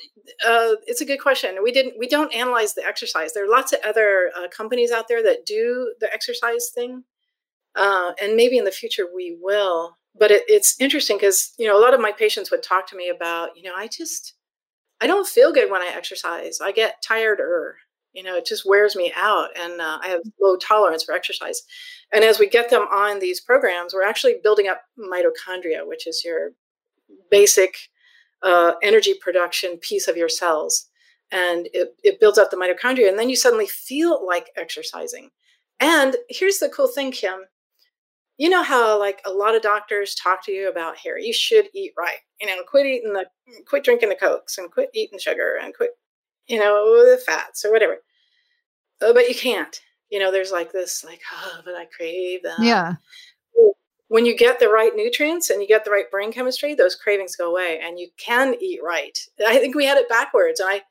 uh, 0.45 0.75
it's 0.85 1.01
a 1.01 1.05
good 1.05 1.19
question. 1.19 1.57
We 1.63 1.71
didn't. 1.71 1.97
We 1.97 2.07
don't 2.07 2.33
analyze 2.33 2.73
the 2.73 2.83
exercise. 2.83 3.33
There 3.33 3.45
are 3.45 3.49
lots 3.49 3.71
of 3.71 3.79
other 3.85 4.31
uh, 4.37 4.47
companies 4.49 4.91
out 4.91 5.07
there 5.07 5.23
that 5.23 5.45
do 5.45 5.93
the 6.01 6.13
exercise 6.13 6.71
thing, 6.73 7.03
uh, 7.75 8.11
and 8.21 8.35
maybe 8.35 8.57
in 8.57 8.65
the 8.65 8.71
future 8.71 9.07
we 9.13 9.37
will. 9.41 9.97
But 10.19 10.31
it, 10.31 10.43
it's 10.47 10.79
interesting 10.79 11.17
because 11.17 11.53
you 11.57 11.67
know 11.67 11.77
a 11.77 11.81
lot 11.81 11.93
of 11.93 12.01
my 12.01 12.11
patients 12.11 12.51
would 12.51 12.63
talk 12.63 12.85
to 12.89 12.97
me 12.97 13.09
about 13.09 13.55
you 13.55 13.63
know 13.63 13.75
I 13.75 13.87
just 13.87 14.33
I 14.99 15.07
don't 15.07 15.27
feel 15.27 15.53
good 15.53 15.71
when 15.71 15.81
I 15.81 15.91
exercise. 15.95 16.59
I 16.61 16.73
get 16.73 17.01
tireder 17.01 17.77
you 18.13 18.23
know 18.23 18.35
it 18.35 18.45
just 18.45 18.65
wears 18.65 18.95
me 18.95 19.11
out 19.15 19.49
and 19.59 19.81
uh, 19.81 19.99
i 20.01 20.07
have 20.07 20.21
low 20.41 20.55
tolerance 20.57 21.03
for 21.03 21.13
exercise. 21.13 21.63
And 22.13 22.23
as 22.23 22.37
we 22.37 22.47
get 22.47 22.69
them 22.69 22.83
on 22.83 23.19
these 23.19 23.41
programs 23.41 23.93
we're 23.93 24.07
actually 24.07 24.35
building 24.43 24.67
up 24.67 24.81
mitochondria 24.97 25.87
which 25.87 26.07
is 26.07 26.23
your 26.23 26.51
basic 27.29 27.75
uh, 28.43 28.73
energy 28.83 29.13
production 29.19 29.77
piece 29.77 30.07
of 30.07 30.17
your 30.17 30.29
cells. 30.29 30.89
And 31.31 31.67
it, 31.73 31.95
it 32.03 32.19
builds 32.19 32.37
up 32.37 32.51
the 32.51 32.57
mitochondria 32.57 33.09
and 33.09 33.17
then 33.17 33.29
you 33.29 33.35
suddenly 33.35 33.67
feel 33.67 34.25
like 34.25 34.51
exercising. 34.55 35.29
And 35.79 36.15
here's 36.29 36.59
the 36.59 36.69
cool 36.69 36.87
thing 36.87 37.11
kim. 37.11 37.45
You 38.37 38.49
know 38.49 38.63
how 38.63 38.99
like 38.99 39.21
a 39.25 39.31
lot 39.31 39.55
of 39.55 39.61
doctors 39.61 40.15
talk 40.15 40.43
to 40.45 40.51
you 40.51 40.69
about 40.69 40.97
here 40.97 41.17
you 41.17 41.33
should 41.33 41.69
eat 41.73 41.93
right. 41.97 42.17
You 42.41 42.47
know 42.47 42.61
quit 42.67 42.85
eating 42.85 43.13
the 43.13 43.25
quit 43.65 43.83
drinking 43.83 44.09
the 44.09 44.15
cokes 44.15 44.57
and 44.57 44.71
quit 44.71 44.89
eating 44.93 45.19
sugar 45.19 45.57
and 45.61 45.73
quit 45.73 45.91
you 46.47 46.59
know 46.59 47.09
the 47.09 47.17
fats 47.17 47.63
or 47.65 47.71
whatever. 47.71 47.97
Uh, 49.01 49.13
but 49.13 49.27
you 49.27 49.35
can't. 49.35 49.79
You 50.09 50.19
know 50.19 50.31
there's 50.31 50.51
like 50.51 50.71
this 50.71 51.03
like 51.03 51.21
oh 51.33 51.61
but 51.65 51.73
i 51.73 51.85
crave 51.85 52.43
that 52.43 52.59
yeah. 52.59 52.93
When 54.09 54.27
you 54.27 54.37
get 54.37 54.59
the 54.59 54.69
right 54.69 54.91
nutrients 54.95 55.49
and 55.49 55.59
you 55.59 55.67
get 55.67 55.85
the 55.85 55.91
right 55.91 56.09
brain 56.11 56.31
chemistry 56.31 56.75
those 56.75 56.95
cravings 56.95 57.35
go 57.35 57.49
away 57.49 57.79
and 57.83 57.97
you 57.97 58.09
can 58.17 58.55
eat 58.61 58.79
right. 58.83 59.17
I 59.45 59.57
think 59.57 59.75
we 59.75 59.85
had 59.85 59.97
it 59.97 60.07
backwards. 60.09 60.59
And 60.59 60.69
i 60.69 60.81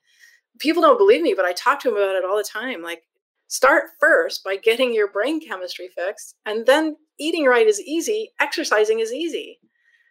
people 0.58 0.82
don't 0.82 0.98
believe 0.98 1.22
me 1.22 1.34
but 1.34 1.44
i 1.44 1.52
talk 1.52 1.80
to 1.80 1.88
them 1.88 1.98
about 1.98 2.16
it 2.16 2.24
all 2.24 2.36
the 2.36 2.42
time. 2.42 2.82
Like 2.82 3.04
start 3.46 3.90
first 4.00 4.42
by 4.42 4.56
getting 4.56 4.92
your 4.92 5.08
brain 5.08 5.38
chemistry 5.46 5.88
fixed 5.94 6.34
and 6.46 6.66
then 6.66 6.96
eating 7.20 7.44
right 7.44 7.68
is 7.68 7.80
easy 7.80 8.32
exercising 8.40 8.98
is 8.98 9.12
easy. 9.12 9.60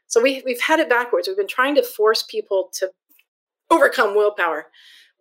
So 0.08 0.22
we, 0.22 0.42
we've 0.46 0.62
had 0.62 0.80
it 0.80 0.90
backwards. 0.90 1.28
We've 1.28 1.38
been 1.38 1.48
trying 1.48 1.76
to 1.76 1.84
force 1.84 2.24
people 2.24 2.70
to 2.74 2.92
overcome 3.72 4.16
willpower 4.16 4.68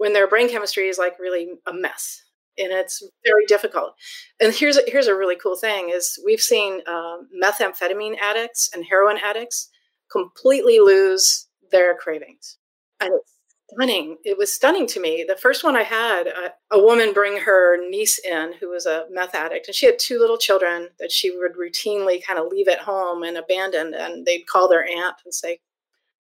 when 0.00 0.14
their 0.14 0.26
brain 0.26 0.48
chemistry 0.48 0.88
is 0.88 0.96
like 0.96 1.18
really 1.18 1.50
a 1.66 1.74
mess 1.74 2.22
and 2.56 2.72
it's 2.72 3.02
very 3.22 3.44
difficult. 3.46 3.94
And 4.40 4.54
here's 4.54 4.78
a, 4.78 4.82
here's 4.86 5.08
a 5.08 5.14
really 5.14 5.36
cool 5.36 5.56
thing: 5.56 5.90
is 5.90 6.18
we've 6.24 6.40
seen 6.40 6.80
um, 6.86 7.28
methamphetamine 7.42 8.18
addicts 8.18 8.70
and 8.72 8.84
heroin 8.88 9.18
addicts 9.22 9.68
completely 10.10 10.80
lose 10.80 11.48
their 11.70 11.94
cravings, 11.94 12.56
and 12.98 13.12
it's 13.14 13.34
stunning. 13.70 14.16
It 14.24 14.38
was 14.38 14.50
stunning 14.50 14.86
to 14.88 15.00
me. 15.00 15.22
The 15.28 15.36
first 15.36 15.62
one 15.62 15.76
I 15.76 15.82
had, 15.82 16.26
a, 16.28 16.52
a 16.72 16.82
woman 16.82 17.12
bring 17.12 17.38
her 17.38 17.76
niece 17.88 18.18
in 18.18 18.54
who 18.58 18.70
was 18.70 18.86
a 18.86 19.04
meth 19.10 19.34
addict, 19.34 19.68
and 19.68 19.74
she 19.74 19.84
had 19.84 19.98
two 19.98 20.18
little 20.18 20.38
children 20.38 20.88
that 20.98 21.12
she 21.12 21.30
would 21.30 21.52
routinely 21.56 22.24
kind 22.24 22.38
of 22.38 22.46
leave 22.50 22.68
at 22.68 22.80
home 22.80 23.22
and 23.22 23.36
abandon, 23.36 23.92
and 23.92 24.24
they'd 24.24 24.46
call 24.46 24.66
their 24.66 24.86
aunt 24.88 25.16
and 25.26 25.34
say, 25.34 25.60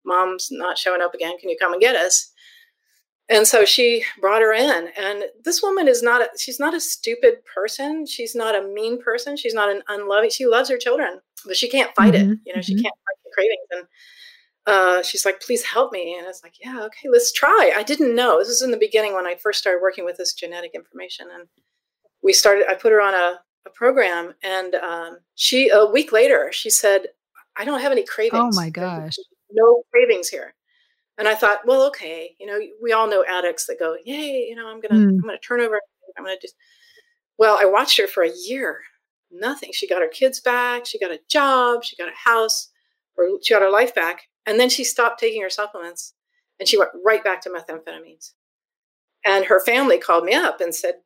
"Mom's 0.06 0.48
not 0.52 0.78
showing 0.78 1.02
up 1.02 1.12
again. 1.12 1.38
Can 1.38 1.50
you 1.50 1.56
come 1.60 1.72
and 1.72 1.82
get 1.82 1.96
us?" 1.96 2.30
And 3.28 3.46
so 3.46 3.64
she 3.64 4.04
brought 4.20 4.42
her 4.42 4.52
in 4.52 4.88
and 4.98 5.24
this 5.44 5.62
woman 5.62 5.88
is 5.88 6.02
not 6.02 6.20
a, 6.22 6.28
she's 6.38 6.60
not 6.60 6.74
a 6.74 6.80
stupid 6.80 7.36
person. 7.52 8.06
She's 8.06 8.34
not 8.34 8.54
a 8.54 8.66
mean 8.68 9.00
person. 9.02 9.36
She's 9.36 9.54
not 9.54 9.70
an 9.70 9.82
unloving 9.88 10.30
she 10.30 10.46
loves 10.46 10.68
her 10.68 10.78
children 10.78 11.20
but 11.46 11.56
she 11.56 11.68
can't 11.68 11.94
fight 11.94 12.14
mm-hmm. 12.14 12.32
it 12.32 12.38
you 12.44 12.54
know 12.54 12.60
she 12.60 12.74
mm-hmm. 12.74 12.82
can't 12.82 12.94
fight 12.94 13.16
the 13.24 13.30
cravings. 13.32 13.68
And 13.70 13.86
uh, 14.66 15.02
she's 15.02 15.24
like 15.24 15.40
please 15.40 15.64
help 15.64 15.92
me. 15.92 16.16
And 16.18 16.26
it's 16.26 16.42
like 16.42 16.54
yeah 16.62 16.82
okay 16.84 17.08
let's 17.10 17.32
try. 17.32 17.72
I 17.74 17.82
didn't 17.82 18.14
know. 18.14 18.38
This 18.38 18.48
was 18.48 18.62
in 18.62 18.70
the 18.70 18.76
beginning 18.76 19.14
when 19.14 19.26
i 19.26 19.36
first 19.36 19.58
started 19.58 19.80
working 19.80 20.04
with 20.04 20.16
this 20.18 20.34
genetic 20.34 20.72
information 20.74 21.28
and 21.32 21.48
we 22.22 22.32
started 22.32 22.66
i 22.68 22.74
put 22.74 22.92
her 22.92 23.00
on 23.00 23.14
a, 23.14 23.40
a 23.66 23.70
program 23.74 24.34
and 24.42 24.74
um, 24.74 25.18
she 25.34 25.70
a 25.70 25.86
week 25.86 26.12
later 26.12 26.50
she 26.52 26.68
said 26.68 27.06
i 27.56 27.64
don't 27.64 27.80
have 27.80 27.92
any 27.92 28.04
cravings. 28.04 28.56
Oh 28.56 28.60
my 28.60 28.68
gosh. 28.68 29.16
no 29.50 29.82
cravings 29.90 30.28
here 30.28 30.54
and 31.18 31.28
I 31.28 31.34
thought, 31.34 31.60
well, 31.66 31.86
okay, 31.88 32.34
you 32.38 32.46
know, 32.46 32.58
we 32.82 32.92
all 32.92 33.08
know 33.08 33.24
addicts 33.28 33.66
that 33.66 33.78
go, 33.78 33.96
yay, 34.04 34.46
you 34.48 34.56
know, 34.56 34.68
I'm 34.68 34.80
gonna, 34.80 35.00
mm. 35.00 35.08
I'm 35.08 35.20
gonna 35.20 35.38
turn 35.38 35.60
over, 35.60 35.80
I'm 36.18 36.24
gonna 36.24 36.36
just. 36.40 36.54
Well, 37.38 37.58
I 37.60 37.64
watched 37.64 37.98
her 37.98 38.06
for 38.06 38.22
a 38.22 38.30
year. 38.46 38.80
Nothing. 39.32 39.70
She 39.72 39.88
got 39.88 40.02
her 40.02 40.08
kids 40.08 40.40
back. 40.40 40.86
She 40.86 41.00
got 41.00 41.10
a 41.10 41.18
job. 41.28 41.82
She 41.82 41.96
got 41.96 42.08
a 42.08 42.30
house. 42.30 42.70
Or 43.16 43.38
she 43.42 43.54
got 43.54 43.62
her 43.62 43.70
life 43.70 43.94
back. 43.94 44.22
And 44.46 44.60
then 44.60 44.68
she 44.68 44.84
stopped 44.84 45.18
taking 45.18 45.42
her 45.42 45.50
supplements, 45.50 46.14
and 46.60 46.68
she 46.68 46.78
went 46.78 46.90
right 47.04 47.24
back 47.24 47.40
to 47.42 47.50
methamphetamines. 47.50 48.32
And 49.24 49.44
her 49.46 49.64
family 49.64 49.98
called 49.98 50.24
me 50.24 50.34
up 50.34 50.60
and 50.60 50.74
said, 50.74 50.96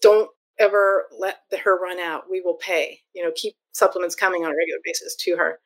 "Don't 0.00 0.28
ever 0.58 1.06
let 1.16 1.38
her 1.64 1.78
run 1.80 1.98
out. 1.98 2.28
We 2.28 2.40
will 2.40 2.56
pay. 2.56 3.00
You 3.14 3.24
know, 3.24 3.32
keep 3.34 3.54
supplements 3.72 4.14
coming 4.14 4.44
on 4.44 4.52
a 4.52 4.56
regular 4.56 4.80
basis 4.84 5.14
to 5.16 5.36
her." 5.36 5.60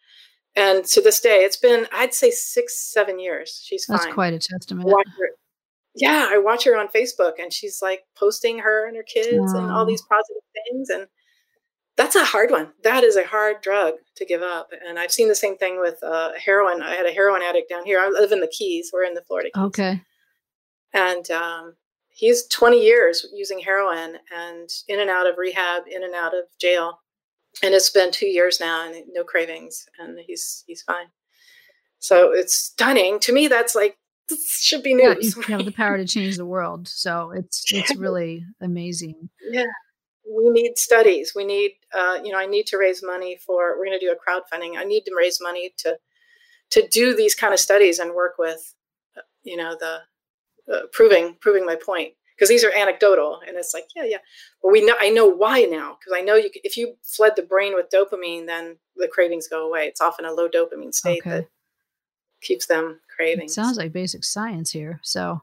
And 0.59 0.85
to 0.87 1.01
this 1.01 1.21
day, 1.21 1.45
it's 1.45 1.57
been, 1.57 1.87
I'd 1.93 2.13
say 2.13 2.33
six, 2.33 2.93
seven 2.93 3.21
years. 3.21 3.63
She's 3.65 3.87
That's 3.87 4.07
fine. 4.07 4.13
quite 4.13 4.35
a 4.35 4.41
testament. 4.41 4.93
Yeah, 5.95 6.29
I 6.31 6.39
watch 6.39 6.65
her 6.65 6.77
on 6.77 6.89
Facebook 6.89 7.35
and 7.39 7.53
she's 7.53 7.79
like 7.81 8.01
posting 8.17 8.59
her 8.59 8.87
and 8.87 8.97
her 8.97 9.05
kids 9.05 9.53
and 9.53 9.71
all 9.71 9.87
these 9.87 10.03
positive 10.03 10.43
things. 10.67 10.89
And 10.91 11.07
that's 11.97 12.17
a 12.17 12.25
hard 12.25 12.51
one. 12.51 12.73
That 12.83 13.05
is 13.05 13.15
a 13.15 13.25
hard 13.25 13.61
drug 13.63 13.95
to 14.17 14.25
give 14.25 14.43
up. 14.43 14.71
And 14.87 14.99
I've 14.99 15.13
seen 15.13 15.29
the 15.29 15.37
same 15.37 15.57
thing 15.57 15.81
with 15.81 16.03
uh, 16.03 16.33
heroin. 16.37 16.83
I 16.83 16.95
had 16.95 17.07
a 17.07 17.13
heroin 17.13 17.43
addict 17.43 17.71
down 17.71 17.85
here. 17.85 18.01
I 18.01 18.09
live 18.09 18.33
in 18.33 18.41
the 18.41 18.49
Keys. 18.49 18.91
We're 18.93 19.05
in 19.05 19.15
the 19.15 19.23
Florida 19.23 19.51
Keys. 19.55 19.65
Okay. 19.65 20.03
And 20.93 21.31
um, 21.31 21.75
he's 22.09 22.49
20 22.49 22.83
years 22.83 23.25
using 23.33 23.61
heroin 23.61 24.17
and 24.37 24.69
in 24.89 24.99
and 24.99 25.11
out 25.11 25.29
of 25.29 25.39
rehab, 25.39 25.85
in 25.89 26.03
and 26.03 26.17
out 26.17 26.35
of 26.35 26.45
jail 26.61 26.99
and 27.63 27.75
it's 27.75 27.91
been 27.91 28.11
two 28.11 28.27
years 28.27 28.61
now 28.61 28.87
and 28.87 29.05
no 29.13 29.25
cravings 29.25 29.87
and 29.99 30.19
he's 30.27 30.65
he's 30.67 30.83
fine. 30.83 31.07
So 31.99 32.33
it's 32.33 32.57
stunning. 32.57 33.19
To 33.21 33.33
me 33.33 33.49
that's 33.49 33.75
like 33.75 33.97
this 34.29 34.61
should 34.61 34.83
be 34.83 34.95
news. 34.95 35.37
yeah, 35.37 35.43
you 35.49 35.57
have 35.57 35.65
the 35.65 35.73
power 35.73 35.97
to 35.97 36.07
change 36.07 36.37
the 36.37 36.45
world 36.45 36.87
so 36.87 37.31
it's 37.31 37.65
it's 37.73 37.95
really 37.97 38.45
amazing. 38.61 39.31
Yeah. 39.51 39.65
We 40.31 40.51
need 40.51 40.77
studies. 40.77 41.33
We 41.35 41.45
need 41.45 41.73
uh, 41.95 42.19
you 42.23 42.33
know 42.33 42.39
i 42.39 42.47
need 42.47 42.67
to 42.67 42.79
raise 42.79 43.03
money 43.03 43.39
for 43.45 43.79
we're 43.79 43.87
going 43.87 43.99
to 43.99 44.07
do 44.07 44.13
a 44.13 44.17
crowdfunding. 44.17 44.77
I 44.77 44.85
need 44.85 45.05
to 45.05 45.15
raise 45.17 45.39
money 45.41 45.73
to 45.79 45.99
to 46.71 46.87
do 46.89 47.17
these 47.17 47.35
kind 47.35 47.55
of 47.55 47.61
studies 47.61 47.99
and 47.99 48.15
work 48.15 48.35
with 48.39 48.75
uh, 49.17 49.23
you 49.43 49.57
know 49.57 49.77
the 49.79 50.01
uh, 50.73 50.83
proving 50.93 51.37
proving 51.41 51.65
my 51.65 51.77
point 51.77 52.13
because 52.39 52.49
these 52.49 52.65
are 52.65 52.73
anecdotal 52.73 53.41
and 53.47 53.57
it's 53.57 53.75
like 53.75 53.89
yeah 53.97 54.05
yeah 54.05 54.19
but 54.63 54.71
we 54.71 54.85
know 54.85 54.95
i 55.01 55.09
know 55.09 55.27
why 55.27 55.63
now 55.63 55.97
because 55.99 56.13
i 56.17 56.21
know 56.21 56.35
you 56.35 56.51
if 56.65 56.77
you 56.77 56.95
fled 57.03 57.33
the 57.37 57.43
brain 57.43 57.75
with 57.75 57.87
dopamine 57.93 58.47
then 58.47 58.77
the 58.97 59.09
cravings 59.09 59.49
go 59.49 59.67
away 59.67 59.87
it's 59.87 60.01
often 60.01 60.25
a 60.25 60.33
low 60.33 60.49
dopamine 60.49 60.95
state 60.95 61.21
okay. 61.23 61.31
that 61.31 61.49
keeps 62.41 62.67
them 62.67 63.01
craving 63.15 63.47
it 63.47 63.51
sounds 63.51 63.77
like 63.77 63.93
basic 63.93 64.25
science 64.25 64.71
here 64.71 65.01
so 65.03 65.41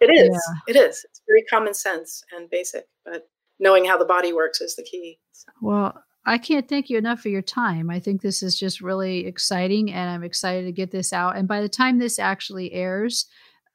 it 0.00 0.06
is 0.06 0.30
yeah. 0.30 0.74
it 0.74 0.76
is 0.76 1.04
it's 1.04 1.20
very 1.26 1.42
common 1.44 1.74
sense 1.74 2.24
and 2.34 2.48
basic 2.48 2.86
but 3.04 3.28
knowing 3.60 3.84
how 3.84 3.98
the 3.98 4.04
body 4.04 4.32
works 4.32 4.60
is 4.60 4.76
the 4.76 4.82
key 4.82 5.18
so. 5.32 5.50
well 5.60 6.02
I 6.26 6.36
can't 6.36 6.68
thank 6.68 6.90
you 6.90 6.98
enough 6.98 7.20
for 7.20 7.30
your 7.30 7.40
time. 7.40 7.88
I 7.88 8.00
think 8.00 8.20
this 8.20 8.42
is 8.42 8.58
just 8.58 8.82
really 8.82 9.24
exciting 9.24 9.90
and 9.90 10.10
I'm 10.10 10.22
excited 10.22 10.66
to 10.66 10.72
get 10.72 10.90
this 10.90 11.10
out. 11.10 11.38
And 11.38 11.48
by 11.48 11.62
the 11.62 11.70
time 11.70 11.96
this 11.96 12.18
actually 12.18 12.70
airs, 12.74 13.24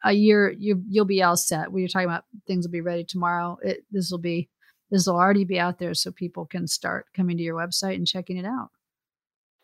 a 0.04 0.14
year 0.14 0.52
you 0.52 0.84
you'll 0.88 1.06
be 1.06 1.24
all 1.24 1.38
set. 1.38 1.72
When 1.72 1.82
you're 1.82 1.90
talking 1.90 2.08
about 2.08 2.26
things 2.48 2.66
will 2.66 2.72
be 2.72 2.82
ready 2.82 3.04
tomorrow, 3.04 3.58
it, 3.62 3.84
this 3.92 4.12
will 4.12 4.20
be 4.20 4.50
this 4.92 5.08
will 5.08 5.16
already 5.16 5.44
be 5.44 5.60
out 5.60 5.80
there 5.80 5.94
so 5.94 6.12
people 6.12 6.46
can 6.46 6.68
start 6.68 7.08
coming 7.16 7.38
to 7.38 7.44
your 7.44 7.56
website 7.56 7.96
and 7.96 8.08
checking 8.08 8.38
it 8.38 8.46
out. 8.46 8.70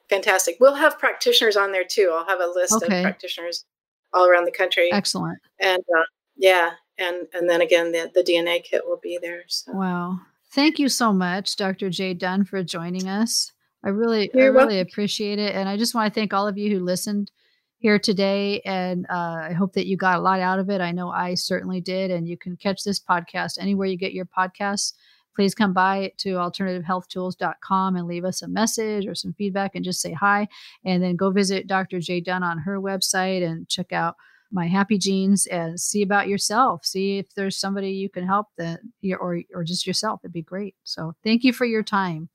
Fantastic. 0.09 0.57
We'll 0.59 0.75
have 0.75 0.97
practitioners 0.97 1.55
on 1.55 1.71
there 1.71 1.83
too. 1.87 2.09
I'll 2.11 2.25
have 2.25 2.39
a 2.39 2.51
list 2.51 2.73
okay. 2.73 2.99
of 2.99 3.03
practitioners 3.03 3.65
all 4.11 4.27
around 4.27 4.45
the 4.45 4.51
country. 4.51 4.91
Excellent. 4.91 5.37
And 5.59 5.83
uh, 5.95 6.03
yeah, 6.35 6.71
and 6.97 7.27
and 7.33 7.49
then 7.49 7.61
again 7.61 7.91
the 7.91 8.11
the 8.13 8.23
DNA 8.23 8.63
kit 8.63 8.83
will 8.85 8.99
be 9.01 9.19
there. 9.21 9.43
So. 9.47 9.73
Wow. 9.73 10.19
Thank 10.51 10.79
you 10.79 10.89
so 10.89 11.13
much, 11.13 11.57
Dr. 11.57 11.91
Jay 11.91 12.15
Dunn, 12.15 12.43
for 12.43 12.63
joining 12.63 13.07
us. 13.07 13.51
I 13.83 13.89
really, 13.89 14.31
You're 14.33 14.45
I 14.45 14.47
really 14.47 14.75
welcome. 14.77 14.91
appreciate 14.91 15.37
it, 15.37 15.55
and 15.55 15.69
I 15.69 15.77
just 15.77 15.93
want 15.93 16.11
to 16.11 16.19
thank 16.19 16.33
all 16.33 16.47
of 16.47 16.57
you 16.57 16.75
who 16.75 16.83
listened 16.83 17.31
here 17.79 17.97
today. 17.97 18.61
And 18.65 19.05
uh, 19.09 19.47
I 19.49 19.53
hope 19.53 19.73
that 19.73 19.87
you 19.87 19.97
got 19.97 20.19
a 20.19 20.21
lot 20.21 20.39
out 20.39 20.59
of 20.59 20.69
it. 20.69 20.81
I 20.81 20.91
know 20.91 21.09
I 21.09 21.33
certainly 21.33 21.81
did. 21.81 22.11
And 22.11 22.27
you 22.27 22.37
can 22.37 22.55
catch 22.57 22.83
this 22.83 22.99
podcast 22.99 23.57
anywhere 23.59 23.87
you 23.87 23.97
get 23.97 24.13
your 24.13 24.25
podcasts. 24.25 24.93
Please 25.33 25.55
come 25.55 25.73
by 25.73 26.11
to 26.17 26.35
alternativehealthtools.com 26.35 27.95
and 27.95 28.07
leave 28.07 28.25
us 28.25 28.41
a 28.41 28.47
message 28.47 29.07
or 29.07 29.15
some 29.15 29.33
feedback 29.33 29.75
and 29.75 29.85
just 29.85 30.01
say 30.01 30.11
hi. 30.11 30.47
And 30.83 31.01
then 31.01 31.15
go 31.15 31.31
visit 31.31 31.67
Dr. 31.67 32.01
Jay 32.01 32.19
Dunn 32.19 32.43
on 32.43 32.59
her 32.59 32.81
website 32.81 33.47
and 33.47 33.67
check 33.69 33.93
out 33.93 34.17
my 34.51 34.67
happy 34.67 34.97
genes 34.97 35.45
and 35.45 35.79
see 35.79 36.01
about 36.01 36.27
yourself 36.27 36.83
see 36.83 37.19
if 37.19 37.33
there's 37.35 37.59
somebody 37.59 37.91
you 37.91 38.09
can 38.09 38.25
help 38.25 38.47
that 38.57 38.79
you 38.99 39.15
or 39.15 39.41
or 39.53 39.63
just 39.63 39.85
yourself 39.85 40.19
it'd 40.23 40.33
be 40.33 40.41
great 40.41 40.75
so 40.83 41.13
thank 41.23 41.43
you 41.43 41.53
for 41.53 41.65
your 41.65 41.83
time 41.83 42.29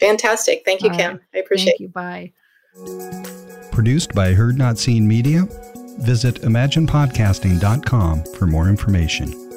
fantastic 0.00 0.62
thank 0.64 0.82
you 0.82 0.90
All 0.90 0.96
kim 0.96 1.12
right. 1.12 1.20
i 1.34 1.38
appreciate 1.38 1.74
thank 1.74 1.80
you 1.80 1.88
bye 1.88 2.32
Produced 3.70 4.14
by 4.14 4.32
Heard 4.32 4.56
Not 4.56 4.78
Seen 4.78 5.06
Media. 5.06 5.46
Visit 5.98 6.36
imaginepodcasting.com 6.36 8.24
for 8.38 8.46
more 8.46 8.68
information. 8.68 9.51